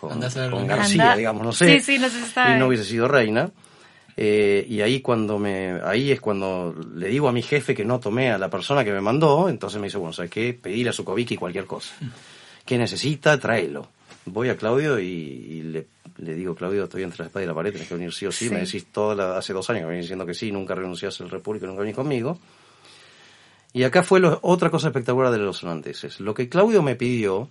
con, 0.00 0.66
García, 0.66 1.02
Anda- 1.02 1.16
digamos, 1.16 1.44
no 1.44 1.52
sé. 1.52 1.80
Sí, 1.80 1.94
sí, 1.94 1.98
no 1.98 2.08
se 2.08 2.22
sabe. 2.24 2.54
Y 2.56 2.58
no 2.58 2.68
hubiese 2.68 2.84
sido 2.84 3.06
reina. 3.06 3.50
Eh, 4.16 4.66
y 4.68 4.80
ahí 4.80 5.00
cuando 5.00 5.38
me, 5.38 5.78
ahí 5.84 6.10
es 6.10 6.20
cuando 6.20 6.74
le 6.94 7.08
digo 7.08 7.28
a 7.28 7.32
mi 7.32 7.42
jefe 7.42 7.74
que 7.74 7.84
no 7.84 8.00
tomé 8.00 8.32
a 8.32 8.38
la 8.38 8.50
persona 8.50 8.82
que 8.82 8.90
me 8.92 9.00
mandó, 9.00 9.48
entonces 9.48 9.78
me 9.78 9.86
dice, 9.86 9.98
bueno, 9.98 10.12
¿sabes 10.12 10.30
qué? 10.30 10.54
Pedir 10.54 10.88
a 10.88 10.92
su 10.92 11.04
y 11.16 11.36
cualquier 11.36 11.66
cosa. 11.66 11.94
¿Qué 12.64 12.78
necesita? 12.78 13.38
Tráelo. 13.38 13.88
Voy 14.26 14.48
a 14.50 14.56
Claudio 14.56 14.98
y, 15.00 15.06
y 15.06 15.62
le, 15.62 15.86
le 16.18 16.34
digo, 16.34 16.54
Claudio, 16.54 16.84
estoy 16.84 17.02
entre 17.02 17.20
la 17.20 17.26
espada 17.26 17.44
y 17.44 17.46
la 17.48 17.54
pared, 17.54 17.72
tenés 17.72 17.88
que 17.88 17.94
venir 17.94 18.12
sí 18.12 18.26
o 18.26 18.32
sí. 18.32 18.48
Sí. 18.48 18.50
Me 18.54 18.60
decís 18.60 18.86
toda 18.92 19.14
la- 19.14 19.38
hace 19.38 19.52
dos 19.52 19.68
años 19.70 19.80
que 19.80 19.86
me 19.86 19.90
venís 19.92 20.04
diciendo 20.04 20.26
que 20.26 20.34
sí, 20.34 20.52
nunca 20.52 20.74
renunciaste 20.74 21.22
al 21.24 21.30
República, 21.30 21.66
nunca 21.66 21.80
venís 21.80 21.96
conmigo. 21.96 22.38
Y 23.72 23.82
acá 23.84 24.02
fue 24.02 24.20
lo- 24.20 24.38
otra 24.42 24.70
cosa 24.70 24.88
espectacular 24.88 25.30
de 25.32 25.38
los 25.38 25.62
holandeses. 25.62 26.20
Lo 26.20 26.34
que 26.34 26.48
Claudio 26.48 26.82
me 26.82 26.96
pidió 26.96 27.48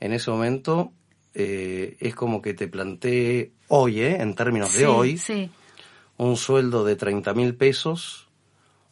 en 0.00 0.12
ese 0.12 0.30
momento 0.30 0.92
eh, 1.34 1.96
es 2.00 2.14
como 2.16 2.42
que 2.42 2.54
te 2.54 2.66
planteé 2.68 3.52
hoy, 3.68 4.00
¿eh? 4.00 4.16
en 4.20 4.34
términos 4.34 4.70
Sí, 4.70 4.78
de 4.80 4.86
hoy, 4.86 5.16
Sí. 5.18 5.48
un 6.16 6.36
sueldo 6.36 6.84
de 6.84 6.96
30 6.96 7.34
mil 7.34 7.54
pesos, 7.54 8.26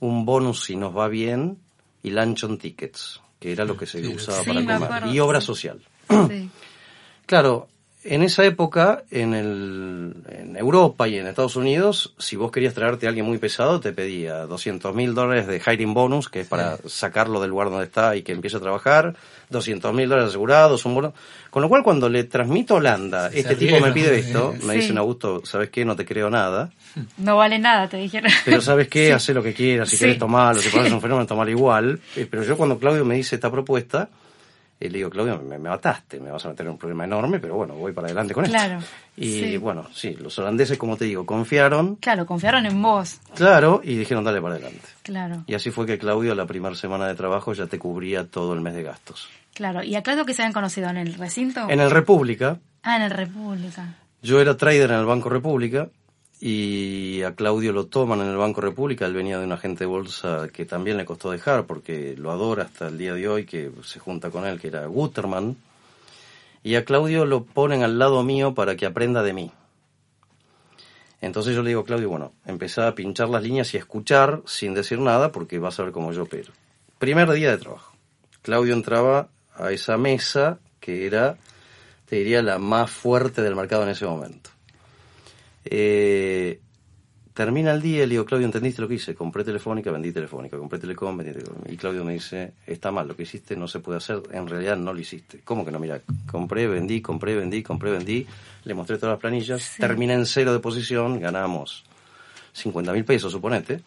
un 0.00 0.24
bonus 0.24 0.62
si 0.64 0.76
nos 0.76 0.96
va 0.96 1.08
bien 1.08 1.58
y 2.04 2.10
luncheon 2.10 2.56
tickets, 2.58 3.20
que 3.40 3.50
era 3.52 3.64
lo 3.64 3.76
que 3.76 3.86
se 3.86 4.00
Sí, 4.00 4.06
usaba 4.06 4.42
sí, 4.44 4.48
para 4.50 4.60
me 4.60 4.86
comer, 4.86 5.06
y 5.12 5.18
obra 5.18 5.40
sí. 5.40 5.46
social. 5.48 5.80
sí. 7.28 7.30
Claro, 7.30 7.68
en 8.04 8.22
esa 8.22 8.44
época, 8.44 9.02
en, 9.10 9.34
el, 9.34 10.14
en 10.30 10.56
Europa 10.56 11.08
y 11.08 11.16
en 11.18 11.26
Estados 11.26 11.56
Unidos, 11.56 12.14
si 12.18 12.36
vos 12.36 12.50
querías 12.50 12.72
traerte 12.72 13.06
a 13.06 13.08
alguien 13.10 13.26
muy 13.26 13.38
pesado, 13.38 13.80
te 13.80 13.92
pedía 13.92 14.46
200 14.46 14.94
mil 14.94 15.14
dólares 15.14 15.46
de 15.46 15.60
hiring 15.60 15.92
bonus, 15.94 16.28
que 16.28 16.40
es 16.40 16.46
para 16.46 16.78
sacarlo 16.86 17.40
del 17.40 17.50
lugar 17.50 17.68
donde 17.70 17.84
está 17.84 18.14
y 18.16 18.22
que 18.22 18.32
empiece 18.32 18.56
a 18.56 18.60
trabajar, 18.60 19.14
200 19.50 19.92
mil 19.92 20.08
dólares 20.08 20.30
asegurados, 20.30 20.84
un 20.86 20.94
bono. 20.94 21.12
Con 21.50 21.60
lo 21.62 21.68
cual, 21.68 21.82
cuando 21.82 22.08
le 22.08 22.24
transmito 22.24 22.74
a 22.74 22.76
Holanda, 22.78 23.30
Se 23.30 23.40
este 23.40 23.56
tipo 23.56 23.78
me 23.80 23.90
pide 23.92 24.18
esto, 24.18 24.54
me 24.62 24.74
Sí. 24.74 24.80
dicen, 24.80 24.96
Augusto, 24.98 25.42
¿sabes 25.44 25.68
qué? 25.70 25.84
No 25.84 25.96
te 25.96 26.04
creo 26.06 26.30
nada. 26.30 26.70
No 27.18 27.36
vale 27.36 27.58
nada, 27.58 27.88
te 27.88 27.96
dijeron. 27.96 28.30
Pero 28.44 28.60
sabes 28.60 28.88
qué, 28.88 29.12
hace 29.12 29.34
lo 29.34 29.42
que 29.42 29.52
quieras, 29.54 29.88
si 29.90 29.96
Sí. 29.96 30.04
quieres 30.04 30.18
tomarlo, 30.18 30.60
si 30.62 30.68
pones 30.70 30.92
un 30.92 31.00
fenómeno, 31.00 31.26
tomalo 31.26 31.50
igual. 31.50 32.00
Eh, 32.16 32.26
Pero 32.30 32.42
yo 32.44 32.56
cuando 32.56 32.78
Claudio 32.78 33.04
me 33.04 33.14
dice 33.16 33.34
esta 33.34 33.50
propuesta, 33.50 34.08
eh, 34.80 34.88
le 34.90 34.98
digo, 34.98 35.10
Claudio, 35.10 35.38
me, 35.42 35.58
me 35.58 35.68
mataste, 35.70 36.20
me 36.20 36.30
vas 36.30 36.44
a 36.46 36.48
meter 36.50 36.66
en 36.66 36.72
un 36.72 36.78
problema 36.78 37.04
enorme, 37.04 37.38
pero 37.40 37.56
bueno, 37.56 37.74
voy 37.74 37.92
para 37.92 38.06
adelante 38.06 38.32
con 38.34 38.44
Claro, 38.44 38.78
esto. 38.78 38.90
Y 39.16 39.40
sí. 39.40 39.56
bueno, 39.56 39.86
sí, 39.92 40.16
los 40.20 40.38
holandeses, 40.38 40.78
como 40.78 40.96
te 40.96 41.04
digo, 41.06 41.26
confiaron, 41.26 41.96
Claro, 41.96 42.26
confiaron 42.26 42.66
en 42.66 42.80
vos. 42.80 43.18
claro, 43.34 43.80
y 43.82 43.96
dijeron, 43.96 44.22
dale 44.24 44.40
para 44.40 44.54
adelante. 44.54 44.86
Claro, 45.02 45.42
Y 45.46 45.54
así 45.54 45.70
fue 45.70 45.86
que 45.86 45.98
Claudio, 45.98 46.34
la 46.34 46.46
primera 46.46 46.74
semana 46.76 47.06
de 47.08 47.14
trabajo, 47.14 47.52
ya 47.52 47.66
te 47.66 47.78
cubría 47.78 48.24
todo 48.26 48.54
el 48.54 48.60
mes 48.60 48.74
de 48.74 48.82
gastos. 48.84 49.28
claro. 49.54 49.82
¿Y 49.82 49.96
a 49.96 50.02
Claudio 50.02 50.24
que 50.24 50.34
se 50.34 50.42
habían 50.42 50.52
conocido? 50.52 50.88
¿En 50.90 50.96
el 50.98 51.14
recinto? 51.14 51.68
En 51.68 51.80
el 51.80 51.90
República, 51.90 52.58
Ah, 52.84 52.96
en 52.96 53.02
el 53.02 53.10
República. 53.10 53.96
Yo 54.22 54.40
era 54.40 54.56
trader 54.56 54.90
en 54.90 54.98
el 55.00 55.04
Banco 55.06 55.28
República 55.28 55.88
y 56.40 57.22
a 57.22 57.34
Claudio 57.34 57.72
lo 57.72 57.86
toman 57.86 58.20
en 58.20 58.28
el 58.28 58.36
Banco 58.36 58.60
República. 58.60 59.06
Él 59.06 59.14
venía 59.14 59.38
de 59.38 59.44
un 59.44 59.52
agente 59.52 59.80
de 59.80 59.86
bolsa 59.86 60.48
que 60.52 60.64
también 60.64 60.96
le 60.96 61.04
costó 61.04 61.30
dejar 61.30 61.66
porque 61.66 62.14
lo 62.16 62.30
adora 62.30 62.64
hasta 62.64 62.88
el 62.88 62.98
día 62.98 63.14
de 63.14 63.28
hoy, 63.28 63.44
que 63.44 63.72
se 63.82 63.98
junta 63.98 64.30
con 64.30 64.46
él, 64.46 64.60
que 64.60 64.68
era 64.68 64.86
Guterman. 64.86 65.56
Y 66.62 66.76
a 66.76 66.84
Claudio 66.84 67.24
lo 67.24 67.44
ponen 67.44 67.82
al 67.82 67.98
lado 67.98 68.22
mío 68.22 68.54
para 68.54 68.76
que 68.76 68.86
aprenda 68.86 69.22
de 69.22 69.32
mí. 69.32 69.50
Entonces 71.20 71.56
yo 71.56 71.62
le 71.62 71.70
digo, 71.70 71.84
Claudio, 71.84 72.08
bueno, 72.08 72.32
empezá 72.46 72.86
a 72.86 72.94
pinchar 72.94 73.28
las 73.28 73.42
líneas 73.42 73.74
y 73.74 73.76
a 73.76 73.80
escuchar 73.80 74.42
sin 74.46 74.74
decir 74.74 75.00
nada 75.00 75.32
porque 75.32 75.58
vas 75.58 75.80
a 75.80 75.82
ver 75.82 75.92
cómo 75.92 76.12
yo 76.12 76.22
opero. 76.22 76.52
Primer 77.00 77.30
día 77.32 77.50
de 77.50 77.58
trabajo. 77.58 77.92
Claudio 78.42 78.74
entraba 78.74 79.28
a 79.56 79.72
esa 79.72 79.96
mesa 79.96 80.60
que 80.78 81.06
era, 81.06 81.36
te 82.06 82.16
diría, 82.16 82.42
la 82.42 82.58
más 82.58 82.90
fuerte 82.90 83.42
del 83.42 83.56
mercado 83.56 83.82
en 83.82 83.88
ese 83.88 84.06
momento. 84.06 84.50
Eh, 85.70 86.60
termina 87.34 87.70
el 87.72 87.80
día 87.80 87.98
y 88.02 88.06
le 88.06 88.10
digo, 88.14 88.24
Claudio, 88.24 88.46
¿entendiste 88.46 88.82
lo 88.82 88.88
que 88.88 88.94
hice? 88.94 89.14
Compré 89.14 89.44
telefónica, 89.44 89.90
vendí 89.92 90.10
telefónica, 90.12 90.56
compré 90.58 90.78
telecom, 90.78 91.16
vendí 91.16 91.32
telecom. 91.32 91.56
Y 91.68 91.76
Claudio 91.76 92.04
me 92.04 92.14
dice, 92.14 92.54
está 92.66 92.90
mal, 92.90 93.06
lo 93.06 93.14
que 93.14 93.22
hiciste 93.22 93.56
no 93.56 93.68
se 93.68 93.78
puede 93.80 93.98
hacer, 93.98 94.22
en 94.32 94.48
realidad 94.48 94.76
no 94.76 94.92
lo 94.92 94.98
hiciste. 95.00 95.40
¿Cómo 95.44 95.64
que 95.64 95.70
no? 95.70 95.78
Mira, 95.78 96.00
compré, 96.30 96.66
vendí, 96.66 97.00
compré, 97.00 97.36
vendí, 97.36 97.62
compré, 97.62 97.90
vendí, 97.92 98.26
le 98.64 98.74
mostré 98.74 98.96
todas 98.96 99.12
las 99.14 99.20
planillas, 99.20 99.62
Sí. 99.62 99.80
terminé 99.80 100.14
en 100.14 100.26
cero 100.26 100.52
de 100.52 100.58
posición, 100.58 101.20
ganamos 101.20 101.84
50 102.52 102.92
mil 102.92 103.04
pesos, 103.04 103.30
suponete. 103.30 103.80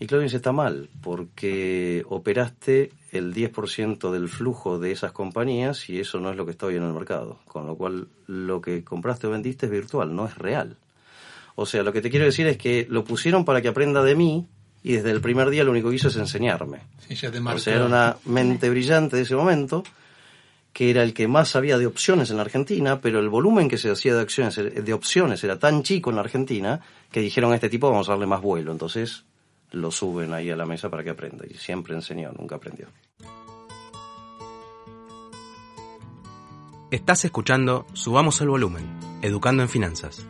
Y 0.00 0.06
Claudio 0.06 0.24
dice, 0.24 0.36
está 0.36 0.52
mal, 0.52 0.88
porque 1.02 2.04
operaste 2.08 2.92
el 3.10 3.34
10% 3.34 4.12
del 4.12 4.28
flujo 4.28 4.78
de 4.78 4.92
esas 4.92 5.10
compañías 5.12 5.90
y 5.90 5.98
eso 5.98 6.20
no 6.20 6.30
es 6.30 6.36
lo 6.36 6.44
que 6.44 6.52
está 6.52 6.66
hoy 6.66 6.76
en 6.76 6.84
el 6.84 6.92
mercado. 6.92 7.38
Con 7.46 7.66
lo 7.66 7.74
cual, 7.76 8.06
lo 8.26 8.60
que 8.60 8.84
compraste 8.84 9.26
o 9.26 9.30
vendiste 9.30 9.66
es 9.66 9.72
virtual, 9.72 10.14
no 10.14 10.26
es 10.26 10.38
real. 10.38 10.76
O 11.56 11.66
sea, 11.66 11.82
lo 11.82 11.92
que 11.92 12.00
te 12.00 12.10
quiero 12.10 12.26
decir 12.26 12.46
es 12.46 12.56
que 12.56 12.86
lo 12.88 13.02
pusieron 13.02 13.44
para 13.44 13.60
que 13.60 13.66
aprenda 13.66 14.04
de 14.04 14.14
mí 14.14 14.46
y 14.84 14.92
desde 14.92 15.10
el 15.10 15.20
primer 15.20 15.50
día 15.50 15.64
lo 15.64 15.72
único 15.72 15.90
que 15.90 15.96
hizo 15.96 16.06
es 16.06 16.16
enseñarme. 16.16 16.82
Sí, 17.08 17.16
ya 17.16 17.32
te 17.32 17.40
O 17.40 17.58
sea, 17.58 17.74
era 17.74 17.84
una 17.84 18.16
mente 18.26 18.70
brillante 18.70 19.16
de 19.16 19.22
ese 19.22 19.34
momento, 19.34 19.82
que 20.72 20.90
era 20.90 21.02
el 21.02 21.12
que 21.12 21.26
más 21.26 21.48
sabía 21.48 21.76
de 21.76 21.86
opciones 21.86 22.30
en 22.30 22.36
la 22.36 22.42
Argentina, 22.42 23.00
pero 23.00 23.18
el 23.18 23.28
volumen 23.28 23.68
que 23.68 23.78
se 23.78 23.90
hacía 23.90 24.14
de, 24.14 24.20
acciones, 24.20 24.54
de 24.56 24.92
opciones 24.92 25.42
era 25.42 25.58
tan 25.58 25.82
chico 25.82 26.10
en 26.10 26.16
la 26.16 26.22
Argentina 26.22 26.80
que 27.10 27.20
dijeron 27.20 27.50
a 27.50 27.56
este 27.56 27.68
tipo 27.68 27.90
vamos 27.90 28.08
a 28.08 28.12
darle 28.12 28.26
más 28.26 28.40
vuelo. 28.40 28.70
Entonces 28.70 29.24
lo 29.72 29.90
suben 29.90 30.32
ahí 30.32 30.50
a 30.50 30.56
la 30.56 30.66
mesa 30.66 30.90
para 30.90 31.04
que 31.04 31.10
aprenda. 31.10 31.44
Y 31.48 31.54
siempre 31.54 31.94
enseñó, 31.94 32.32
nunca 32.32 32.56
aprendió. 32.56 32.88
Estás 36.90 37.24
escuchando 37.26 37.86
Subamos 37.92 38.40
el 38.40 38.48
Volumen, 38.48 38.84
Educando 39.20 39.62
en 39.62 39.68
Finanzas. 39.68 40.24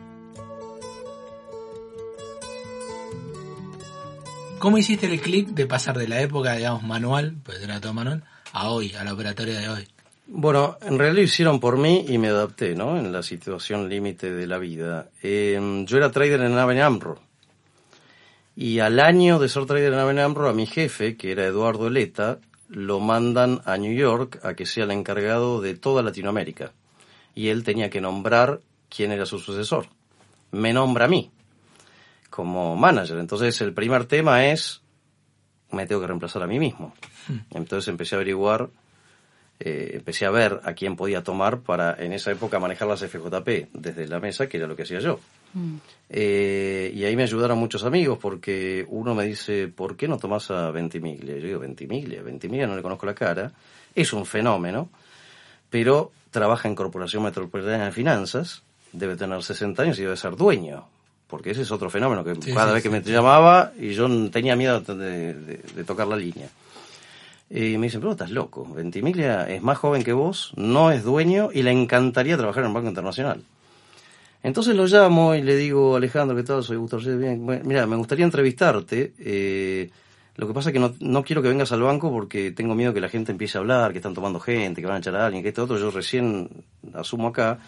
¿Cómo 4.59 4.77
hiciste 4.77 5.05
el 5.05 5.21
clic 5.21 5.47
de 5.47 5.65
pasar 5.65 5.97
de 5.97 6.09
la 6.09 6.19
época, 6.19 6.53
digamos, 6.55 6.83
manual, 6.83 7.37
pues 7.43 7.61
era 7.63 7.79
todo 7.79 7.93
manual, 7.93 8.25
a 8.51 8.69
hoy, 8.69 8.93
a 8.93 9.05
la 9.05 9.13
operatoria 9.13 9.57
de 9.57 9.69
hoy? 9.69 9.87
Bueno, 10.27 10.77
en 10.81 10.99
realidad 10.99 11.15
lo 11.15 11.21
hicieron 11.21 11.59
por 11.61 11.77
mí 11.77 12.05
y 12.09 12.17
me 12.17 12.27
adapté, 12.27 12.75
¿no? 12.75 12.99
En 12.99 13.13
la 13.13 13.23
situación 13.23 13.87
límite 13.87 14.31
de 14.31 14.45
la 14.45 14.57
vida. 14.57 15.09
Eh, 15.23 15.85
yo 15.87 15.97
era 15.97 16.11
trader 16.11 16.41
en 16.41 16.57
Aven 16.57 16.81
Amro. 16.81 17.19
Y 18.61 18.79
al 18.79 18.99
año 18.99 19.39
de 19.39 19.47
ser 19.47 19.65
trader 19.65 19.93
en 19.93 19.99
Aven 19.99 20.19
Amro, 20.19 20.49
a 20.49 20.53
mi 20.53 20.65
jefe, 20.65 21.15
que 21.15 21.31
era 21.31 21.45
Eduardo 21.45 21.87
Eleta, 21.87 22.39
lo 22.67 22.99
mandan 22.99 23.61
a 23.63 23.77
New 23.77 23.93
York 23.93 24.37
a 24.43 24.53
que 24.53 24.65
sea 24.65 24.83
el 24.83 24.91
encargado 24.91 25.61
de 25.61 25.75
toda 25.75 26.03
Latinoamérica. 26.03 26.73
Y 27.33 27.47
él 27.47 27.63
tenía 27.63 27.89
que 27.89 28.01
nombrar 28.01 28.59
quién 28.89 29.13
era 29.13 29.25
su 29.25 29.39
sucesor. 29.39 29.85
Me 30.51 30.73
nombra 30.73 31.05
a 31.05 31.07
mí 31.07 31.31
como 32.29 32.75
manager. 32.75 33.19
Entonces 33.19 33.61
el 33.61 33.73
primer 33.73 34.03
tema 34.07 34.47
es, 34.47 34.81
me 35.71 35.87
tengo 35.87 36.01
que 36.01 36.07
reemplazar 36.07 36.43
a 36.43 36.47
mí 36.47 36.59
mismo. 36.59 36.93
Entonces 37.51 37.87
empecé 37.87 38.15
a 38.15 38.17
averiguar 38.17 38.69
eh, 39.61 39.91
empecé 39.95 40.25
a 40.25 40.31
ver 40.31 40.61
a 40.63 40.73
quién 40.73 40.95
podía 40.95 41.21
tomar 41.21 41.61
para 41.61 41.93
en 41.97 42.13
esa 42.13 42.31
época 42.31 42.59
manejar 42.59 42.87
las 42.87 43.05
FJP 43.05 43.69
desde 43.73 44.07
la 44.07 44.19
mesa, 44.19 44.47
que 44.47 44.57
era 44.57 44.67
lo 44.67 44.75
que 44.75 44.83
hacía 44.83 44.99
yo. 44.99 45.19
Mm. 45.53 45.75
Eh, 46.11 46.91
y 46.95 47.03
ahí 47.05 47.15
me 47.15 47.23
ayudaron 47.23 47.57
muchos 47.57 47.83
amigos 47.83 48.17
porque 48.19 48.85
uno 48.89 49.13
me 49.15 49.25
dice, 49.25 49.67
¿por 49.67 49.95
qué 49.95 50.07
no 50.07 50.17
tomas 50.17 50.49
a 50.51 50.71
Ventimiglia? 50.71 51.35
Yo 51.37 51.45
digo, 51.47 51.59
Ventimiglia, 51.59 52.21
Ventimiglia 52.23 52.67
no 52.67 52.75
le 52.75 52.81
conozco 52.81 53.05
la 53.05 53.13
cara, 53.13 53.51
es 53.95 54.11
un 54.13 54.25
fenómeno, 54.25 54.89
pero 55.69 56.11
trabaja 56.31 56.67
en 56.67 56.75
Corporación 56.75 57.23
Metropolitana 57.23 57.85
de 57.85 57.91
Finanzas, 57.91 58.63
debe 58.91 59.15
tener 59.15 59.41
60 59.43 59.83
años 59.83 59.99
y 59.99 60.03
debe 60.03 60.17
ser 60.17 60.35
dueño, 60.35 60.87
porque 61.27 61.51
ese 61.51 61.61
es 61.61 61.71
otro 61.71 61.89
fenómeno 61.91 62.23
que 62.23 62.33
Sí, 62.35 62.53
cada 62.53 62.67
sí, 62.69 62.73
vez 62.73 62.83
que 62.83 62.89
sí, 62.89 62.95
me 62.95 63.01
llamaba 63.01 63.71
y 63.79 63.93
yo 63.93 64.07
tenía 64.31 64.55
miedo 64.55 64.79
de, 64.81 65.33
de- 65.35 65.57
de 65.75 65.83
tocar 65.83 66.07
la 66.07 66.15
línea. 66.15 66.49
Y 67.51 67.77
me 67.77 67.87
dicen, 67.87 67.99
pero 68.01 68.11
estás 68.11 68.29
loco, 68.31 68.67
Ventimiglia 68.75 69.47
es 69.49 69.61
más 69.61 69.77
joven 69.77 70.03
que 70.03 70.13
vos, 70.13 70.53
no 70.55 70.91
es 70.91 71.03
dueño 71.03 71.49
y 71.53 71.63
le 71.63 71.71
encantaría 71.71 72.37
trabajar 72.37 72.63
en 72.63 72.67
un 72.69 72.73
banco 72.75 72.89
internacional. 72.89 73.41
Entonces 74.41 74.75
lo 74.75 74.85
llamo 74.87 75.35
y 75.35 75.41
le 75.41 75.55
digo, 75.57 75.95
Alejandro, 75.97 76.35
¿qué 76.35 76.43
tal? 76.43 76.63
Soy 76.63 76.77
Gustavo 76.77 77.01
bien. 77.17 77.45
Bueno, 77.45 77.61
mira, 77.65 77.85
me 77.87 77.95
gustaría 77.97 78.25
entrevistarte. 78.25 79.13
eh, 79.19 79.89
lo 80.37 80.47
que 80.47 80.53
pasa 80.53 80.69
es 80.69 80.73
que 80.73 80.79
no, 80.79 80.93
no 81.01 81.23
quiero 81.23 81.41
que 81.41 81.49
vengas 81.49 81.73
al 81.73 81.81
banco 81.81 82.09
porque 82.11 82.51
tengo 82.51 82.73
miedo 82.73 82.93
que 82.93 83.01
la 83.01 83.09
gente 83.09 83.33
empiece 83.33 83.57
a 83.57 83.61
hablar, 83.61 83.91
que 83.91 83.97
están 83.97 84.13
tomando 84.13 84.39
gente, 84.39 84.79
que 84.79 84.87
van 84.87 84.95
a 84.95 84.99
echar 84.99 85.15
a 85.17 85.25
alguien, 85.25 85.43
que 85.43 85.49
esto 85.49 85.63
otro. 85.63 85.77
Yo 85.77 85.91
recién 85.91 86.49
asumo 86.93 87.27
acá. 87.27 87.59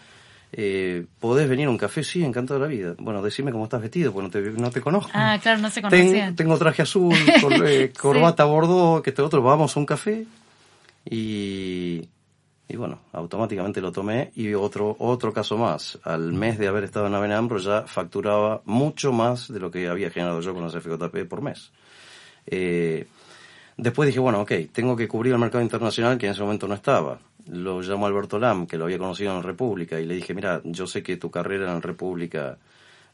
Eh, 0.53 1.05
¿Podés 1.19 1.49
venir 1.49 1.67
a 1.67 1.69
un 1.69 1.77
café? 1.77 2.01
Sí, 2.03 2.23
encantado 2.23 2.59
de 2.61 2.65
la 2.65 2.71
vida. 2.73 2.95
Bueno, 2.99 3.21
decime 3.21 3.51
cómo 3.51 3.65
estás 3.65 3.81
vestido, 3.81 4.13
porque 4.13 4.23
no 4.27 4.31
te, 4.31 4.61
no 4.61 4.71
te 4.71 4.79
conozco. 4.81 5.11
Ah, 5.13 5.37
claro, 5.41 5.59
no 5.59 5.69
se 5.69 5.81
Ten- 5.81 5.89
conocían. 6.07 6.35
tengo 6.37 6.57
traje 6.57 6.81
azul, 6.81 7.13
cor- 7.41 7.65
eh, 7.67 7.91
corbata 7.99 8.45
bordeaux, 8.45 9.01
que 9.03 9.09
este 9.09 9.21
otro, 9.21 9.41
vamos 9.41 9.75
a 9.75 9.79
un 9.79 9.85
café. 9.85 10.25
Y, 11.09 12.07
y 12.71 12.77
bueno, 12.77 12.99
automáticamente 13.11 13.81
lo 13.81 13.91
tomé. 13.91 14.31
Y 14.33 14.53
otro, 14.53 14.95
otro 14.99 15.33
caso 15.33 15.57
más. 15.57 15.99
Al 16.03 16.31
mes 16.31 16.57
de 16.57 16.69
haber 16.69 16.85
estado 16.85 17.07
en 17.07 17.15
Avenambro 17.15 17.57
ya 17.59 17.81
facturaba 17.81 18.61
mucho 18.63 19.11
más 19.11 19.51
de 19.51 19.59
lo 19.59 19.69
que 19.69 19.89
había 19.89 20.09
generado 20.09 20.39
yo 20.39 20.53
con 20.53 20.63
las 20.63 20.73
FJP 20.73 21.27
por 21.27 21.41
mes. 21.41 21.71
Eh, 22.47 23.07
después 23.75 24.07
dije, 24.07 24.21
bueno, 24.21 24.39
ok, 24.41 24.53
tengo 24.71 24.95
que 24.95 25.09
cubrir 25.09 25.33
el 25.33 25.39
mercado 25.39 25.61
internacional 25.61 26.17
que 26.17 26.27
en 26.27 26.31
ese 26.31 26.41
momento 26.43 26.65
no 26.65 26.75
estaba. 26.75 27.19
Lo 27.47 27.81
llamó 27.81 28.05
Alberto 28.05 28.39
Lam, 28.39 28.67
que 28.67 28.77
lo 28.77 28.85
había 28.85 28.97
conocido 28.97 29.35
en 29.35 29.43
República, 29.43 29.99
y 29.99 30.05
le 30.05 30.15
dije, 30.15 30.33
mira, 30.33 30.61
yo 30.63 30.87
sé 30.87 31.03
que 31.03 31.17
tu 31.17 31.29
carrera 31.29 31.73
en 31.73 31.81
República 31.81 32.57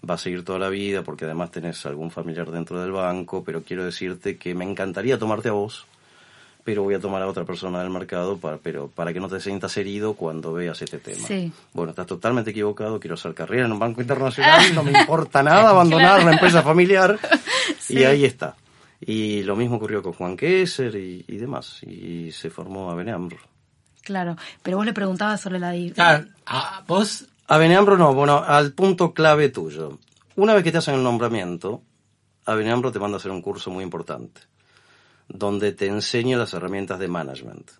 va 0.08 0.14
a 0.14 0.18
seguir 0.20 0.46
toda 0.46 0.60
la 0.60 0.70
vida 0.70 1.02
porque 1.02 1.26
además 1.26 1.50
tenés 1.50 1.84
algún 1.88 2.12
familiar 2.12 2.52
dentro 2.52 2.80
del 2.80 2.92
banco, 2.92 3.44
pero 3.44 3.64
quiero 3.64 3.84
decirte 3.84 4.38
que 4.38 4.54
me 4.54 4.66
encantaría 4.66 5.18
tomarte 5.18 5.50
a 5.50 5.54
vos, 5.54 5.88
pero 6.68 6.84
voy 6.84 6.96
a 6.96 7.00
tomar 7.00 7.22
a 7.22 7.28
otra 7.28 7.46
persona 7.46 7.80
del 7.80 7.90
mercado 7.90 8.38
para, 8.38 8.58
pero 8.58 8.90
para 8.90 9.14
que 9.14 9.22
no 9.22 9.30
te 9.30 9.40
sientas 9.40 9.78
herido 9.78 10.16
cuando 10.16 10.52
veas 10.52 10.82
este 10.82 10.98
tema. 10.98 11.26
Sí. 11.26 11.50
Bueno, 11.72 11.92
estás 11.92 12.08
totalmente 12.08 12.52
equivocado, 12.52 13.00
quiero 13.00 13.14
hacer 13.14 13.34
carrera 13.34 13.68
en 13.68 13.72
un 13.72 13.80
banco 13.80 14.02
internacional, 14.02 14.62
no 14.76 14.84
me 14.84 14.92
importa 15.00 15.42
nada 15.42 15.70
abandonar 15.70 16.08
Claro. 16.16 16.24
una 16.24 16.34
empresa 16.34 16.62
familiar. 16.62 17.18
Sí. 17.80 18.00
Y 18.00 18.04
ahí 18.04 18.26
está. 18.26 18.58
Y 19.00 19.44
lo 19.44 19.56
mismo 19.56 19.78
ocurrió 19.78 20.04
con 20.04 20.12
Juan 20.12 20.36
Kesser 20.36 20.94
y, 20.96 21.24
y 21.26 21.38
demás. 21.38 21.82
Y 21.84 22.34
se 22.34 22.50
formó 22.50 22.92
Aveneambro. 22.92 23.38
Claro, 24.02 24.36
pero 24.62 24.76
vos 24.76 24.86
le 24.86 24.92
preguntabas 24.92 25.40
sobre 25.40 25.60
la... 25.60 25.74
Claro, 25.94 26.26
a- 26.46 26.84
vos, 26.86 27.28
Aveneambro 27.48 27.98
no, 27.98 28.14
bueno, 28.14 28.44
al 28.46 28.74
punto 28.74 29.14
clave 29.14 29.48
tuyo. 29.50 30.00
Una 30.36 30.54
vez 30.54 30.66
que 30.66 30.72
te 30.74 30.80
hacen 30.80 30.96
el 30.96 31.04
nombramiento, 31.04 31.82
Aveneambro 32.46 32.92
te 32.92 33.00
manda 33.00 33.16
a 33.16 33.20
hacer 33.20 33.32
un 33.32 33.42
curso 33.42 33.72
muy 33.72 33.86
importante, 33.86 34.42
donde 35.28 35.72
te 35.72 35.88
enseña 35.88 36.38
las 36.38 36.54
herramientas 36.54 37.00
de 37.00 37.08
management. 37.08 37.72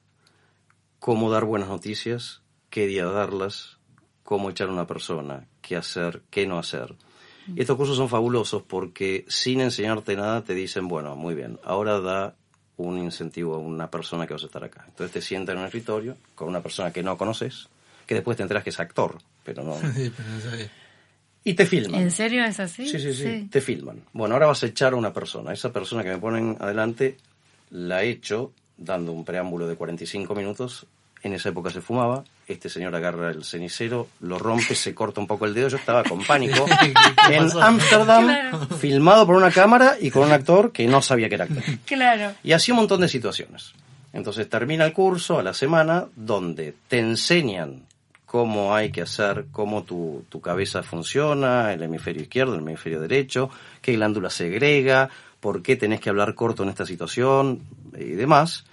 Cómo 1.00 1.32
dar 1.32 1.46
buenas 1.46 1.70
noticias, 1.70 2.42
qué 2.70 2.88
día 2.88 3.06
darlas, 3.06 3.78
cómo 4.24 4.50
echar 4.50 4.70
a 4.70 4.74
una 4.74 4.88
persona, 4.88 5.48
qué 5.62 5.76
hacer, 5.76 6.24
qué 6.30 6.48
no 6.48 6.58
hacer. 6.60 6.96
Y 7.56 7.62
estos 7.62 7.78
cursos 7.78 7.96
son 7.96 8.10
fabulosos 8.10 8.64
porque 8.64 9.26
sin 9.30 9.62
enseñarte 9.62 10.16
nada 10.16 10.44
te 10.44 10.54
dicen, 10.54 10.88
bueno, 10.88 11.16
muy 11.16 11.34
bien, 11.34 11.60
ahora 11.64 12.02
da 12.02 12.36
un 12.76 12.98
incentivo 12.98 13.56
a 13.56 13.60
una 13.60 13.90
persona 13.90 14.28
que 14.28 14.34
vas 14.34 14.44
a 14.44 14.48
estar 14.48 14.64
acá. 14.64 14.84
Entonces 14.88 15.14
te 15.14 15.22
sientas 15.22 15.54
en 15.54 15.60
un 15.60 15.66
escritorio 15.66 16.18
con 16.36 16.50
una 16.50 16.62
persona 16.62 16.92
que 16.92 17.04
no 17.04 17.18
conoces, 17.18 17.70
que 18.06 18.16
después 18.16 18.36
te 18.36 18.44
enteras 18.44 18.64
que 18.64 18.72
es 18.72 18.80
actor, 18.80 19.18
pero 19.44 19.64
no... 19.64 19.76
sí, 19.96 20.12
pero. 20.16 20.68
Y 21.44 21.54
te 21.54 21.66
filman. 21.66 22.02
¿En 22.02 22.12
serio 22.12 22.44
es 22.44 22.60
así? 22.60 22.90
Sí, 22.90 23.00
sí, 23.00 23.14
sí, 23.14 23.48
Te 23.50 23.62
filman. 23.62 24.04
Bueno, 24.12 24.36
ahora 24.36 24.48
vas 24.48 24.64
a 24.64 24.66
echar 24.66 24.92
a 24.92 24.98
una 24.98 25.14
persona. 25.14 25.54
Esa 25.54 25.72
persona 25.72 26.04
que 26.04 26.10
me 26.10 26.18
ponen 26.18 26.58
adelante 26.60 27.16
la 27.70 28.04
echo 28.04 28.52
dando 28.78 29.12
un 29.12 29.26
preámbulo 29.26 29.68
de 29.68 29.76
45 29.76 30.36
minutos. 30.36 30.86
En 31.24 31.34
esa 31.34 31.50
época 31.50 31.72
se 31.72 31.82
fumaba. 31.82 32.24
Este 32.48 32.70
señor 32.70 32.96
agarra 32.96 33.32
el 33.32 33.44
cenicero, 33.44 34.08
lo 34.22 34.38
rompe, 34.38 34.76
se 34.76 34.94
corta 34.94 35.20
un 35.20 35.28
poco 35.28 35.46
el 35.46 35.54
dedo. 35.54 35.68
Yo 35.68 35.78
estaba 35.78 36.04
con 36.04 36.24
pánico 36.24 36.66
en 37.32 37.50
Ámsterdam, 37.60 38.24
Claro. 38.26 38.60
filmado 38.78 39.26
por 39.26 39.36
una 39.36 39.52
cámara 39.52 39.96
y 40.00 40.12
con 40.12 40.24
un 40.24 40.32
actor 40.32 40.72
que 40.72 40.88
no 40.88 41.02
sabía 41.02 41.28
que 41.28 41.36
era 41.36 41.46
actor. 41.46 41.64
Claro. 41.86 42.34
Y 42.44 42.52
así 42.54 42.72
un 42.72 42.78
montón 42.78 43.02
de 43.02 43.10
situaciones. 43.10 43.74
Entonces 44.14 44.48
termina 44.48 44.86
el 44.86 44.94
curso 44.94 45.38
a 45.40 45.44
la 45.44 45.54
semana 45.54 46.06
donde 46.16 46.74
te 46.88 47.00
enseñan 47.00 47.84
cómo 48.26 48.76
hay 48.76 48.92
que 48.92 49.02
hacer, 49.02 49.46
cómo 49.52 49.84
tu, 49.84 50.24
tu 50.30 50.40
cabeza 50.40 50.84
funciona, 50.84 51.74
el 51.74 51.82
hemisferio 51.84 52.22
izquierdo, 52.22 52.54
el 52.56 52.62
hemisferio 52.62 53.00
derecho, 53.02 53.50
qué 53.82 53.94
glándula 53.94 54.30
segrega, 54.30 55.10
por 55.48 55.62
qué 55.62 55.78
tenés 55.78 56.02
que 56.02 56.10
hablar 56.10 56.36
corto 56.36 56.64
en 56.64 56.70
esta 56.70 56.86
situación 56.86 57.62
y 57.98 58.04
demás. 58.24 58.66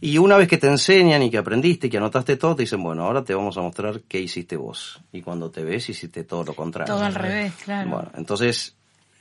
Y 0.00 0.18
una 0.18 0.36
vez 0.36 0.48
que 0.48 0.58
te 0.58 0.66
enseñan 0.66 1.22
y 1.22 1.30
que 1.30 1.38
aprendiste 1.38 1.86
y 1.86 1.90
que 1.90 1.98
anotaste 1.98 2.36
todo, 2.36 2.56
te 2.56 2.62
dicen, 2.64 2.82
bueno, 2.82 3.04
ahora 3.04 3.22
te 3.22 3.32
vamos 3.32 3.56
a 3.56 3.60
mostrar 3.60 4.00
qué 4.08 4.18
hiciste 4.18 4.56
vos. 4.56 5.00
Y 5.12 5.22
cuando 5.22 5.52
te 5.52 5.62
ves, 5.62 5.88
hiciste 5.88 6.24
todo 6.24 6.42
lo 6.42 6.54
contrario. 6.54 6.92
Todo 6.94 7.04
al 7.04 7.14
revés, 7.14 7.54
claro. 7.64 7.90
Bueno, 7.90 8.10
entonces 8.16 8.74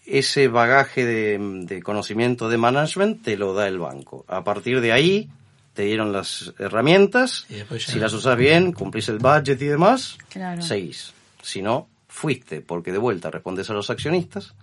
ese 0.08 0.48
bagaje 0.48 1.06
de, 1.06 1.38
de 1.68 1.84
conocimiento 1.84 2.50
de 2.50 2.58
management 2.58 3.22
te 3.24 3.38
lo 3.38 3.54
da 3.54 3.68
el 3.68 3.78
banco. 3.78 4.26
A 4.28 4.44
partir 4.44 4.82
de 4.82 4.92
ahí 4.92 5.30
te 5.76 5.84
dieron 5.84 6.12
las 6.12 6.56
herramientas. 6.58 7.46
Y 7.50 7.56
después 7.58 7.86
ya- 7.86 7.94
Si 7.94 8.00
las 8.00 8.14
usas 8.14 8.36
bien, 8.36 8.72
cumplís 8.72 9.10
el 9.10 9.20
budget 9.20 9.62
y 9.62 9.66
demás, 9.66 10.18
Claro. 10.30 10.64
seguís. 10.64 11.14
Si 11.44 11.62
no, 11.62 11.88
fuiste, 12.08 12.62
porque 12.62 12.92
de 12.92 12.98
vuelta 12.98 13.30
respondes 13.30 13.70
a 13.70 13.74
los 13.74 13.92
accionistas. 13.92 14.56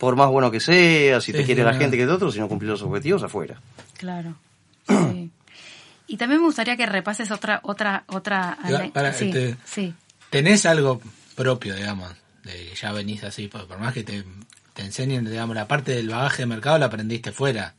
Por 0.00 0.16
más 0.16 0.30
bueno 0.30 0.50
que 0.50 0.60
sea, 0.60 1.20
si 1.20 1.30
te 1.30 1.40
Sí, 1.40 1.44
quiere 1.44 1.62
la 1.62 1.74
gente 1.74 1.96
que 1.98 2.06
de 2.06 2.12
otro, 2.12 2.32
si 2.32 2.40
no 2.40 2.48
cumplís 2.48 2.70
los 2.70 2.82
objetivos, 2.82 3.22
afuera. 3.22 3.60
Claro. 3.98 4.34
Sí. 4.88 5.30
Y 6.06 6.16
también 6.16 6.40
me 6.40 6.46
gustaría 6.46 6.74
que 6.76 6.86
repases 6.86 7.30
otra, 7.30 7.60
otra, 7.62 8.04
otra. 8.08 8.56
Ya, 8.66 8.78
ane- 8.80 8.92
para, 8.92 9.12
sí, 9.12 9.26
este- 9.26 9.56
sí. 9.66 9.94
tenés 10.30 10.64
algo 10.64 11.02
propio, 11.36 11.74
digamos, 11.76 12.10
de 12.44 12.52
que 12.52 12.74
ya 12.74 12.92
venís 12.92 13.22
así, 13.24 13.46
por, 13.48 13.66
por 13.68 13.78
más 13.78 13.92
que 13.92 14.02
te, 14.02 14.24
te 14.72 14.82
enseñen, 14.82 15.26
digamos, 15.26 15.54
la 15.54 15.68
parte 15.68 15.92
del 15.94 16.08
bagaje 16.08 16.42
de 16.42 16.46
mercado 16.46 16.78
la 16.78 16.86
aprendiste 16.86 17.30
fuera. 17.30 17.74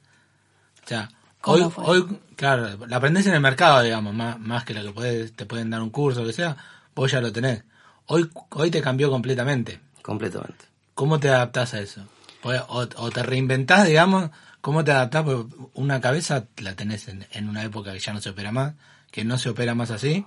O 0.85 0.87
sea, 0.87 1.09
¿Cómo 1.41 1.65
hoy, 1.65 1.71
fue? 1.71 1.83
hoy, 1.87 2.19
claro, 2.35 2.85
la 2.87 2.97
aprendés 2.97 3.25
en 3.25 3.33
el 3.33 3.41
mercado, 3.41 3.81
digamos, 3.81 4.13
más, 4.13 4.39
más 4.39 4.63
que 4.63 4.75
lo 4.75 4.83
que 4.83 4.91
puedes, 4.91 5.33
te 5.33 5.47
pueden 5.47 5.71
dar 5.71 5.81
un 5.81 5.89
curso 5.89 6.19
o 6.19 6.21
lo 6.23 6.27
que 6.29 6.33
sea, 6.35 6.55
vos 6.93 7.11
ya 7.11 7.19
lo 7.19 7.31
tenés. 7.33 7.63
Hoy, 8.05 8.29
hoy 8.51 8.69
te 8.69 8.79
cambió 8.81 9.09
completamente. 9.09 9.79
Completamente. 10.03 10.70
¿Cómo 10.93 11.19
te 11.19 11.29
adaptás 11.29 11.73
a 11.73 11.79
eso? 11.79 12.01
O- 12.43 12.87
o 12.95 13.11
te 13.11 13.23
reinventás, 13.23 13.87
digamos, 13.87 14.29
¿cómo 14.61 14.83
te 14.83 14.91
adaptás? 14.91 15.23
Porque 15.23 15.55
una 15.73 16.01
cabeza 16.01 16.45
la 16.57 16.75
tenés 16.75 17.07
en, 17.07 17.25
en 17.31 17.49
una 17.49 17.63
época 17.63 17.93
que 17.93 17.99
ya 17.99 18.13
no 18.13 18.21
se 18.21 18.29
opera 18.29 18.51
más, 18.51 18.73
que 19.11 19.23
no 19.23 19.37
se 19.37 19.49
opera 19.49 19.75
más 19.75 19.91
así. 19.91 20.25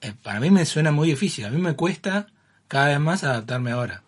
Eh, 0.00 0.12
para 0.22 0.40
mí 0.40 0.50
me 0.50 0.64
suena 0.66 0.92
muy 0.92 1.08
difícil. 1.08 1.44
A 1.44 1.50
mí 1.50 1.60
me 1.60 1.74
cuesta 1.74 2.26
cada 2.68 2.88
vez 2.88 3.00
más 3.00 3.24
adaptarme 3.24 3.72
ahora. 3.72 4.02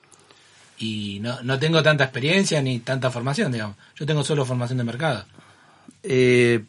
Y 0.78 1.18
no, 1.20 1.42
no 1.42 1.58
tengo 1.58 1.82
tanta 1.82 2.04
experiencia 2.04 2.62
ni 2.62 2.78
tanta 2.80 3.10
formación, 3.10 3.50
digamos. 3.52 3.76
Yo 3.96 4.06
tengo 4.06 4.22
solo 4.24 4.44
formación 4.44 4.78
de 4.78 4.84
mercado. 4.84 5.24
Eh, 6.02 6.64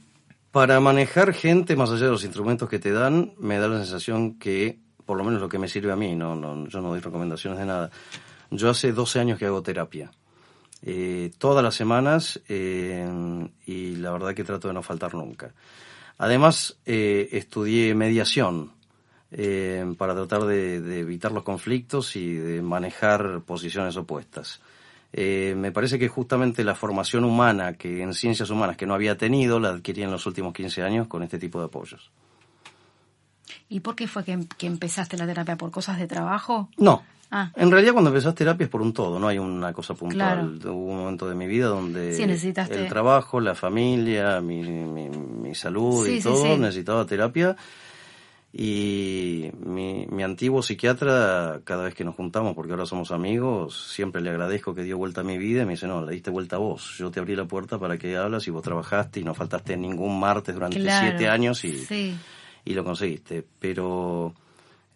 para 0.52 0.80
manejar 0.80 1.34
gente, 1.34 1.76
más 1.76 1.90
allá 1.92 2.06
de 2.06 2.12
los 2.12 2.24
instrumentos 2.24 2.68
que 2.70 2.80
te 2.80 2.92
dan, 2.92 3.34
me 3.38 3.60
da 3.60 3.68
la 3.68 3.78
sensación 3.78 4.40
que, 4.40 4.80
por 5.06 5.18
lo 5.18 5.24
menos 5.24 5.40
lo 5.42 5.48
que 5.50 5.60
me 5.60 5.68
sirve 5.68 5.92
a 5.92 5.96
mí, 5.96 6.16
no, 6.16 6.36
no, 6.36 6.68
yo 6.68 6.82
no 6.82 6.90
doy 6.90 7.00
recomendaciones 7.02 7.60
de 7.60 7.66
nada. 7.66 7.92
Yo 8.52 8.70
hace 8.70 8.92
12 8.92 9.20
años 9.20 9.40
que 9.40 9.46
hago 9.46 9.62
terapia. 9.62 10.12
Eh, 10.82 11.32
todas 11.38 11.64
las 11.64 11.76
semanas 11.76 12.40
eh, 12.48 13.06
y 13.66 13.96
la 13.98 14.12
verdad 14.12 14.34
que 14.34 14.44
trato 14.44 14.68
de 14.68 14.74
no 14.74 14.82
faltar 14.82 15.14
nunca. 15.14 15.54
Además, 16.18 16.78
eh, 16.86 17.30
estudié 17.32 17.94
mediación 17.96 18.72
eh, 19.32 19.86
para 19.98 20.16
tratar 20.16 20.46
de, 20.46 20.82
de 20.82 21.00
evitar 21.00 21.32
los 21.32 21.44
conflictos 21.44 22.16
y 22.16 22.34
de 22.34 22.62
manejar 22.62 23.42
posiciones 23.42 23.96
opuestas. 23.98 24.62
Eh, 25.12 25.56
me 25.58 25.72
parece 25.72 25.98
que 25.98 26.08
justamente 26.08 26.64
la 26.64 26.76
formación 26.76 27.24
humana 27.24 27.74
que 27.74 28.04
en 28.04 28.14
ciencias 28.14 28.50
humanas 28.52 28.78
que 28.78 28.86
no 28.86 28.94
había 28.94 29.18
tenido 29.18 29.60
la 29.60 29.70
adquirí 29.70 30.04
en 30.04 30.12
los 30.12 30.26
últimos 30.28 30.54
15 30.54 30.84
años 30.84 31.08
con 31.08 31.24
este 31.24 31.40
tipo 31.40 31.60
de 31.60 31.66
apoyos. 31.66 32.12
¿Y 33.70 33.80
por 33.82 33.96
qué 33.96 34.08
fue 34.08 34.24
que, 34.24 34.40
que 34.58 34.68
empezaste 34.68 35.18
la 35.18 35.26
terapia? 35.26 35.56
¿Por 35.58 35.72
cosas 35.72 35.98
de 36.00 36.08
trabajo? 36.08 36.70
No. 36.78 37.04
Ah. 37.32 37.52
En 37.56 37.70
realidad 37.70 37.94
cuando 37.94 38.10
empezás 38.10 38.34
terapia 38.34 38.64
es 38.64 38.70
por 38.72 38.82
un 38.82 38.92
todo, 38.92 39.20
no 39.20 39.28
hay 39.28 39.38
una 39.38 39.72
cosa 39.72 39.94
puntual. 39.94 40.58
Claro. 40.60 40.76
Hubo 40.76 40.86
un 40.94 40.98
momento 40.98 41.30
de 41.30 41.36
mi 41.36 41.46
vida 41.46 41.68
donde 41.68 42.14
Sí, 42.16 42.24
necesitaste- 42.26 42.76
el 42.76 42.88
trabajo, 42.88 43.40
la 43.40 43.54
familia, 43.54 44.42
mi, 44.42 44.64
mi, 44.64 45.10
mi 45.10 45.54
salud 45.54 46.06
Sí, 46.08 46.14
y 46.14 46.18
sí, 46.18 46.24
todo 46.24 46.42
sí. 46.56 46.58
necesitaba 46.60 47.06
terapia. 47.06 47.56
Y 48.52 49.52
mi, 49.64 50.08
mi 50.10 50.24
antiguo 50.24 50.64
psiquiatra, 50.64 51.62
cada 51.64 51.84
vez 51.84 51.94
que 51.94 52.04
nos 52.04 52.16
juntamos, 52.16 52.56
porque 52.56 52.72
ahora 52.72 52.88
somos 52.88 53.12
amigos, 53.12 53.92
siempre 53.94 54.22
le 54.24 54.32
agradezco 54.32 54.74
que 54.74 54.82
dio 54.82 54.98
vuelta 54.98 55.22
a 55.22 55.24
mi 55.24 55.38
vida 55.38 55.62
y 55.62 55.66
me 55.66 55.74
dice, 55.74 55.86
no, 55.86 56.04
le 56.04 56.14
diste 56.14 56.32
vuelta 56.32 56.56
a 56.56 56.60
vos. 56.60 56.96
Yo 56.98 57.12
te 57.12 57.20
abrí 57.20 57.36
la 57.36 57.46
puerta 57.46 57.78
para 57.78 58.00
que 58.00 58.18
hablas 58.18 58.48
y 58.48 58.52
vos 58.52 58.64
trabajaste 58.64 59.20
y 59.20 59.24
no 59.24 59.36
faltaste 59.36 59.78
ningún 59.78 60.20
martes 60.20 60.56
durante 60.56 60.80
Claro. 60.80 61.08
siete 61.08 61.30
años 61.30 61.64
y. 61.64 61.74
y 62.66 62.74
lo 62.74 62.84
conseguiste. 62.84 63.46
Pero 63.60 64.34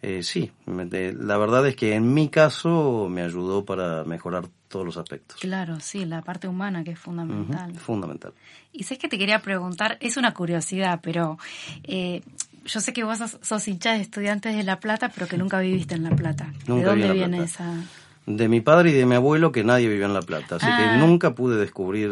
eh, 0.02 0.22
sí, 0.22 0.50
la 0.66 1.38
verdad 1.38 1.66
es 1.66 1.76
que 1.76 1.94
en 1.94 2.12
mi 2.12 2.28
caso 2.28 3.08
me 3.10 3.22
ayudó 3.22 3.64
para 3.64 4.04
mejorar 4.04 4.48
todos 4.68 4.84
los 4.84 4.96
aspectos. 4.96 5.40
Claro, 5.40 5.80
sí, 5.80 6.04
la 6.04 6.20
parte 6.22 6.48
humana 6.48 6.84
que 6.84 6.90
es 6.92 6.98
fundamental. 6.98 7.70
Ujú, 7.70 7.78
Fundamental. 7.80 8.32
Y 8.72 8.84
sé 8.84 8.98
que 8.98 9.08
te 9.08 9.18
quería 9.18 9.40
preguntar, 9.40 9.96
es 10.00 10.16
una 10.16 10.34
curiosidad, 10.34 11.00
pero 11.02 11.38
eh, 11.84 12.22
yo 12.66 12.80
sé 12.80 12.92
que 12.92 13.04
vos 13.04 13.18
sos, 13.18 13.38
sos 13.40 13.68
hincha 13.68 13.92
de 13.92 14.00
estudiantes 14.00 14.56
de 14.56 14.62
La 14.62 14.80
Plata, 14.80 15.10
pero 15.14 15.28
que 15.28 15.38
nunca 15.38 15.60
viviste 15.60 15.94
en 15.94 16.02
La 16.02 16.10
Plata. 16.10 16.52
¿De 16.66 16.82
dónde 16.82 17.12
viene 17.12 17.36
Plata. 17.38 17.44
esa...? 17.44 17.84
De 18.26 18.48
mi 18.48 18.60
padre 18.62 18.90
y 18.90 18.92
de 18.94 19.04
mi 19.04 19.16
abuelo 19.16 19.52
que 19.52 19.64
nadie 19.64 19.86
vivió 19.88 20.06
en 20.06 20.14
La 20.14 20.22
Plata, 20.22 20.56
así 20.56 20.66
Ah. 20.68 20.76
que 20.78 20.96
nunca 20.98 21.34
pude 21.34 21.56
descubrir 21.58 22.08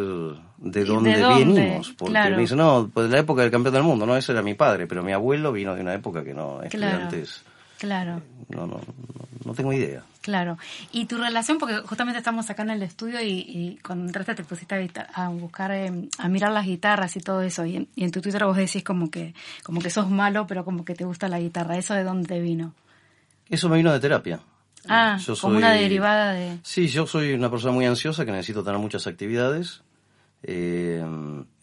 de 0.59 0.81
¿Y 0.83 0.85
dónde, 0.85 1.13
de 1.15 1.21
dónde? 1.21 1.45
venimos. 1.61 1.93
Porque 1.97 2.13
Claro. 2.13 2.37
me 2.37 2.43
dicen, 2.43 2.59
no, 2.59 2.91
pues 2.93 3.09
la 3.11 3.19
época 3.19 3.41
del 3.43 3.51
campeón 3.51 3.75
del 3.75 3.83
mundo, 3.83 4.05
no, 4.05 4.15
ese 4.17 4.33
era 4.33 4.43
mi 4.43 4.53
padre, 4.55 4.87
pero 4.87 5.03
mi 5.03 5.13
abuelo 5.13 5.53
vino 5.53 5.75
de 5.75 5.81
una 5.81 5.95
época 5.95 6.23
que 6.23 6.35
no, 6.35 6.59
Claro. 6.59 6.65
estudiantes, 6.67 7.43
Claro. 7.79 8.21
no, 8.51 8.67
no, 8.67 8.75
no, 8.75 8.81
no 9.47 9.55
tengo 9.55 9.73
idea. 9.73 10.03
Claro. 10.21 10.57
Y 10.93 11.07
tu 11.07 11.17
relación, 11.17 11.57
porque 11.59 11.79
justamente 11.79 12.19
estamos 12.19 12.49
acá 12.51 12.63
en 12.63 12.71
el 12.71 12.83
estudio 12.83 13.21
y, 13.23 13.31
y 13.41 13.79
cuando 13.85 14.05
entraste 14.07 14.35
te 14.37 14.45
pusiste 14.45 14.93
a, 15.15 15.29
buscar, 15.31 15.73
eh, 15.73 15.91
a 16.19 16.29
mirar 16.29 16.53
las 16.53 16.67
guitarras 16.67 17.17
y 17.17 17.21
todo 17.21 17.41
eso. 17.43 17.65
Y 17.65 17.77
en, 17.77 17.89
y 17.97 18.05
en 18.05 18.11
tu 18.13 18.21
Twitter 18.21 18.45
vos 18.45 18.57
decís 18.57 18.85
como 18.85 19.11
que, 19.11 19.35
como 19.65 19.81
que 19.81 19.91
sos 19.91 20.09
malo, 20.11 20.47
pero 20.47 20.65
como 20.65 20.85
que 20.85 20.95
te 20.95 21.05
gusta 21.05 21.27
la 21.27 21.41
guitarra. 21.41 21.77
¿Eso 21.79 21.95
de 21.95 22.05
dónde 22.05 22.29
te 22.29 22.39
vino? 22.41 22.73
Eso 23.49 23.69
me 23.69 23.79
vino 23.79 23.93
de 23.93 23.99
terapia. 23.99 24.39
Ah, 24.89 25.17
Yo 25.25 25.37
como 25.37 25.57
una 25.59 25.71
soy- 25.73 25.81
derivada 25.83 26.33
de... 26.33 26.59
Sí, 26.63 26.89
yo 26.89 27.07
soy 27.07 27.33
una 27.35 27.51
persona 27.51 27.73
muy 27.73 27.87
ansiosa 27.87 28.25
que 28.25 28.33
necesito 28.33 28.65
tener 28.65 28.79
muchas 28.81 29.07
actividades. 29.07 29.83
Eh, 30.43 31.05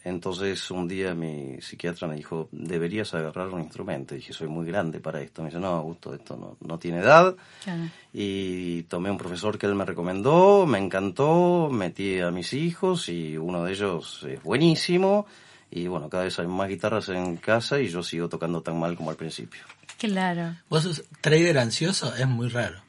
entonces 0.05 0.71
un 0.71 0.87
día 0.87 1.13
mi 1.13 1.59
psiquiatra 1.61 2.07
me 2.07 2.15
dijo, 2.15 2.47
deberías 2.51 3.13
agarrar 3.13 3.49
un 3.49 3.59
instrumento. 3.59 4.15
Y 4.15 4.19
dije, 4.19 4.31
soy 4.33 4.47
muy 4.47 4.65
grande 4.65 4.99
para 5.01 5.21
esto. 5.21 5.41
Me 5.41 5.49
dice, 5.49 5.59
no, 5.59 5.67
Augusto, 5.67 6.13
esto 6.13 6.37
no, 6.37 6.55
no 6.65 6.79
tiene 6.79 6.99
edad. 6.99 7.35
Claro. 7.63 7.83
Y 8.13 8.83
tomé 8.83 9.11
un 9.11 9.17
profesor 9.17 9.57
que 9.57 9.65
él 9.65 9.75
me 9.75 9.85
recomendó, 9.85 10.65
me 10.65 10.77
encantó, 10.77 11.69
metí 11.71 12.19
a 12.19 12.31
mis 12.31 12.53
hijos 12.53 13.09
y 13.09 13.37
uno 13.37 13.65
de 13.65 13.73
ellos 13.73 14.25
es 14.27 14.41
buenísimo. 14.41 15.25
Y 15.71 15.87
bueno, 15.87 16.09
cada 16.09 16.23
vez 16.23 16.39
hay 16.39 16.47
más 16.47 16.67
guitarras 16.69 17.09
en 17.09 17.35
casa 17.37 17.79
y 17.79 17.89
yo 17.89 18.01
sigo 18.01 18.27
tocando 18.29 18.61
tan 18.61 18.79
mal 18.79 18.95
como 18.95 19.09
al 19.11 19.17
principio. 19.17 19.61
Claro. 19.99 20.55
¿Vos 20.69 20.83
sos 20.83 21.03
trader 21.21 21.59
ansioso? 21.59 22.15
Es 22.15 22.25
muy 22.27 22.47
raro. 22.47 22.79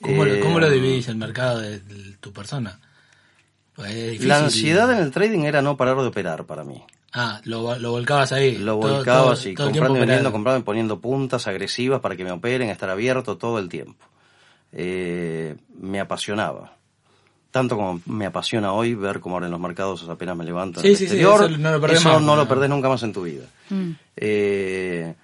¿Cómo, 0.00 0.24
Eh, 0.24 0.36
lo, 0.38 0.42
cómo 0.42 0.60
lo 0.60 0.70
dividís 0.70 1.08
el 1.08 1.16
mercado 1.16 1.58
de, 1.60 1.80
de 1.80 2.16
tu 2.20 2.32
persona? 2.32 2.78
Pues. 3.74 4.24
La 4.24 4.38
ansiedad 4.38 4.90
en 4.92 4.98
el 5.02 5.10
trading 5.10 5.40
era 5.40 5.60
no 5.62 5.76
parar 5.76 5.96
de 5.96 6.06
operar 6.06 6.44
para 6.44 6.64
mí. 6.64 6.82
Ah, 7.12 7.40
lo, 7.44 7.78
lo 7.78 7.90
volcabas 7.92 8.32
ahí. 8.32 8.56
Lo 8.58 8.78
todo- 8.78 8.94
volcaba 8.96 9.32
así, 9.32 9.54
comprando 9.54 9.96
y 9.96 10.00
vendiendo, 10.00 10.32
comprando 10.32 10.60
y 10.60 10.64
poniendo 10.64 11.00
puntas 11.00 11.46
agresivas 11.46 12.00
para 12.00 12.16
que 12.16 12.24
me 12.24 12.30
operen, 12.32 12.68
estar 12.68 12.90
abierto 12.90 13.36
todo 13.38 13.58
el 13.58 13.68
tiempo. 13.68 14.04
Eh, 14.72 15.56
me 15.80 16.00
apasionaba. 16.00 16.74
Tanto 17.50 17.76
como 17.76 18.02
me 18.04 18.26
apasiona 18.26 18.72
hoy 18.72 18.94
ver 18.94 19.20
cómo 19.20 19.36
ahora 19.36 19.46
en 19.46 19.52
los 19.52 19.60
mercados 19.60 20.06
apenas 20.10 20.36
me 20.36 20.44
levanto 20.44 20.80
Sí, 20.82 20.88
sí, 20.88 20.96
sí, 20.96 21.04
exterior. 21.04 21.44
eso 21.48 21.56
no 21.58 21.70
lo 21.70 21.80
perdés 21.80 22.00
Eso 22.00 22.08
más, 22.10 22.20
no 22.22 22.36
lo 22.36 22.42
¿no? 22.42 22.48
perdés 22.48 22.68
nunca 22.68 22.88
más 22.90 23.02
en 23.02 23.12
tu 23.14 23.22
vida. 23.22 23.44
Mm. 23.70 23.90
Eh, 24.16 25.14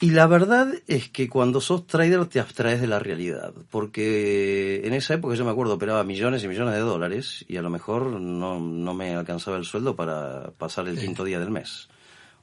y 0.00 0.10
la 0.10 0.26
verdad 0.26 0.68
es 0.86 1.08
que 1.08 1.28
cuando 1.28 1.60
sos 1.60 1.86
trader 1.86 2.26
te 2.26 2.40
abstraes 2.40 2.80
de 2.80 2.86
la 2.86 2.98
realidad, 2.98 3.52
porque 3.70 4.82
en 4.84 4.92
esa 4.94 5.14
época 5.14 5.34
yo 5.34 5.44
me 5.44 5.50
acuerdo 5.50 5.74
operaba 5.74 6.04
millones 6.04 6.44
y 6.44 6.48
millones 6.48 6.74
de 6.74 6.80
dólares 6.80 7.44
y 7.48 7.56
a 7.56 7.62
lo 7.62 7.70
mejor 7.70 8.06
no, 8.20 8.60
no 8.60 8.94
me 8.94 9.14
alcanzaba 9.14 9.56
el 9.56 9.64
sueldo 9.64 9.96
para 9.96 10.50
pasar 10.58 10.86
el 10.88 10.98
Sí. 10.98 11.06
quinto 11.06 11.24
día 11.24 11.38
del 11.40 11.50
mes. 11.50 11.88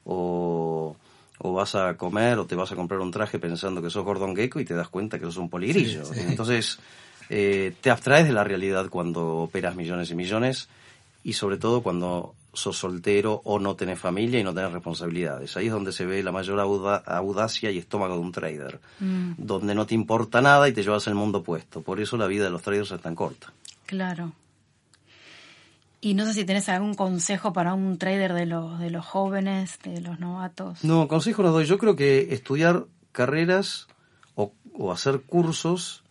O, 0.06 0.96
o 1.39 1.54
vas 1.54 1.76
a 1.76 1.96
comer 1.98 2.38
o 2.39 2.46
te 2.46 2.56
vas 2.56 2.72
a 2.72 2.76
comprar 2.76 3.00
un 3.00 3.12
traje 3.12 3.39
pensando 3.39 3.82
que 3.82 3.89
sos 3.89 4.04
Gordon 4.04 4.36
Gecko 4.36 4.60
y 4.60 4.66
te 4.66 4.74
das 4.74 4.89
cuenta 4.89 5.18
que 5.20 5.26
sos 5.26 5.38
un 5.38 5.50
poligrillo. 5.50 6.06
Sí, 6.06 6.13
sí. 6.16 6.22
Entonces 6.28 6.80
eh, 7.30 7.74
te 7.82 7.89
abstraes 7.89 8.26
de 8.26 8.34
la 8.34 8.44
realidad 8.44 8.89
cuando 8.89 9.38
operas 9.38 9.76
millones 9.76 10.12
y 10.12 10.16
millones 10.16 10.68
y 11.24 11.34
sobre 11.34 11.58
todo 11.58 11.82
cuando 11.82 12.36
sos 12.54 12.78
soltero 12.78 13.42
o 13.46 13.58
no 13.60 13.76
tenés 13.76 14.00
familia 14.00 14.39
y 14.39 14.44
no 14.44 14.54
tenés 14.54 14.72
responsabilidades. 14.72 15.58
Ahí 15.58 15.66
es 15.68 15.72
donde 15.74 15.92
se 15.92 16.06
ve 16.06 16.22
la 16.24 16.32
mayor 16.32 16.60
auda- 16.60 16.98
audacia 17.06 17.72
y 17.72 17.80
estómago 17.80 18.13
de 18.13 18.20
un 18.22 18.32
trader, 18.32 18.80
Mm, 19.00 19.32
donde 19.38 19.74
no 19.76 19.86
te 19.88 19.96
importa 19.96 20.39
nada 20.42 20.70
y 20.70 20.74
te 20.74 20.84
llevas 20.84 21.08
el 21.08 21.16
mundo 21.16 21.42
puesto. 21.44 21.82
Por 21.82 22.00
eso 22.00 22.16
la 22.18 22.28
vida 22.28 22.44
de 22.46 22.52
los 22.52 22.62
traders 22.62 22.92
es 22.92 23.02
tan 23.02 23.16
corta. 23.16 23.52
claro. 23.86 24.32
Y 26.02 26.16
no 26.16 26.26
sé 26.26 26.34
si 26.34 26.44
tenés 26.44 26.68
algún 26.68 26.96
consejo 26.96 27.54
para 27.54 27.74
un 27.74 27.98
trader 27.98 28.34
de 28.34 28.46
los, 28.46 28.78
de 28.80 28.89
los 28.89 29.06
jóvenes, 29.06 29.80
de 29.84 30.02
los 30.02 30.20
novatos. 30.20 30.84
No, 30.84 31.08
consejo 31.08 31.44
no 31.44 31.52
doy. 31.52 31.66
Yo 31.66 31.78
creo 31.78 31.96
que 31.96 32.34
estudiar 32.34 32.86
carreras 33.13 33.88
o, 34.36 34.52
o 34.74 34.92
hacer 34.92 35.22
cursos, 35.22 36.04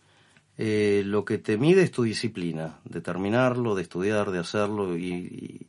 eh, 0.57 1.03
lo 1.05 1.25
que 1.25 1.37
te 1.37 1.57
mide 1.57 1.83
es 1.83 1.91
tu 1.91 2.01
disciplina, 2.03 2.79
de 2.85 3.01
terminarlo, 3.01 3.75
de 3.75 3.83
estudiar, 3.83 4.31
de 4.31 4.39
hacerlo 4.39 4.97
y, 4.97 5.05
y- 5.13 5.67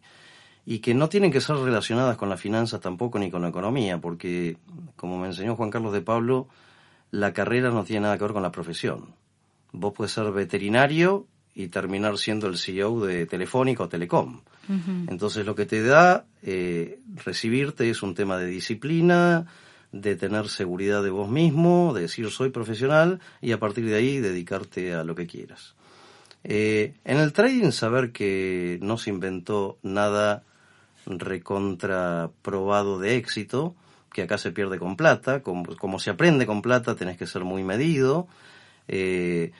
y 0.66 0.78
que 0.78 0.94
no 0.94 1.08
tienen 1.08 1.30
que 1.30 1.40
ser 1.40 1.56
relacionadas 1.56 2.16
con 2.16 2.28
las 2.28 2.40
finanzas 2.40 2.80
tampoco 2.80 3.18
ni 3.18 3.30
con 3.30 3.42
la 3.42 3.48
economía, 3.48 4.00
porque 4.00 4.56
como 4.96 5.18
me 5.18 5.26
enseñó 5.28 5.56
Juan 5.56 5.70
Carlos 5.70 5.92
de 5.92 6.00
Pablo, 6.00 6.48
la 7.10 7.32
carrera 7.32 7.70
no 7.70 7.84
tiene 7.84 8.02
nada 8.02 8.16
que 8.16 8.24
ver 8.24 8.32
con 8.32 8.42
la 8.42 8.52
profesión. 8.52 9.14
Vos 9.72 9.92
puedes 9.94 10.12
ser 10.12 10.30
veterinario 10.32 11.26
y 11.54 11.68
terminar 11.68 12.18
siendo 12.18 12.48
el 12.48 12.58
CEO 12.58 13.04
de 13.04 13.26
Telefónica 13.26 13.84
o 13.84 13.88
Telecom. 13.88 14.40
Entonces 15.08 15.44
lo 15.44 15.54
que 15.54 15.66
te 15.66 15.82
da 15.82 16.24
eh, 16.42 16.98
recibirte 17.22 17.90
es 17.90 18.02
un 18.02 18.14
tema 18.14 18.38
de 18.38 18.46
disciplina, 18.46 19.46
de 19.92 20.16
tener 20.16 20.48
seguridad 20.48 21.02
de 21.02 21.10
vos 21.10 21.28
mismo, 21.28 21.92
de 21.94 22.02
decir 22.02 22.30
soy 22.30 22.48
profesional 22.48 23.20
y 23.40 23.52
a 23.52 23.60
partir 23.60 23.84
de 23.84 23.94
ahí 23.94 24.18
dedicarte 24.18 24.94
a 24.94 25.04
lo 25.04 25.14
que 25.14 25.26
quieras. 25.26 25.74
Eh, 26.42 26.94
en 27.04 27.18
el 27.18 27.32
trading 27.32 27.70
saber 27.70 28.10
que 28.10 28.78
no 28.82 28.98
se 28.98 29.10
inventó 29.10 29.78
nada 29.82 30.42
recontra 31.06 32.30
probado 32.42 32.98
de 32.98 33.16
éxito, 33.16 33.74
que 34.12 34.22
acá 34.22 34.38
se 34.38 34.52
pierde 34.52 34.78
con 34.78 34.96
plata, 34.96 35.42
como, 35.42 35.76
como 35.76 35.98
se 35.98 36.10
aprende 36.10 36.46
con 36.46 36.62
plata 36.62 36.94
tenés 36.94 37.16
que 37.16 37.26
ser 37.26 37.44
muy 37.44 37.64
medido, 37.64 38.28
eh, 38.88 39.52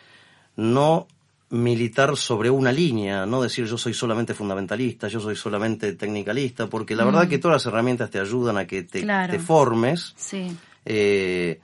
no 0.56 1.08
militar 1.50 2.16
sobre 2.16 2.50
una 2.50 2.72
línea, 2.72 3.26
no 3.26 3.42
decir 3.42 3.66
yo 3.66 3.78
soy 3.78 3.94
solamente 3.94 4.34
fundamentalista, 4.34 5.08
yo 5.08 5.20
soy 5.20 5.36
solamente 5.36 5.92
tecnicalista, 5.92 6.68
porque 6.68 6.96
la 6.96 7.04
verdad 7.04 7.28
que 7.28 7.38
todas 7.38 7.56
las 7.56 7.66
herramientas 7.66 8.10
te 8.10 8.18
ayudan 8.18 8.56
a 8.58 8.66
que 8.66 8.82
te, 8.82 9.02
Claro. 9.02 9.30
te 9.30 9.38
formes, 9.38 10.14
Sí, 10.16 10.56
eh, 10.84 11.60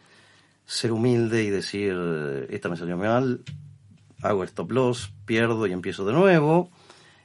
ser 0.64 0.92
humilde 0.92 1.42
y 1.42 1.50
decir, 1.50 2.46
esta 2.50 2.68
me 2.68 2.76
salió 2.76 2.96
mal, 2.96 3.40
hago 4.22 4.44
stop 4.44 4.70
loss, 4.70 5.12
pierdo 5.24 5.66
y 5.66 5.72
empiezo 5.72 6.04
de 6.04 6.12
nuevo, 6.12 6.70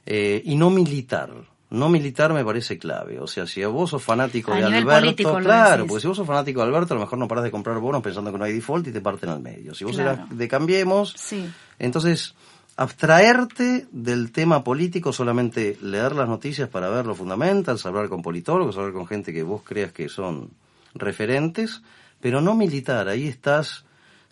eh, 0.04 0.42
y 0.44 0.56
no 0.56 0.70
militar. 0.70 1.30
No 1.76 1.88
militar 1.88 2.32
me 2.32 2.44
parece 2.44 2.78
clave. 2.78 3.20
O 3.20 3.26
sea, 3.26 3.46
si 3.46 3.64
vos 3.64 3.90
sos 3.90 4.02
fanático 4.02 4.52
A 4.52 4.56
de 4.56 4.62
nivel 4.62 4.82
Alberto, 4.82 5.00
político 5.00 5.36
claro, 5.38 5.86
porque 5.86 6.00
si 6.00 6.06
vos 6.08 6.16
sos 6.16 6.26
fanático 6.26 6.60
de 6.60 6.66
Alberto, 6.66 6.94
a 6.94 6.96
lo 6.96 7.02
mejor 7.02 7.18
no 7.18 7.28
paras 7.28 7.44
de 7.44 7.50
comprar 7.50 7.78
bonos 7.78 8.02
pensando 8.02 8.30
que 8.32 8.38
no 8.38 8.44
hay 8.44 8.52
default 8.52 8.86
y 8.88 8.92
te 8.92 9.00
parten 9.00 9.28
al 9.30 9.40
medio. 9.40 9.74
Si 9.74 9.84
vos 9.84 9.96
Claro. 9.96 10.12
eras 10.24 10.36
de 10.38 10.48
Cambiemos, 10.48 11.14
sí. 11.16 11.48
entonces, 11.78 12.34
abstraerte 12.76 13.86
del 13.90 14.32
tema 14.32 14.62
político, 14.62 15.12
solamente 15.12 15.78
leer 15.80 16.12
las 16.14 16.28
noticias 16.28 16.68
para 16.68 16.88
ver 16.90 17.06
lo 17.06 17.14
fundamental, 17.14 17.78
hablar 17.84 18.08
con 18.08 18.20
politólogos, 18.22 18.76
hablar 18.76 18.92
con 18.92 19.06
gente 19.06 19.32
que 19.32 19.42
vos 19.42 19.62
creas 19.64 19.92
que 19.92 20.08
son 20.10 20.50
referentes, 20.94 21.82
pero 22.20 22.40
no 22.42 22.54
militar. 22.54 23.08
Ahí 23.08 23.26
estás, 23.28 23.85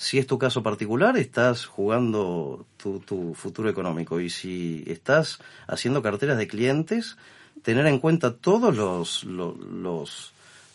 si 0.05 0.19
es 0.19 0.27
tu 0.27 0.38
caso 0.38 0.62
particular, 0.62 1.17
estás 1.17 1.64
jugando 1.67 2.67
tu, 2.77 3.01
tu 3.01 3.35
futuro 3.35 3.71
económico. 3.71 4.21
Y 4.21 4.29
si 4.29 4.85
estás 4.87 5.38
haciendo 5.67 6.03
carteras 6.03 6.37
de 6.37 6.47
clientes, 6.47 7.17
tener 7.62 7.87
en 7.87 7.99
cuenta 7.99 8.35
todos 8.35 8.77
los, 8.77 9.25
los, 9.25 9.57
los- 9.59 10.33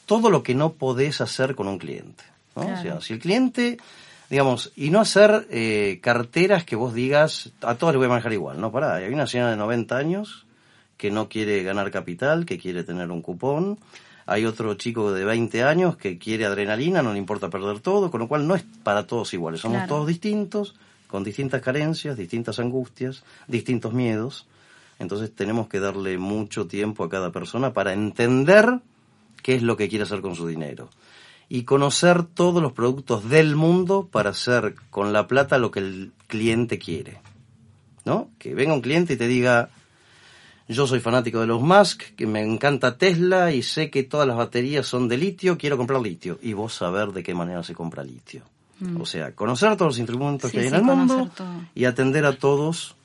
todo 0.08 0.32
lo 0.32 0.42
que 0.42 0.56
no 0.56 0.74
podés 0.74 1.22
hacer 1.22 1.54
con 1.56 1.68
un 1.68 1.78
cliente. 1.78 2.24
¿no? 2.56 2.64
Claro. 2.64 2.80
O 2.80 2.82
sea, 2.82 3.02
si 3.02 3.14
el 3.14 3.20
cliente 3.20 3.78
digamos, 4.32 4.72
y 4.76 4.90
no 4.92 5.00
hacer 5.00 5.48
eh, 5.50 6.00
carteras 6.04 6.64
que 6.64 6.76
vos 6.76 6.94
digas, 6.94 7.52
a 7.62 7.76
todos 7.76 7.94
les 7.94 7.98
voy 7.98 8.06
a 8.06 8.10
manejar 8.10 8.34
igual, 8.34 8.62
no, 8.62 8.72
pará, 8.72 8.96
hay 8.96 9.12
una 9.12 9.26
señora 9.26 9.50
de 9.52 9.58
90 9.58 9.98
años 9.98 10.46
que 10.98 11.10
no 11.10 11.30
quiere 11.30 11.64
ganar 11.64 11.90
capital, 11.90 12.46
que 12.46 12.60
quiere 12.60 12.84
tener 12.84 13.10
un 13.10 13.22
cupón, 13.24 13.80
hay 14.30 14.46
otro 14.46 14.74
chico 14.76 15.12
de 15.12 15.26
20 15.26 15.64
años 15.64 15.98
que 15.98 16.18
quiere 16.18 16.46
adrenalina, 16.46 17.02
no 17.02 17.14
le 17.14 17.20
importa 17.20 17.50
perder 17.50 17.80
todo, 17.80 18.12
con 18.12 18.20
lo 18.20 18.28
cual 18.28 18.48
no 18.48 18.56
es 18.56 18.64
para 18.84 19.08
todos 19.08 19.34
iguales, 19.34 19.62
somos 19.62 19.78
Claro. 19.80 19.96
todos 19.96 20.08
distintos, 20.08 20.76
con 21.08 21.24
distintas 21.24 21.62
carencias, 21.62 22.18
distintas 22.18 22.60
angustias, 22.60 23.24
distintos 23.48 23.94
miedos, 23.94 24.48
entonces 25.00 25.34
tenemos 25.34 25.68
que 25.68 25.80
darle 25.80 26.18
mucho 26.18 26.68
tiempo 26.68 27.04
a 27.04 27.10
cada 27.10 27.32
persona 27.32 27.74
para 27.74 27.94
entender 27.94 28.80
qué 29.42 29.56
es 29.56 29.64
lo 29.64 29.78
que 29.78 29.90
quiere 29.90 30.04
hacer 30.04 30.22
con 30.22 30.36
su 30.36 30.46
dinero 30.48 30.90
y 31.48 31.64
conocer 31.64 32.24
todos 32.24 32.62
los 32.62 32.74
productos 32.74 33.28
del 33.28 33.56
mundo 33.56 34.08
para 34.12 34.30
hacer 34.32 34.76
con 34.92 35.14
la 35.14 35.26
plata 35.28 35.58
lo 35.58 35.72
que 35.72 35.80
el 35.80 36.12
cliente 36.28 36.78
quiere. 36.78 37.20
¿No? 38.06 38.30
Que 38.38 38.54
venga 38.56 38.74
un 38.74 38.82
cliente 38.82 39.14
y 39.14 39.18
te 39.18 39.28
diga, 39.28 39.70
yo 40.74 40.86
soy 40.88 41.00
fanático 41.00 41.40
de 41.40 41.48
los 41.48 41.62
Musk, 41.62 42.16
que 42.16 42.28
me 42.28 42.42
encanta 42.42 42.98
Tesla 42.98 43.52
y 43.52 43.64
sé 43.64 43.90
que 43.90 44.04
todas 44.04 44.28
las 44.28 44.38
baterías 44.38 44.86
son 44.86 45.08
de 45.08 45.18
litio, 45.18 45.58
quiero 45.58 45.78
comprar 45.78 46.02
litio. 46.02 46.38
Y 46.42 46.54
vos 46.54 46.74
saber 46.74 47.10
de 47.10 47.24
qué 47.24 47.34
manera 47.34 47.64
se 47.64 47.74
compra 47.74 48.04
litio. 48.04 48.44
O 49.00 49.06
sea, 49.06 49.34
conocer 49.34 49.76
todos 49.76 49.90
los 49.90 49.98
instrumentos 50.00 50.52
Sí, 50.52 50.56
que 50.58 50.64
hay 50.64 50.70
sí, 50.70 50.76
en 50.76 50.80
el 50.80 50.86
mundo 50.86 51.30
todo. 51.36 51.48
y 51.76 51.84
atender 51.84 52.26
a 52.26 52.34
todos 52.38 52.96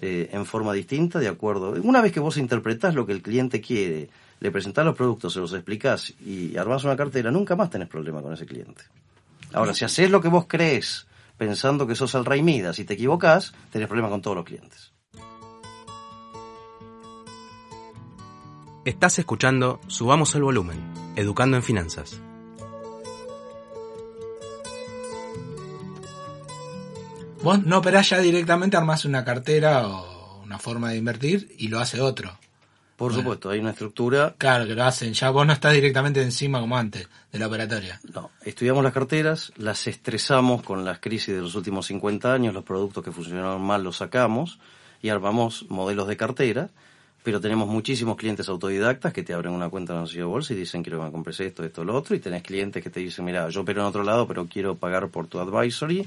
eh, 0.00 0.30
en 0.32 0.46
forma 0.46 0.72
distinta, 0.72 1.18
de 1.18 1.28
acuerdo. 1.28 1.72
Una 1.82 2.00
vez 2.00 2.12
que 2.12 2.20
vos 2.20 2.38
interpretás 2.38 2.94
lo 2.94 3.04
que 3.04 3.12
el 3.12 3.20
cliente 3.20 3.60
quiere, 3.60 4.08
le 4.40 4.50
presentás 4.50 4.86
los 4.86 4.96
productos, 4.96 5.34
se 5.34 5.40
los 5.40 5.52
explicás 5.52 6.14
y 6.24 6.56
armás 6.56 6.84
una 6.84 6.96
cartera, 6.96 7.30
nunca 7.30 7.56
más 7.56 7.68
tenés 7.68 7.88
problema 7.88 8.22
con 8.22 8.32
ese 8.32 8.46
cliente. 8.46 8.84
Ahora, 9.52 9.74
si 9.74 9.84
haces 9.84 10.10
lo 10.10 10.22
que 10.22 10.28
vos 10.28 10.46
crees 10.48 11.06
pensando 11.36 11.86
que 11.86 11.94
sos 11.94 12.14
el 12.14 12.24
rey 12.24 12.42
Midas 12.42 12.78
y 12.78 12.84
te 12.84 12.94
equivocás, 12.94 13.52
tenés 13.70 13.88
problemas 13.88 14.12
con 14.12 14.22
todos 14.22 14.36
los 14.36 14.46
clientes. 14.46 14.92
Estás 18.84 19.18
escuchando 19.18 19.80
Subamos 19.86 20.34
el 20.34 20.42
Volumen, 20.42 20.78
Educando 21.16 21.56
en 21.56 21.62
Finanzas. 21.62 22.20
Vos 27.42 27.64
no 27.64 27.78
operás 27.78 28.10
ya 28.10 28.18
directamente, 28.18 28.76
armás 28.76 29.04
una 29.04 29.24
cartera 29.24 29.88
o 29.88 30.42
una 30.42 30.58
forma 30.58 30.90
de 30.90 30.96
invertir 30.98 31.54
y 31.58 31.68
lo 31.68 31.80
hace 31.80 32.00
otro. 32.00 32.38
Por 32.96 33.10
Bueno. 33.10 33.22
supuesto, 33.22 33.50
hay 33.50 33.58
una 33.58 33.70
estructura. 33.70 34.34
Claro, 34.38 34.66
que 34.66 34.74
lo 34.74 34.84
hacen. 34.84 35.12
Ya 35.12 35.30
vos 35.30 35.44
no 35.44 35.52
estás 35.52 35.72
directamente 35.72 36.22
encima 36.22 36.60
como 36.60 36.76
antes 36.76 37.08
de 37.32 37.38
la 37.38 37.48
operatoria. 37.48 38.00
No, 38.14 38.30
estudiamos 38.44 38.84
las 38.84 38.92
carteras, 38.92 39.52
las 39.56 39.86
estresamos 39.88 40.62
con 40.62 40.84
las 40.84 41.00
crisis 41.00 41.34
de 41.34 41.40
los 41.40 41.54
últimos 41.56 41.86
50 41.86 42.32
años, 42.32 42.54
los 42.54 42.64
productos 42.64 43.02
que 43.02 43.10
funcionaron 43.10 43.60
mal 43.62 43.82
los 43.82 43.96
sacamos 43.96 44.60
y 45.00 45.08
armamos 45.08 45.66
modelos 45.68 46.06
de 46.06 46.16
cartera, 46.16 46.70
pero 47.22 47.40
tenemos 47.40 47.68
muchísimos 47.68 48.16
clientes 48.16 48.48
autodidactas 48.48 49.12
que 49.12 49.22
te 49.22 49.32
abren 49.32 49.52
una 49.52 49.68
cuenta 49.68 49.94
en 49.94 50.06
Sociedad 50.06 50.26
de 50.26 50.30
Bolsa 50.30 50.52
y 50.54 50.56
dicen 50.56 50.82
quiero 50.82 50.98
que 50.98 51.06
me 51.06 51.12
compres 51.12 51.38
esto, 51.40 51.64
esto, 51.64 51.84
lo 51.84 51.94
otro, 51.94 52.16
y 52.16 52.20
tenés 52.20 52.42
clientes 52.42 52.82
que 52.82 52.90
te 52.90 53.00
dicen, 53.00 53.24
mira, 53.24 53.48
yo 53.48 53.60
opero 53.60 53.82
en 53.82 53.86
otro 53.86 54.02
lado, 54.02 54.26
pero 54.26 54.46
quiero 54.46 54.76
pagar 54.76 55.08
por 55.08 55.28
tu 55.28 55.38
advisory. 55.38 56.06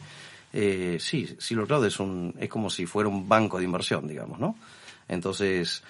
Eh, 0.52 0.98
sí, 1.00 1.36
Silver 1.38 1.68
Cloud 1.68 1.86
es, 1.86 2.00
un, 2.00 2.34
es 2.40 2.50
como 2.50 2.70
si 2.70 2.86
fuera 2.86 3.10
un 3.10 3.28
banco 3.28 3.58
de 3.58 3.66
inversión, 3.66 4.08
digamos, 4.08 4.40
¿no? 4.40 4.56
Entonces, 5.08 5.84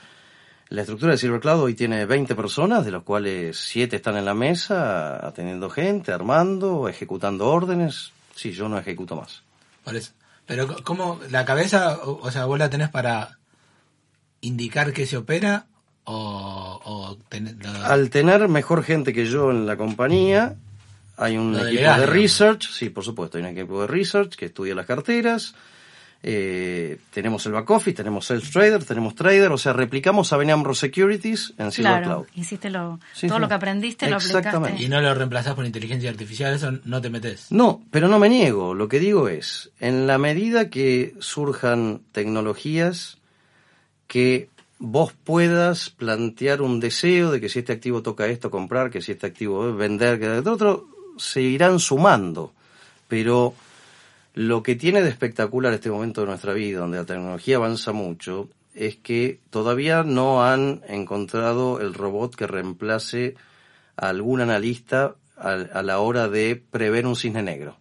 la 0.70 0.82
estructura 0.82 1.14
de 1.14 1.18
Silver 1.18 1.40
Cloud 1.40 1.62
hoy 1.62 1.74
tiene 1.74 2.06
20 2.06 2.36
personas, 2.36 2.86
de 2.86 2.92
las 2.92 3.04
cuales 3.04 3.58
7 3.58 3.96
están 3.96 4.18
en 4.18 4.26
la 4.26 4.34
mesa, 4.34 5.26
atendiendo 5.26 5.70
gente, 5.70 6.12
armando, 6.12 6.88
ejecutando 6.88 7.48
órdenes. 7.48 8.12
Sí, 8.36 8.52
yo 8.52 8.68
no 8.68 8.78
ejecuto 8.78 9.16
más. 9.16 9.44
Pero 10.46 10.76
¿cómo 10.84 11.20
la 11.30 11.46
cabeza, 11.46 12.00
o 12.04 12.30
sea, 12.32 12.46
vos 12.46 12.60
la 12.60 12.70
tenés 12.70 12.90
para 12.90 13.40
indicar 14.42 14.94
que 14.94 15.06
se 15.06 15.18
opera 15.18 15.66
o, 16.04 16.80
o 16.84 17.18
tenés- 17.30 17.56
lo- 17.64 17.86
Al 17.86 18.10
tener 18.10 18.48
mejor 18.48 18.84
gente 18.84 19.12
que 19.14 19.26
yo 19.26 19.52
en 19.52 19.66
la 19.66 19.76
compañía, 19.78 20.56
hay 21.18 21.38
un 21.38 21.56
equipo 21.56 21.82
de 21.98 22.06
research, 22.06 22.70
sí, 22.72 22.90
por 22.90 23.04
supuesto, 23.04 23.38
hay 23.38 23.44
un 23.44 23.50
equipo 23.58 23.82
de 23.82 23.88
research 23.88 24.36
que 24.36 24.46
estudia 24.48 24.76
las 24.76 24.86
carteras, 24.86 25.56
eh, 26.28 26.98
tenemos 27.12 27.46
el 27.46 27.52
back 27.52 27.70
office, 27.70 27.96
tenemos 27.96 28.26
sales 28.26 28.50
trader, 28.50 28.84
tenemos 28.84 29.14
trader, 29.14 29.52
o 29.52 29.58
sea, 29.60 29.74
replicamos 29.74 30.34
a 30.34 30.38
Benamro 30.38 30.74
Securities 30.74 31.54
en 31.60 31.72
Silver 31.72 31.92
Claro, 32.02 32.06
Cloud. 32.06 32.26
hiciste 32.34 32.70
lo, 32.72 33.00
Sí, 33.14 33.28
todo 33.28 33.38
sí. 33.38 33.42
lo 33.42 33.48
que 33.48 33.54
aprendiste, 33.54 34.10
lo 34.10 34.18
Exactamente. 34.18 34.58
aplicaste. 34.74 34.84
y 34.86 34.90
no 34.90 35.02
lo 35.02 35.14
reemplazás 35.14 35.54
por 35.54 35.66
inteligencia 35.66 36.10
artificial, 36.10 36.54
eso 36.56 36.72
no 36.84 37.00
te 37.02 37.10
metes. 37.12 37.52
No, 37.52 37.82
pero 37.92 38.08
no 38.08 38.18
me 38.18 38.30
niego. 38.30 38.74
Lo 38.74 38.88
que 38.88 39.00
digo 39.00 39.30
es, 39.30 39.70
en 39.80 40.08
la 40.08 40.18
medida 40.18 40.70
que 40.72 41.14
surjan 41.20 42.02
tecnologías 42.12 43.18
que 44.08 44.50
vos 44.80 45.14
puedas 45.24 45.90
plantear 45.90 46.62
un 46.62 46.80
deseo 46.80 47.32
de 47.32 47.40
que 47.42 47.50
si 47.50 47.60
este 47.60 47.74
activo 47.74 48.02
toca 48.02 48.28
esto, 48.28 48.52
comprar, 48.52 48.90
que 48.90 49.02
si 49.02 49.14
este 49.14 49.28
activo 49.28 49.70
es 49.70 49.76
vender, 49.76 50.20
que 50.20 50.26
el 50.26 50.48
otro, 50.48 50.88
se 51.18 51.42
irán 51.42 51.80
sumando. 51.80 52.54
Pero 53.08 53.54
lo 54.34 54.64
que 54.64 54.76
tiene 54.76 55.02
de 55.02 55.10
espectacular 55.10 55.74
este 55.74 55.90
momento 55.90 56.22
de 56.22 56.28
nuestra 56.28 56.54
vida, 56.54 56.80
donde 56.80 56.98
la 56.98 57.06
tecnología 57.06 57.56
avanza 57.58 57.94
mucho, 57.94 58.50
es 58.74 58.98
que 58.98 59.40
todavía 59.50 60.04
no 60.04 60.46
han 60.46 60.82
encontrado 60.88 61.80
el 61.80 61.94
robot 61.94 62.36
que 62.36 62.46
reemplace 62.46 63.36
a 63.96 64.10
algún 64.10 64.42
analista 64.42 65.16
a, 65.38 65.82
la 65.82 66.00
hora 66.00 66.28
de 66.28 66.62
prever 66.70 67.08
un 67.08 67.16
cisne 67.16 67.42
negro. 67.42 67.78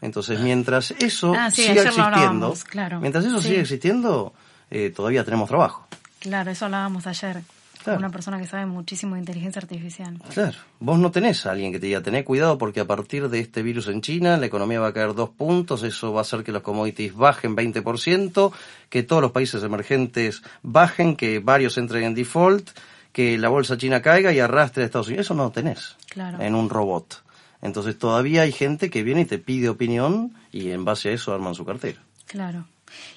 Entonces, 0.00 0.38
mientras 0.40 0.92
eso 0.92 1.34
Ah, 1.36 1.50
sí, 1.50 1.62
siga 1.62 1.82
existiendo, 1.82 2.54
claro. 2.68 3.00
mientras 3.00 3.24
eso 3.24 3.40
Sí. 3.40 3.48
siga 3.48 3.60
existiendo, 3.62 4.32
eh, 4.70 4.90
todavía 4.90 5.24
tenemos 5.24 5.48
trabajo. 5.48 5.86
Claro, 6.20 6.50
eso 6.50 6.64
hablábamos 6.66 7.06
ayer. 7.06 7.42
Claro. 7.84 8.00
Una 8.00 8.10
persona 8.10 8.38
que 8.38 8.46
sabe 8.46 8.66
muchísimo 8.66 9.14
de 9.14 9.20
inteligencia 9.20 9.60
artificial. 9.62 10.18
Claro, 10.34 10.58
vos 10.80 10.98
no 10.98 11.12
tenés 11.12 11.46
a 11.46 11.52
alguien 11.52 11.70
que 11.72 11.78
te 11.78 11.86
diga, 11.86 12.02
tené 12.02 12.24
cuidado 12.24 12.58
porque 12.58 12.80
a 12.80 12.84
partir 12.86 13.28
de 13.28 13.38
este 13.38 13.62
virus 13.62 13.86
en 13.86 14.00
China 14.02 14.36
la 14.36 14.46
economía 14.46 14.80
va 14.80 14.88
a 14.88 14.92
caer 14.92 15.14
dos 15.14 15.30
puntos, 15.30 15.84
eso 15.84 16.12
va 16.12 16.18
a 16.18 16.22
hacer 16.22 16.42
que 16.42 16.50
los 16.50 16.62
commodities 16.62 17.14
bajen 17.14 17.56
20%, 17.56 18.52
que 18.90 19.02
todos 19.04 19.22
los 19.22 19.30
países 19.30 19.62
emergentes 19.62 20.42
bajen, 20.62 21.14
que 21.16 21.38
varios 21.38 21.78
entren 21.78 22.02
en 22.02 22.14
default, 22.14 22.68
que 23.12 23.38
la 23.38 23.48
bolsa 23.48 23.78
china 23.78 24.02
caiga 24.02 24.32
y 24.32 24.40
arrastre 24.40 24.82
a 24.82 24.86
Estados 24.86 25.06
Unidos. 25.06 25.26
Eso 25.26 25.34
no 25.34 25.44
lo 25.44 25.50
tenés 25.52 25.96
Claro. 26.10 26.42
en 26.42 26.56
un 26.56 26.68
robot. 26.68 27.22
Entonces 27.62 27.96
todavía 27.96 28.42
hay 28.42 28.52
gente 28.52 28.90
que 28.90 29.02
viene 29.04 29.22
y 29.22 29.24
te 29.24 29.38
pide 29.38 29.68
opinión 29.68 30.34
y 30.52 30.70
en 30.72 30.84
base 30.84 31.10
a 31.10 31.12
eso 31.12 31.32
arman 31.32 31.54
su 31.54 31.64
cartera. 31.64 32.00
Claro. 32.26 32.66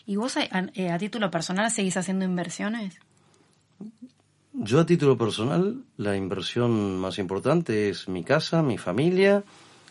¿Y 0.06 0.16
vos 0.16 0.38
a, 0.38 0.42
a- 0.42 0.70
eh, 0.74 0.92
a 0.92 0.98
título 0.98 1.30
personal 1.32 1.70
seguís 1.72 1.98
haciendo 1.98 2.26
inversiones? 2.26 2.98
Yo 4.54 4.80
a 4.80 4.86
título 4.86 5.18
personal, 5.18 5.84
la 5.98 6.16
inversión 6.16 7.00
más 7.00 7.18
importante 7.20 7.90
es 7.90 8.08
mi 8.10 8.24
casa, 8.24 8.62
mi 8.62 8.78
familia 8.78 9.44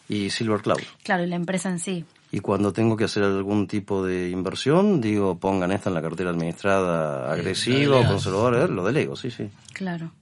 y 0.08 0.30
Silver 0.30 0.60
Cloud. 0.60 0.82
Claro, 1.02 1.24
y 1.24 1.26
la 1.28 1.36
empresa 1.36 1.70
en 1.70 1.78
sí. 1.78 2.04
Y 2.30 2.40
cuando 2.40 2.72
tengo 2.72 2.96
que 2.96 3.04
hacer 3.04 3.24
algún 3.24 3.66
tipo 3.66 4.04
de 4.04 4.28
inversión, 4.30 5.00
digo, 5.00 5.38
pongan 5.38 5.72
esta 5.72 5.88
en 5.88 5.94
la 5.94 6.02
cartera 6.02 6.30
administrada 6.30 7.32
agresiva 7.32 7.98
o 8.00 8.06
conservadora, 8.06 8.64
eh, 8.64 8.68
lo 8.68 8.84
delego, 8.84 9.16
sí, 9.16 9.30
sí. 9.30 9.48
Claro. 9.72 10.12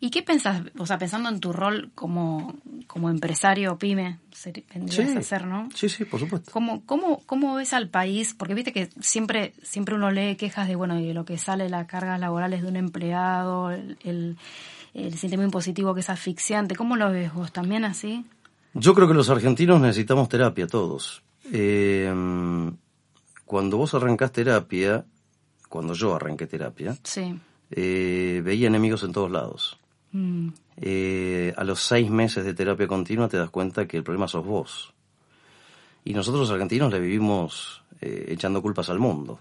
¿Y 0.00 0.10
qué 0.10 0.22
pensás, 0.22 0.62
o 0.78 0.84
sea, 0.84 0.98
pensando 0.98 1.28
en 1.28 1.40
tu 1.40 1.52
rol 1.52 1.90
como, 1.94 2.54
como 2.96 3.10
empresario 3.10 3.76
pyme, 3.76 4.18
vendrías 4.72 5.10
Sí. 5.10 5.18
a 5.18 5.20
ser, 5.22 5.46
¿no? 5.46 5.68
Sí, 5.74 5.90
sí, 5.90 6.06
por 6.06 6.18
supuesto. 6.18 6.50
¿Cómo, 6.50 6.82
cómo, 6.86 7.20
¿Cómo 7.26 7.54
ves 7.56 7.74
al 7.74 7.90
país? 7.90 8.32
Porque 8.32 8.54
viste 8.54 8.72
que 8.72 8.88
siempre, 9.02 9.52
siempre 9.62 9.94
uno 9.96 10.10
lee 10.10 10.36
quejas 10.36 10.66
de, 10.66 10.76
bueno, 10.76 10.94
de 10.94 11.12
lo 11.12 11.26
que 11.26 11.36
sale 11.36 11.68
las 11.68 11.86
cargas 11.86 12.18
laborales 12.18 12.62
de 12.62 12.68
un 12.68 12.76
empleado, 12.76 13.70
el, 13.70 13.98
el, 14.02 14.38
el 14.94 15.18
sistema 15.18 15.44
impositivo 15.44 15.92
que 15.92 16.00
es 16.00 16.08
asfixiante. 16.08 16.74
¿Cómo 16.74 16.96
lo 16.96 17.10
ves 17.10 17.34
vos? 17.34 17.52
¿También 17.52 17.84
así? 17.84 18.24
Yo 18.72 18.94
creo 18.94 19.06
que 19.08 19.12
los 19.14 19.28
argentinos 19.28 19.78
necesitamos 19.78 20.30
terapia, 20.30 20.66
todos. 20.66 21.22
Eh, 21.52 22.10
cuando 23.44 23.76
vos 23.76 23.92
arrancás 23.92 24.32
terapia, 24.32 25.04
cuando 25.68 25.92
yo 25.92 26.14
arranqué 26.14 26.46
terapia, 26.46 26.96
Sí. 27.02 27.38
eh, 27.72 28.40
veía 28.42 28.68
enemigos 28.68 29.02
en 29.02 29.12
todos 29.12 29.30
lados. 29.30 29.78
Mm, 30.12 30.48
Eh, 30.80 31.54
a 31.56 31.64
los 31.64 31.80
seis 31.80 32.10
meses 32.10 32.44
de 32.44 32.52
terapia 32.54 32.86
continua 32.86 33.28
te 33.28 33.38
das 33.38 33.50
cuenta 33.50 33.86
que 33.86 33.96
el 33.96 34.02
problema 34.02 34.28
sos 34.28 34.44
vos. 34.44 34.92
Y 36.04 36.12
nosotros 36.14 36.42
los 36.42 36.50
argentinos 36.50 36.92
le 36.92 37.00
vivimos 37.00 37.82
eh, 38.00 38.26
echando 38.28 38.60
culpas 38.62 38.90
al 38.90 38.98
mundo. 38.98 39.40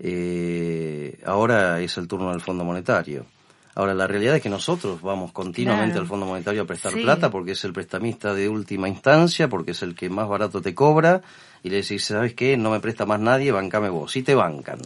Eh, 0.00 1.20
ahora 1.24 1.80
es 1.80 1.96
el 1.98 2.06
turno 2.08 2.30
del 2.30 2.40
Fondo 2.40 2.64
Monetario. 2.64 3.26
Ahora, 3.74 3.94
la 3.94 4.08
realidad 4.08 4.34
es 4.36 4.42
que 4.42 4.48
nosotros 4.48 5.00
vamos 5.02 5.30
continuamente 5.30 5.92
Claro. 5.92 6.00
al 6.02 6.08
Fondo 6.08 6.26
Monetario 6.26 6.62
a 6.62 6.66
prestar 6.66 6.92
Sí. 6.92 7.00
plata 7.00 7.30
porque 7.30 7.52
es 7.52 7.64
el 7.64 7.72
prestamista 7.72 8.34
de 8.34 8.48
última 8.48 8.88
instancia, 8.88 9.48
porque 9.48 9.70
es 9.70 9.82
el 9.82 9.94
que 9.94 10.10
más 10.10 10.28
barato 10.28 10.60
te 10.60 10.74
cobra, 10.74 11.22
y 11.62 11.70
le 11.70 11.76
decís, 11.76 12.04
¿sabes 12.04 12.34
qué? 12.34 12.56
No 12.56 12.70
me 12.72 12.80
presta 12.80 13.06
más 13.06 13.20
nadie, 13.20 13.52
bancame 13.52 13.88
vos. 13.88 14.10
Si 14.12 14.22
te 14.24 14.34
bancan. 14.34 14.80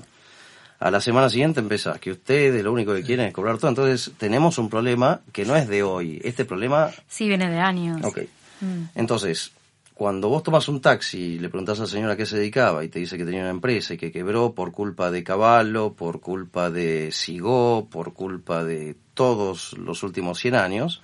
A 0.82 0.90
la 0.90 1.00
semana 1.00 1.30
siguiente 1.30 1.60
empezás, 1.60 2.00
que 2.00 2.10
ustedes 2.10 2.64
lo 2.64 2.72
único 2.72 2.92
que 2.92 3.04
quieren 3.04 3.26
es 3.26 3.32
cobrar 3.32 3.56
todo. 3.56 3.68
Entonces, 3.68 4.10
tenemos 4.18 4.58
un 4.58 4.68
problema 4.68 5.20
que 5.30 5.44
no 5.44 5.54
es 5.54 5.68
de 5.68 5.84
hoy. 5.84 6.20
Este 6.24 6.44
problema 6.44 6.90
sí, 7.06 7.28
viene 7.28 7.48
de 7.48 7.60
años. 7.60 8.00
Ok. 8.02 8.22
Mm, 8.60 8.86
Entonces, 8.96 9.52
cuando 9.94 10.28
vos 10.28 10.42
tomas 10.42 10.66
un 10.66 10.80
taxi 10.80 11.18
y 11.18 11.38
le 11.38 11.50
preguntás 11.50 11.78
a 11.78 11.82
la 11.82 11.88
señora 11.88 12.14
a 12.14 12.16
qué 12.16 12.26
se 12.26 12.36
dedicaba 12.36 12.82
y 12.82 12.88
te 12.88 12.98
dice 12.98 13.16
que 13.16 13.24
tenía 13.24 13.42
una 13.42 13.50
empresa 13.50 13.94
y 13.94 13.96
que 13.96 14.10
quebró 14.10 14.54
por 14.54 14.72
culpa 14.72 15.12
de 15.12 15.22
Caballo, 15.22 15.92
por 15.92 16.18
culpa 16.18 16.68
de 16.68 17.12
Sigó, 17.12 17.86
por 17.88 18.12
culpa 18.12 18.64
de 18.64 18.96
todos 19.14 19.74
los 19.74 20.02
últimos 20.02 20.40
100 20.40 20.56
años, 20.56 21.00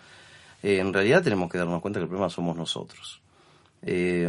eh, 0.64 0.78
en 0.80 0.92
realidad 0.92 1.22
tenemos 1.22 1.48
que 1.48 1.58
darnos 1.58 1.80
cuenta 1.80 2.00
que 2.00 2.02
el 2.02 2.08
problema 2.08 2.30
somos 2.30 2.56
nosotros. 2.56 3.20
Eh, 3.82 4.28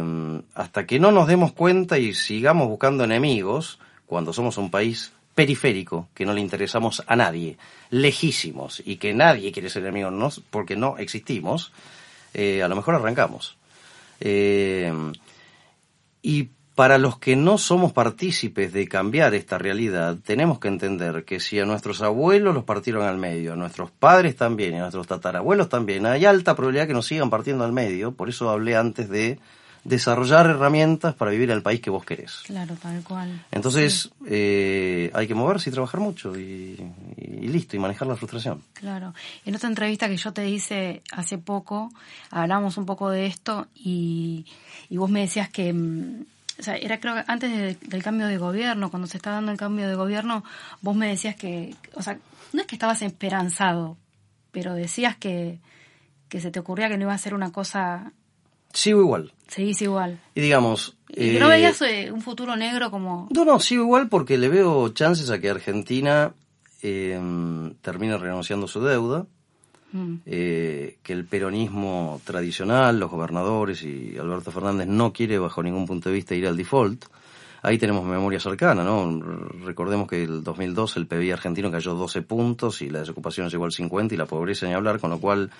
hasta 0.54 0.86
que 0.86 1.00
no 1.00 1.10
nos 1.10 1.26
demos 1.26 1.50
cuenta 1.50 1.98
y 1.98 2.14
sigamos 2.14 2.68
buscando 2.68 3.02
enemigos, 3.02 3.80
cuando 4.06 4.32
somos 4.32 4.56
un 4.56 4.70
país 4.70 5.12
periférico, 5.40 6.10
que 6.12 6.26
no 6.26 6.34
le 6.34 6.42
interesamos 6.42 7.02
a 7.06 7.16
nadie, 7.16 7.56
lejísimos, 7.88 8.82
y 8.84 8.96
que 8.96 9.14
nadie 9.14 9.52
quiere 9.52 9.70
ser 9.70 9.84
enemigo 9.84 10.10
nos, 10.10 10.40
porque 10.40 10.76
no 10.76 10.98
existimos, 10.98 11.72
eh, 12.34 12.62
a 12.62 12.68
lo 12.68 12.76
mejor 12.76 12.96
arrancamos. 12.96 13.56
Eh, 14.20 14.92
y 16.20 16.50
para 16.74 16.98
los 16.98 17.18
que 17.18 17.36
no 17.36 17.56
somos 17.56 17.94
partícipes 17.94 18.74
de 18.74 18.86
cambiar 18.86 19.32
esta 19.32 19.56
realidad, 19.56 20.18
tenemos 20.22 20.58
que 20.58 20.68
entender 20.68 21.24
que 21.24 21.40
si 21.40 21.58
a 21.58 21.64
nuestros 21.64 22.02
abuelos 22.02 22.54
los 22.54 22.64
partieron 22.64 23.04
al 23.04 23.16
medio, 23.16 23.54
a 23.54 23.56
nuestros 23.56 23.90
padres 23.90 24.36
también 24.36 24.74
y 24.74 24.76
a 24.76 24.80
nuestros 24.80 25.06
tatarabuelos 25.06 25.70
también, 25.70 26.04
hay 26.04 26.26
alta 26.26 26.54
probabilidad 26.54 26.86
que 26.86 26.92
nos 26.92 27.06
sigan 27.06 27.30
partiendo 27.30 27.64
al 27.64 27.72
medio, 27.72 28.12
por 28.12 28.28
eso 28.28 28.50
hablé 28.50 28.76
antes 28.76 29.08
de 29.08 29.38
desarrollar 29.84 30.46
herramientas 30.46 31.14
para 31.14 31.30
vivir 31.30 31.50
el 31.50 31.62
país 31.62 31.80
que 31.80 31.90
vos 31.90 32.04
querés. 32.04 32.40
Claro, 32.44 32.74
tal 32.76 33.02
cual. 33.02 33.44
Entonces, 33.50 34.10
eh, 34.26 35.10
hay 35.14 35.26
que 35.26 35.34
moverse 35.34 35.70
y 35.70 35.72
trabajar 35.72 36.00
mucho 36.00 36.38
y, 36.38 36.78
y 37.16 37.48
listo, 37.48 37.76
y 37.76 37.78
manejar 37.78 38.06
la 38.08 38.16
frustración. 38.16 38.62
Claro. 38.74 39.14
En 39.44 39.54
otra 39.56 39.68
entrevista 39.68 40.08
que 40.08 40.16
yo 40.16 40.32
te 40.32 40.48
hice 40.48 41.02
hace 41.12 41.38
poco, 41.38 41.90
hablamos 42.30 42.76
un 42.76 42.86
poco 42.86 43.10
de 43.10 43.26
esto 43.26 43.68
y, 43.74 44.44
y 44.88 44.96
vos 44.98 45.10
me 45.10 45.20
decías 45.20 45.48
que, 45.48 45.72
mm, 45.72 46.24
o 46.58 46.62
sea, 46.62 46.76
era 46.76 47.00
creo 47.00 47.14
que 47.14 47.24
antes 47.26 47.50
de- 47.50 47.74
del 47.88 48.02
cambio 48.02 48.26
de 48.26 48.36
gobierno, 48.36 48.90
cuando 48.90 49.08
se 49.08 49.16
está 49.16 49.30
dando 49.30 49.50
el 49.50 49.56
cambio 49.58 49.88
de 49.88 49.94
gobierno, 49.94 50.44
vos 50.82 50.94
me 50.94 51.08
decías 51.08 51.36
que, 51.36 51.74
o 51.94 52.02
sea, 52.02 52.18
no 52.52 52.60
es 52.60 52.66
que 52.66 52.74
estabas 52.74 53.00
esperanzado, 53.00 53.96
pero 54.52 54.74
decías 54.74 55.16
que, 55.16 55.58
que 56.28 56.40
se 56.40 56.50
te 56.50 56.60
ocurría 56.60 56.88
que 56.88 56.98
no 56.98 57.04
iba 57.04 57.14
a 57.14 57.18
ser 57.18 57.32
una 57.34 57.50
cosa, 57.50 58.12
Sigo 58.72 59.00
igual. 59.00 59.32
seguís 59.48 59.82
igual. 59.82 60.20
Y 60.34 60.40
digamos... 60.40 60.96
Y 61.08 61.32
que 61.32 61.40
no 61.40 61.46
eh, 61.46 61.56
veías 61.56 61.82
eh, 61.82 62.10
un 62.12 62.22
futuro 62.22 62.54
negro 62.56 62.90
como... 62.90 63.28
No, 63.34 63.44
no, 63.44 63.58
sigo 63.58 63.82
igual 63.82 64.08
porque 64.08 64.38
le 64.38 64.48
veo 64.48 64.90
chances 64.90 65.30
a 65.30 65.40
que 65.40 65.50
Argentina 65.50 66.32
eh, 66.82 67.20
termine 67.82 68.16
renunciando 68.16 68.68
su 68.68 68.80
deuda, 68.80 69.26
Mm, 69.92 70.16
eh, 70.24 70.98
que 71.02 71.12
el 71.12 71.24
peronismo 71.24 72.20
tradicional, 72.24 73.00
los 73.00 73.10
gobernadores 73.10 73.82
y 73.82 74.16
Alberto 74.18 74.52
Fernández 74.52 74.86
no 74.86 75.12
quiere 75.12 75.38
bajo 75.38 75.62
ningún 75.62 75.86
punto 75.86 76.08
de 76.08 76.14
vista 76.14 76.34
ir 76.34 76.46
al 76.46 76.56
default. 76.56 77.06
Ahí 77.62 77.76
tenemos 77.76 78.04
memoria 78.04 78.40
cercana, 78.40 78.84
¿no? 78.84 79.20
Recordemos 79.64 80.08
que 80.08 80.22
el 80.22 80.42
2002 80.42 80.96
el 80.96 81.06
PBI 81.06 81.32
argentino 81.32 81.70
cayó 81.70 81.94
12 81.94 82.22
puntos 82.22 82.80
y 82.82 82.88
la 82.88 83.00
desocupación 83.00 83.50
llegó 83.50 83.64
al 83.64 83.72
50 83.72 84.14
y 84.14 84.16
la 84.16 84.26
pobreza 84.26 84.66
ni 84.66 84.72
hablar, 84.72 84.98
con 84.98 85.10
lo 85.10 85.18
cual 85.18 85.50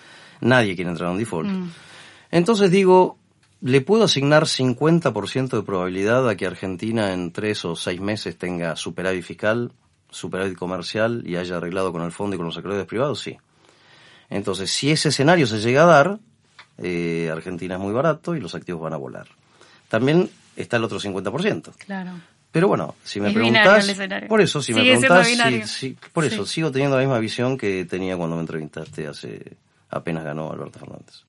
nadie 0.40 0.76
quiere 0.76 0.90
entrar 0.90 1.10
a 1.10 1.12
un 1.12 1.18
default. 1.18 1.50
mm, 1.50 1.70
Entonces 2.30 2.70
digo, 2.70 3.18
le 3.60 3.80
puedo 3.80 4.04
asignar 4.04 4.44
50% 4.46 5.48
de 5.50 5.62
probabilidad 5.62 6.28
a 6.28 6.36
que 6.36 6.46
Argentina 6.46 7.12
en 7.12 7.32
tres 7.32 7.64
o 7.64 7.76
seis 7.76 8.00
meses 8.00 8.36
tenga 8.38 8.76
superávit 8.76 9.22
fiscal, 9.24 9.72
superávit 10.10 10.56
comercial 10.56 11.22
y 11.26 11.36
haya 11.36 11.56
arreglado 11.56 11.92
con 11.92 12.02
el 12.02 12.12
fondo 12.12 12.34
y 12.34 12.38
con 12.38 12.46
los 12.46 12.56
acreedores 12.58 12.86
privados, 12.86 13.20
sí. 13.20 13.36
Entonces, 14.28 14.70
si 14.70 14.90
ese 14.90 15.08
escenario 15.08 15.46
se 15.46 15.58
llega 15.60 15.82
a 15.82 15.86
dar, 15.86 16.18
eh, 16.78 17.28
Argentina 17.32 17.74
es 17.74 17.80
muy 17.80 17.92
barato 17.92 18.34
y 18.36 18.40
los 18.40 18.54
activos 18.54 18.80
van 18.82 18.92
a 18.92 18.96
volar. 18.96 19.26
También 19.88 20.30
está 20.56 20.76
el 20.76 20.84
otro 20.84 20.98
50%. 21.00 21.72
claro. 21.84 22.12
Pero 22.52 22.66
bueno, 22.66 22.96
si 23.04 23.20
me 23.20 23.28
Es 23.28 23.34
binario 23.36 23.60
preguntás, 23.62 23.88
escenario. 23.88 24.28
por 24.28 24.40
eso, 24.40 24.60
si 24.60 24.74
me 24.74 24.80
preguntás, 24.82 25.28
binario. 25.28 25.64
por 26.12 26.24
eso, 26.24 26.44
Sí. 26.44 26.52
sigo 26.54 26.72
teniendo 26.72 26.96
la 26.96 27.02
misma 27.02 27.20
visión 27.20 27.56
que 27.56 27.84
tenía 27.84 28.16
cuando 28.16 28.34
me 28.34 28.40
entrevistaste 28.42 29.06
hace 29.06 29.56
apenas 29.88 30.24
ganó 30.24 30.50
Alberto 30.50 30.80
Fernández. 30.80 31.22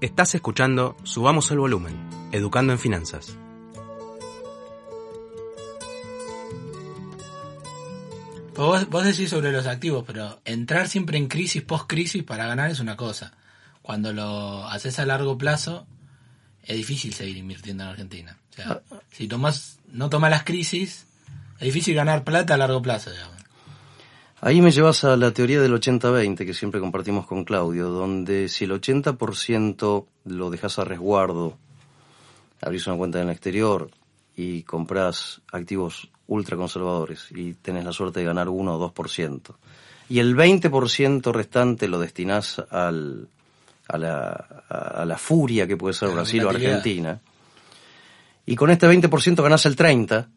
Estás 0.00 0.32
escuchando 0.36 0.96
Subamos 1.02 1.50
el 1.50 1.58
Volumen, 1.58 1.92
Educando 2.30 2.72
en 2.72 2.78
Finanzas. 2.78 3.36
Vos, 8.54 8.88
vos 8.88 9.04
decís 9.04 9.28
sobre 9.28 9.50
los 9.50 9.66
activos, 9.66 10.04
pero 10.06 10.40
entrar 10.44 10.88
siempre 10.88 11.18
en 11.18 11.26
crisis, 11.26 11.62
post-crisis 11.62 12.22
para 12.22 12.46
ganar 12.46 12.70
es 12.70 12.78
una 12.78 12.96
cosa. 12.96 13.32
Cuando 13.82 14.12
lo 14.12 14.68
haces 14.68 15.00
a 15.00 15.06
largo 15.06 15.36
plazo, 15.36 15.84
es 16.62 16.76
difícil 16.76 17.12
seguir 17.12 17.36
invirtiendo 17.36 17.82
en 17.82 17.90
Argentina. 17.90 18.38
O 18.52 18.54
sea, 18.54 18.82
si 19.10 19.26
tomas, 19.26 19.80
no 19.88 20.08
tomas 20.08 20.30
las 20.30 20.44
crisis, 20.44 21.06
es 21.58 21.64
difícil 21.64 21.96
ganar 21.96 22.22
plata 22.22 22.54
a 22.54 22.56
largo 22.56 22.80
plazo, 22.82 23.10
digamos. 23.10 23.37
Ahí 24.40 24.62
me 24.62 24.70
llevas 24.70 25.02
a 25.02 25.16
la 25.16 25.32
teoría 25.32 25.60
del 25.60 25.74
80-20 25.74 26.46
que 26.46 26.54
siempre 26.54 26.78
compartimos 26.78 27.26
con 27.26 27.44
Claudio, 27.44 27.88
donde 27.88 28.48
si 28.48 28.66
el 28.66 28.70
80% 28.70 30.06
lo 30.26 30.50
dejas 30.50 30.78
a 30.78 30.84
resguardo, 30.84 31.56
abrís 32.60 32.86
una 32.86 32.96
cuenta 32.96 33.20
en 33.20 33.26
el 33.26 33.32
exterior 33.32 33.90
y 34.36 34.62
compras 34.62 35.40
activos 35.50 36.08
ultraconservadores 36.28 37.26
y 37.32 37.54
tenés 37.54 37.84
la 37.84 37.92
suerte 37.92 38.20
de 38.20 38.26
ganar 38.26 38.48
1 38.48 38.76
o 38.76 38.94
2%, 38.94 39.40
y 40.08 40.20
el 40.20 40.36
20% 40.36 41.32
restante 41.32 41.88
lo 41.88 41.98
destinás 41.98 42.62
al, 42.70 43.26
a, 43.88 43.98
la, 43.98 44.30
a 44.68 45.04
la 45.04 45.18
furia 45.18 45.66
que 45.66 45.76
puede 45.76 45.94
ser 45.94 46.10
A 46.10 46.14
Brasil 46.14 46.44
o. 46.44 46.50
Argentina, 46.50 47.20
y 48.46 48.54
con 48.54 48.70
este 48.70 48.88
20% 48.88 49.42
ganás 49.42 49.66
el 49.66 49.74
30%, 49.74 50.28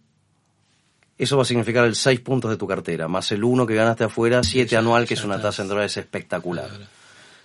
eso 1.23 1.37
va 1.37 1.43
a 1.43 1.45
significar 1.45 1.85
el 1.85 1.95
6 1.95 2.19
puntos 2.21 2.49
de 2.51 2.57
tu 2.57 2.67
cartera, 2.67 3.07
más 3.07 3.31
el 3.31 3.43
1 3.43 3.65
que 3.65 3.75
ganaste 3.75 4.03
afuera, 4.05 4.43
7 4.43 4.71
ya- 4.71 4.79
anual, 4.79 5.07
que 5.07 5.13
es 5.15 5.23
una 5.23 5.41
tasa 5.41 5.61
en 5.61 5.67
dólares 5.69 5.97
espectacular. 5.97 6.69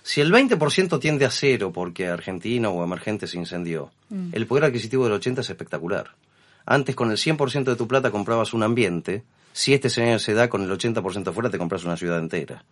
Si 0.03 0.21
el 0.21 0.31
20% 0.31 0.99
tiende 0.99 1.25
a 1.25 1.29
cero 1.31 1.71
porque 1.73 2.07
Argentina 2.07 2.69
o 2.69 2.83
emergente 2.83 3.27
se 3.27 3.37
incendió, 3.37 3.91
el 4.31 4.47
poder 4.47 4.63
adquisitivo 4.65 5.03
del 5.03 5.13
80 5.13 5.41
es 5.41 5.49
espectacular. 5.49 6.11
Antes 6.65 6.95
con 6.95 7.11
el 7.11 7.17
100% 7.17 7.71
de 7.71 7.75
tu 7.75 7.87
plata 7.87 8.09
comprabas 8.11 8.53
un 8.53 8.63
ambiente, 8.63 9.23
si 9.53 9.73
este 9.73 9.87
escenario 9.89 10.19
se 10.19 10.33
da 10.33 10.49
con 10.49 10.63
el 10.63 10.71
80% 10.71 11.27
afuera 11.29 11.49
te 11.49 11.57
compras 11.57 11.83
una 11.83 11.97
ciudad 11.97 12.19
entera. 12.19 12.63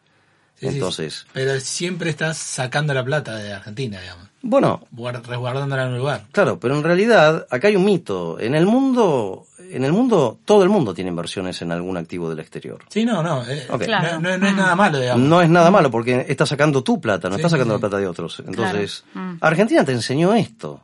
Sí, 0.58 0.68
sí, 0.70 0.76
Entonces, 0.76 1.26
Pero 1.34 1.60
siempre 1.60 2.10
estás 2.10 2.38
sacando 2.38 2.94
la 2.94 3.04
plata 3.04 3.36
de 3.36 3.52
Argentina, 3.54 4.00
digamos. 4.00 4.28
bueno, 4.42 4.88
Guard- 4.96 5.24
resguardándola 5.26 5.84
en 5.84 5.90
un 5.94 5.98
lugar. 5.98 6.24
Claro, 6.32 6.60
pero 6.60 6.78
en 6.78 6.84
realidad 6.84 7.46
acá 7.50 7.68
hay 7.68 7.76
un 7.76 7.84
mito. 7.84 8.40
En 8.40 8.56
el 8.56 8.66
mundo, 8.66 9.46
en 9.60 9.84
el 9.84 9.92
mundo, 9.92 10.40
todo 10.46 10.64
el 10.64 10.70
mundo 10.70 10.94
tiene 10.94 11.10
inversiones 11.10 11.62
en 11.62 11.74
algún 11.74 11.98
activo 11.98 12.30
del 12.30 12.40
exterior. 12.40 12.80
Sí, 12.90 13.04
no, 13.04 13.22
no. 13.22 13.44
eh. 13.50 13.68
Claro. 13.80 14.20
no, 14.22 14.30
no- 14.30 14.38
no 14.38 14.48
es 14.48 14.56
nada 14.56 14.76
malo, 14.76 15.00
digamos. 15.00 15.28
No 15.28 15.42
es 15.42 15.50
nada 15.50 15.70
malo 15.72 15.92
porque 15.92 16.26
estás 16.30 16.48
sacando 16.48 16.84
tu 16.84 17.02
plata, 17.02 17.28
no 17.28 17.36
Sí, 17.36 17.42
estás 17.42 17.52
sacando 17.52 17.74
sí. 17.74 17.82
la 17.82 17.88
plata 17.90 17.98
de 17.98 18.08
otros. 18.08 18.42
Entonces, 18.48 19.04
Claro. 19.12 19.28
Mm. 19.34 19.38
Argentina 19.42 19.84
te 19.84 19.92
enseñó 19.92 20.34
esto. 20.34 20.82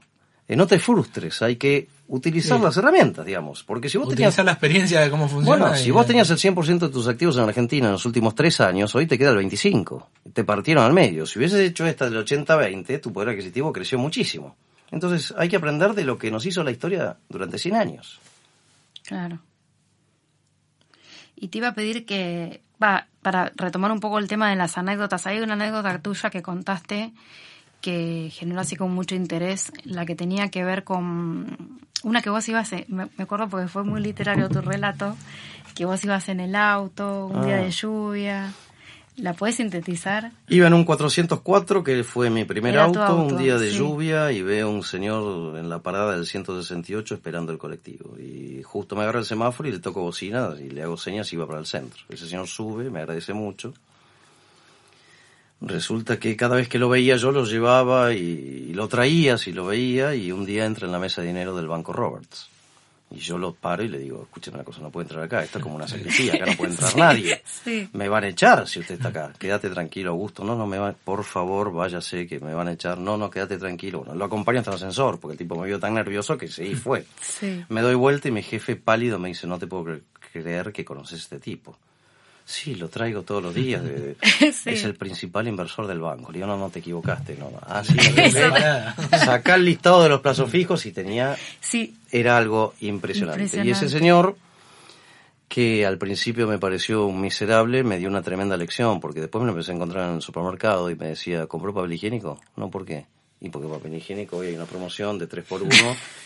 Eh, 0.49 0.57
no 0.57 0.67
te 0.67 0.79
frustres, 0.79 1.41
hay 1.43 1.55
que 1.55 1.87
utilizar 2.11 2.57
Sí. 2.57 2.63
las 2.63 2.75
herramientas, 2.77 3.25
digamos. 3.25 3.63
Porque 3.63 3.87
si 3.89 3.97
vos 3.97 4.07
Utilizar 4.07 4.31
tenías... 4.31 4.45
la 4.45 4.51
experiencia 4.51 4.99
de 4.99 5.09
cómo 5.09 5.27
funciona. 5.29 5.65
Bueno, 5.65 5.77
si 5.77 5.91
vos 5.91 6.05
tenías 6.05 6.29
el 6.29 6.37
100% 6.37 6.79
de 6.79 6.89
tus 6.89 7.07
activos 7.07 7.37
en 7.37 7.43
Argentina 7.43 7.85
en 7.87 7.93
los 7.93 8.05
últimos 8.05 8.35
tres 8.35 8.59
años, 8.59 8.93
hoy 8.95 9.07
te 9.07 9.17
queda 9.17 9.31
el 9.31 9.37
25%. 9.37 10.05
Te 10.33 10.43
partieron 10.43 10.83
al 10.83 10.93
medio. 10.93 11.25
Si 11.25 11.39
hubieses 11.39 11.59
hecho 11.61 11.85
esta 11.85 12.09
del 12.09 12.23
80-20, 12.25 12.99
tu 13.01 13.13
poder 13.13 13.29
adquisitivo 13.29 13.71
creció 13.71 13.97
muchísimo. 13.97 14.55
Entonces 14.91 15.33
hay 15.37 15.47
que 15.47 15.55
aprender 15.55 15.93
de 15.93 16.03
lo 16.03 16.17
que 16.17 16.29
nos 16.31 16.45
hizo 16.45 16.63
la 16.63 16.71
historia 16.71 17.17
durante 17.29 17.57
100 17.57 17.75
años. 17.75 18.19
Claro. 19.05 19.39
Y 21.35 21.47
te 21.47 21.57
iba 21.59 21.69
a 21.69 21.73
pedir 21.73 22.05
que, 22.05 22.61
va, 22.81 23.07
para 23.21 23.51
retomar 23.55 23.91
un 23.91 24.01
poco 24.01 24.19
el 24.19 24.27
tema 24.27 24.49
de 24.49 24.57
las 24.57 24.77
anécdotas, 24.77 25.25
hay 25.27 25.39
una 25.39 25.53
anécdota 25.53 25.97
tuya 25.99 26.29
que 26.29 26.41
contaste 26.41 27.13
que 27.79 28.29
generó 28.31 28.61
así 28.61 28.75
con 28.75 28.93
mucho 28.93 29.15
interés, 29.15 29.71
la 29.85 30.05
que 30.05 30.15
tenía 30.15 30.49
que 30.49 30.63
ver 30.63 30.83
con 30.83 31.79
una 32.03 32.21
que 32.21 32.29
vos 32.29 32.47
ibas, 32.49 32.71
en- 32.73 32.85
me, 32.87 33.07
me 33.17 33.23
acuerdo 33.23 33.47
porque 33.49 33.67
fue 33.67 33.83
muy 33.83 34.01
literario 34.01 34.49
tu 34.49 34.61
relato, 34.61 35.15
que 35.75 35.85
vos 35.85 36.03
ibas 36.03 36.29
en 36.29 36.39
el 36.39 36.55
auto, 36.55 37.27
un 37.27 37.45
día 37.45 37.55
Ah. 37.57 37.61
de 37.61 37.71
lluvia. 37.71 38.53
¿La 39.17 39.33
puedes 39.33 39.57
sintetizar? 39.57 40.31
Iba 40.47 40.67
en 40.67 40.73
un 40.73 40.85
404, 40.85 41.83
que 41.83 42.03
fue 42.03 42.29
mi 42.29 42.45
primer 42.45 42.79
auto, 42.79 43.03
auto, 43.03 43.21
un 43.35 43.37
día 43.37 43.57
de 43.57 43.69
sí. 43.69 43.77
lluvia, 43.77 44.31
y 44.31 44.41
veo 44.41 44.69
un 44.71 44.83
señor 44.83 45.57
en 45.57 45.69
la 45.69 45.79
parada 45.79 46.13
del 46.15 46.25
168 46.25 47.15
esperando 47.15 47.51
el 47.51 47.57
colectivo. 47.57 48.17
Y 48.17 48.63
justo 48.63 48.95
me 48.95 49.01
agarra 49.03 49.19
el 49.19 49.25
semáforo 49.25 49.67
y 49.67 49.73
le 49.73 49.79
toco 49.79 50.01
bocina 50.01 50.51
y 50.57 50.69
le 50.69 50.81
hago 50.81 50.95
señas 50.97 51.31
y 51.31 51.35
iba 51.35 51.45
para 51.45 51.59
el 51.59 51.65
centro. 51.65 52.01
Ese 52.09 52.25
señor 52.25 52.47
sube, 52.47 52.89
me 52.89 52.99
agradece 53.01 53.33
mucho. 53.33 53.73
Resulta 55.61 56.17
que 56.19 56.35
cada 56.35 56.55
vez 56.55 56.67
que 56.67 56.79
lo 56.79 56.89
veía 56.89 57.17
yo 57.17 57.31
lo 57.31 57.45
llevaba 57.45 58.13
y, 58.13 58.67
y 58.69 58.73
lo 58.73 58.87
traía 58.87 59.37
si 59.37 59.53
lo 59.53 59.67
veía 59.67 60.15
y 60.15 60.31
un 60.31 60.45
día 60.45 60.65
entra 60.65 60.87
en 60.87 60.91
la 60.91 60.97
mesa 60.99 61.21
de 61.21 61.27
dinero 61.27 61.55
del 61.55 61.67
Banco 61.67 61.93
Roberts. 61.93 62.47
Y 63.13 63.17
yo 63.19 63.37
lo 63.37 63.53
paro 63.53 63.83
y 63.83 63.89
le 63.89 63.99
digo, 63.99 64.23
escúcheme 64.23 64.55
una 64.55 64.63
cosa, 64.63 64.79
no 64.79 64.89
puede 64.89 65.03
entrar 65.03 65.23
acá, 65.25 65.43
esto 65.43 65.57
es 65.57 65.63
como 65.63 65.75
una 65.75 65.85
sacristía, 65.87 66.33
acá 66.35 66.45
no 66.45 66.53
puede 66.55 66.71
entrar 66.71 66.95
nadie. 66.97 67.41
Sí. 67.45 67.89
Me 67.91 68.07
van 68.07 68.23
a 68.23 68.29
echar 68.29 68.65
si 68.69 68.79
usted 68.79 68.95
está 68.95 69.09
acá. 69.09 69.33
Quédate 69.37 69.69
tranquilo, 69.69 70.11
Augusto. 70.11 70.45
No, 70.45 70.55
no 70.55 70.65
me 70.65 70.79
va, 70.79 70.93
por 70.93 71.25
favor, 71.25 71.73
váyase 71.73 72.25
que 72.25 72.39
me 72.39 72.53
van 72.53 72.69
a 72.69 72.71
echar. 72.71 72.97
No, 72.97 73.17
no, 73.17 73.29
quédate 73.29 73.57
tranquilo. 73.57 73.99
Bueno, 73.99 74.15
lo 74.15 74.23
acompaño 74.25 74.59
hasta 74.59 74.71
el 74.71 74.75
ascensor 74.77 75.19
porque 75.19 75.33
el 75.33 75.37
tipo 75.37 75.57
me 75.59 75.67
vio 75.67 75.77
tan 75.77 75.93
nervioso 75.93 76.37
que 76.37 76.47
sí, 76.47 76.73
fue. 76.73 77.05
Sí. 77.19 77.63
Me 77.67 77.81
doy 77.81 77.95
vuelta 77.95 78.29
y 78.29 78.31
mi 78.31 78.43
jefe 78.43 78.77
pálido 78.77 79.19
me 79.19 79.27
dice, 79.27 79.45
no 79.45 79.59
te 79.59 79.67
puedo 79.67 79.83
cre- 79.83 80.01
creer 80.31 80.71
que 80.71 80.85
conoces 80.85 81.19
a 81.19 81.23
este 81.23 81.39
tipo. 81.39 81.77
Sí, 82.45 82.75
lo 82.75 82.89
traigo 82.89 83.21
todos 83.21 83.41
los 83.41 83.53
días. 83.55 83.83
de- 83.83 84.15
Sí. 84.51 84.71
Es 84.71 84.83
el 84.83 84.95
principal 84.95 85.47
inversor 85.47 85.87
del 85.87 85.99
banco. 85.99 86.31
Le 86.31 86.39
digo, 86.39 86.47
no, 86.47 86.57
no 86.57 86.69
te 86.69 86.79
equivocaste. 86.79 87.37
No. 87.39 87.49
Ah, 87.61 87.83
sí. 87.83 87.95
Sacá 89.17 89.55
el 89.55 89.65
listado 89.65 90.03
de 90.03 90.09
los 90.09 90.21
plazos 90.21 90.49
fijos 90.49 90.85
y 90.85 90.91
tenía 90.91 91.37
Sí, 91.59 91.95
era 92.11 92.37
algo 92.37 92.73
impresionante. 92.81 93.63
Y 93.63 93.71
ese 93.71 93.87
señor, 93.89 94.35
que 95.47 95.85
al 95.85 95.97
principio 95.97 96.47
me 96.47 96.59
pareció 96.59 97.05
un 97.05 97.19
miserable, 97.21 97.83
me 97.83 97.97
dio 97.97 98.07
una 98.09 98.21
tremenda 98.21 98.55
lección, 98.57 98.99
porque 98.99 99.19
después 99.21 99.41
me 99.41 99.47
lo 99.47 99.51
empecé 99.53 99.71
a 99.71 99.75
encontrar 99.75 100.09
en 100.09 100.15
el 100.15 100.21
supermercado 100.21 100.89
y 100.89 100.95
me 100.95 101.07
decía, 101.07 101.45
¿compró 101.47 101.73
papel 101.73 101.93
higiénico? 101.93 102.39
No, 102.55 102.69
¿por 102.69 102.85
qué? 102.85 103.05
Y 103.43 103.49
porque 103.49 103.67
papel 103.67 103.95
higiénico 103.95 104.37
hoy 104.37 104.47
hay 104.47 104.55
una 104.55 104.65
promoción 104.65 105.17
de 105.17 105.25
3 105.27 105.43
por 105.45 105.63
1 105.63 105.73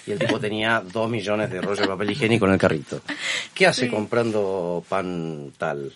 y 0.06 0.12
el 0.12 0.20
tipo 0.20 0.38
tenía 0.40 0.82
2 0.82 1.10
millones 1.10 1.50
de 1.50 1.62
rollos 1.62 1.80
de 1.80 1.88
papel 1.88 2.12
higiénico 2.12 2.46
en 2.46 2.52
el 2.54 2.58
carrito. 2.60 3.00
¿Qué 3.54 3.66
hace 3.66 3.86
Sí. 3.86 3.90
comprando 3.90 4.84
pan 4.90 5.54
tal? 5.58 5.94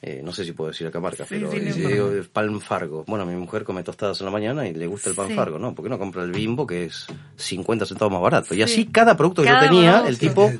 Eh, 0.00 0.20
no 0.24 0.32
sé 0.32 0.44
si 0.44 0.52
puedo 0.52 0.70
decir 0.70 0.86
acá 0.86 1.00
marca, 1.00 1.24
Sí, 1.24 1.30
pero 1.34 1.50
sí, 1.50 1.56
eh, 1.56 1.72
digo, 1.72 2.10
pan 2.32 2.60
fargo. 2.60 3.04
Bueno, 3.08 3.26
mi 3.26 3.34
mujer 3.34 3.64
come 3.64 3.82
tostadas 3.82 4.20
en 4.20 4.26
la 4.26 4.30
mañana 4.30 4.68
y 4.68 4.72
le 4.72 4.86
gusta 4.86 5.10
el 5.10 5.16
pan 5.16 5.26
Sí. 5.28 5.34
fargo, 5.34 5.58
¿no? 5.58 5.74
¿Por 5.74 5.84
qué 5.84 5.88
no 5.88 5.98
compra 5.98 6.22
el 6.22 6.30
bimbo 6.30 6.66
que 6.66 6.84
es 6.84 7.06
50 7.36 7.84
centavos 7.84 8.12
más 8.12 8.22
barato? 8.22 8.54
Y 8.54 8.58
Sí. 8.58 8.62
así 8.62 8.86
cada 8.86 9.16
producto 9.16 9.42
que 9.42 9.48
yo 9.48 9.58
tenía, 9.58 9.90
producto. 10.02 10.08
el 10.10 10.18
tipo 10.18 10.52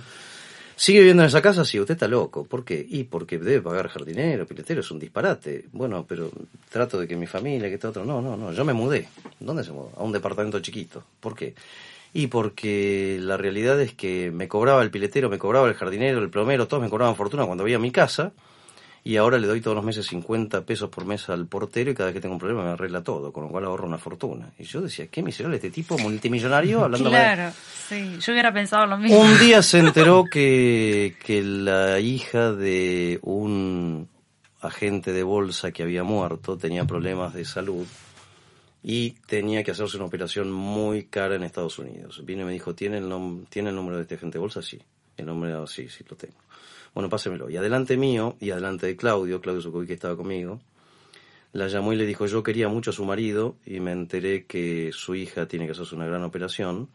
sigue 0.75 0.99
viviendo 1.01 1.23
en 1.23 1.29
esa 1.29 1.41
casa, 1.41 1.65
sí, 1.65 1.79
usted 1.79 1.95
está 1.95 2.09
loco. 2.09 2.45
¿Por 2.45 2.65
qué? 2.65 2.85
Y 2.89 3.05
porque 3.05 3.39
debe 3.39 3.61
pagar 3.63 3.87
jardinero, 3.89 4.45
piletero, 4.45 4.81
es 4.81 4.91
un 4.91 4.99
disparate. 4.99 5.67
Bueno, 5.73 6.05
pero 6.09 6.31
trato 6.71 6.99
de 6.99 7.07
que 7.07 7.15
mi 7.15 7.27
familia, 7.29 7.69
que 7.69 7.75
este 7.75 7.87
otro, 7.87 8.05
no, 8.05 8.21
no, 8.21 8.37
no, 8.37 8.53
yo 8.53 8.65
me 8.65 8.73
mudé. 8.73 9.09
¿Dónde 9.39 9.63
se 9.63 9.71
mudó? 9.71 9.93
A 9.97 10.03
un 10.03 10.11
departamento 10.13 10.59
chiquito. 10.61 11.05
¿Por 11.21 11.37
qué? 11.37 11.55
Y 12.13 12.27
porque 12.27 13.19
la 13.21 13.37
realidad 13.37 13.81
es 13.81 13.93
que 13.95 14.33
me 14.33 14.49
cobraba 14.49 14.83
el 14.83 14.91
piletero, 14.91 15.29
me 15.31 15.39
cobraba 15.39 15.69
el 15.69 15.75
jardinero, 15.75 16.19
el 16.21 16.31
plomero, 16.31 16.67
todos 16.67 16.83
me 16.83 16.89
cobraban 16.91 17.15
fortuna 17.15 17.45
cuando 17.47 17.63
veía 17.63 17.79
mi 17.79 17.93
casa. 17.93 18.33
Y 19.05 19.17
ahora 19.17 19.39
le 19.39 19.47
doy 19.47 19.61
todos 19.61 19.75
los 19.77 19.85
meses 19.85 20.07
50 20.07 20.63
pesos 20.63 20.91
por 20.91 21.07
mes 21.07 21.29
al 21.31 21.47
portero 21.47 21.91
y 21.91 21.95
cada 21.95 22.07
vez 22.09 22.15
que 22.15 22.21
tengo 22.21 22.35
un 22.35 22.39
problema 22.41 22.65
me 22.65 22.71
arregla 22.71 23.03
todo, 23.03 23.33
con 23.33 23.45
lo 23.45 23.49
cual 23.51 23.65
ahorro 23.65 23.87
una 23.87 23.97
fortuna. 23.97 24.51
Y 24.59 24.65
yo 24.65 24.81
decía, 24.83 25.07
qué 25.07 25.23
miserable 25.23 25.57
este 25.57 25.71
tipo 25.71 25.97
multimillonario 25.99 26.81
hablando 26.85 27.09
claro, 27.09 27.53
sí. 27.89 28.19
Yo 28.21 28.33
hubiera 28.33 28.53
pensado 28.53 28.87
lo 28.87 28.99
mismo. 28.99 29.19
un 29.19 29.39
día 29.39 29.63
se 29.63 29.79
enteró 29.81 30.25
que, 30.31 31.17
que 31.25 31.43
la 31.43 32.01
hija 32.01 32.53
de 32.53 33.19
un 33.23 34.09
agente 34.61 35.13
de 35.13 35.23
bolsa 35.23 35.71
que 35.71 35.85
había 35.85 36.03
muerto 36.03 36.59
tenía 36.59 36.85
problemas 36.85 37.33
de 37.33 37.45
salud 37.45 37.87
y 38.83 39.11
tenía 39.27 39.63
que 39.65 39.71
hacerse 39.71 39.97
una 39.97 40.07
operación 40.07 40.51
muy 40.53 41.05
cara 41.05 41.37
en 41.37 41.45
Estados 41.45 41.79
Unidos. 41.79 42.23
Vino 42.27 42.43
y 42.43 42.47
me 42.47 42.53
dijo, 42.53 42.75
¿tiene 42.75 42.99
el, 42.99 43.05
nom- 43.09 43.47
¿tiene 43.49 43.71
el 43.71 43.77
número 43.77 43.97
de 43.97 44.03
este 44.03 44.17
agente 44.17 44.39
de 44.39 44.41
bolsa? 44.41 44.61
Sí. 44.61 44.79
El 45.17 45.27
número, 45.27 45.67
sí, 45.67 45.89
sí, 45.89 46.05
lo 46.09 46.17
tengo. 46.17 46.35
Bueno, 46.95 47.09
pásemelo. 47.09 47.49
Y 47.51 47.57
adelante 47.57 47.97
mío, 47.97 48.37
y 48.41 48.51
adelante 48.51 48.87
de 48.87 48.97
Claudio, 48.97 49.41
Claudio 49.41 49.61
Sucovi 49.63 49.87
que 49.87 49.95
estaba 49.95 50.17
conmigo, 50.17 50.61
la 51.53 51.69
llamó 51.69 51.93
y 51.93 51.97
le 51.97 52.07
dijo, 52.07 52.27
yo 52.27 52.43
quería 52.43 52.69
mucho 52.69 52.91
a 52.91 52.93
su 52.93 53.05
marido 53.05 53.57
y 53.65 53.81
me 53.81 53.93
enteré 53.93 54.45
que 54.47 54.91
su 54.93 55.15
hija 55.15 55.47
tiene 55.47 55.67
que 55.67 55.73
hacerse 55.73 55.95
una 55.95 56.07
gran 56.07 56.23
operación, 56.25 56.89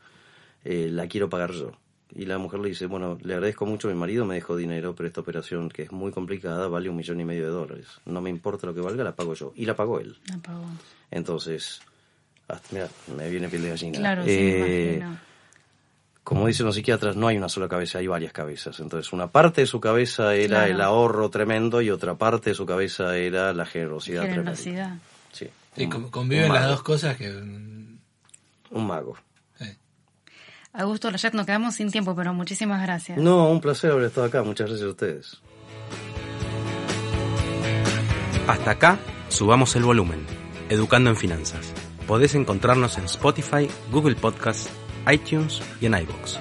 eh, 0.63 0.89
la 0.91 1.07
quiero 1.07 1.29
pagar 1.29 1.51
yo. 1.51 1.71
Y 2.15 2.25
la 2.25 2.37
mujer 2.37 2.59
le 2.59 2.69
dice, 2.69 2.85
bueno, 2.85 3.17
le 3.23 3.33
agradezco 3.33 3.65
mucho, 3.65 3.87
mi 3.87 3.95
marido 3.95 4.23
me 4.25 4.35
dejó 4.35 4.55
dinero, 4.55 4.93
pero 4.93 5.07
esta 5.07 5.21
operación, 5.21 5.69
que 5.69 5.81
es 5.83 5.91
muy 5.91 6.11
complicada, 6.11 6.67
vale 6.67 6.87
un 6.89 6.95
millón 6.95 7.19
y 7.19 7.25
medio 7.25 7.45
de 7.45 7.49
dólares. 7.51 7.87
No 8.05 8.21
me 8.21 8.29
importa 8.29 8.67
lo 8.67 8.75
que 8.75 8.81
valga, 8.81 9.03
la 9.03 9.15
pago 9.15 9.33
yo. 9.33 9.51
Y 9.55 9.65
la 9.65 9.75
pagó 9.75 9.99
él. 9.99 10.15
Me 10.29 10.35
apagó. 10.35 10.63
Entonces, 11.09 11.81
hasta, 12.47 12.67
mira, 12.71 12.87
me 13.17 13.29
viene 13.31 13.49
piel 13.49 13.63
de 13.63 13.69
gallina. 13.69 13.97
Claro, 13.97 14.23
sí, 14.25 14.29
me 14.29 14.35
Eh, 14.35 14.95
imagino. 14.97 15.19
Como 16.23 16.47
dicen 16.47 16.65
los 16.65 16.75
psiquiatras, 16.75 17.15
no 17.15 17.27
hay 17.27 17.37
una 17.37 17.49
sola 17.49 17.67
cabeza, 17.67 17.99
hay 17.99 18.07
varias 18.07 18.31
cabezas. 18.33 18.79
Entonces, 18.79 19.11
una 19.13 19.27
parte 19.27 19.61
de 19.61 19.67
su 19.67 19.79
cabeza 19.81 20.35
era 20.35 20.59
Claro. 20.59 20.71
el 20.73 20.81
ahorro 20.81 21.29
tremendo 21.29 21.81
y 21.81 21.89
otra 21.89 22.15
parte 22.15 22.51
de 22.51 22.55
su 22.55 22.65
cabeza 22.65 23.17
era 23.17 23.53
la 23.53 23.65
generosidad, 23.65 24.21
tremenda. 24.23 24.55
Generosidad. 24.55 24.97
Sí. 25.31 25.49
Sí, 25.75 25.83
Un- 25.85 25.89
con- 25.89 26.03
un 26.05 26.09
conviven 26.11 26.53
las 26.53 26.67
dos 26.67 26.83
cosas 26.83 27.17
que... 27.17 27.29
mm, 27.29 27.97
Un 28.71 28.87
mago. 28.87 29.17
sí. 29.59 29.65
Augusto 30.73 31.11
Layet, 31.11 31.33
nos 31.33 31.45
quedamos 31.45 31.75
sin 31.75 31.91
tiempo, 31.91 32.15
pero 32.15 32.33
muchísimas 32.33 32.81
gracias. 32.81 33.17
No, 33.17 33.49
un 33.49 33.59
placer 33.61 33.91
haber 33.91 34.05
estado 34.05 34.27
acá. 34.27 34.43
Muchas 34.43 34.67
gracias 34.69 34.87
a 34.87 34.91
ustedes. 34.91 35.41
Hasta 38.47 38.71
acá, 38.71 38.99
subamos 39.29 39.75
el 39.75 39.83
volumen. 39.83 40.25
Educando 40.69 41.09
en 41.09 41.15
Finanzas. 41.15 41.73
Podés 42.07 42.35
encontrarnos 42.35 42.97
en 42.97 43.05
Spotify, 43.05 43.69
Google 43.91 44.15
Podcasts, 44.15 44.69
iTunes 45.11 45.61
y 45.81 45.85
en 45.85 45.95
iBox. 45.95 46.39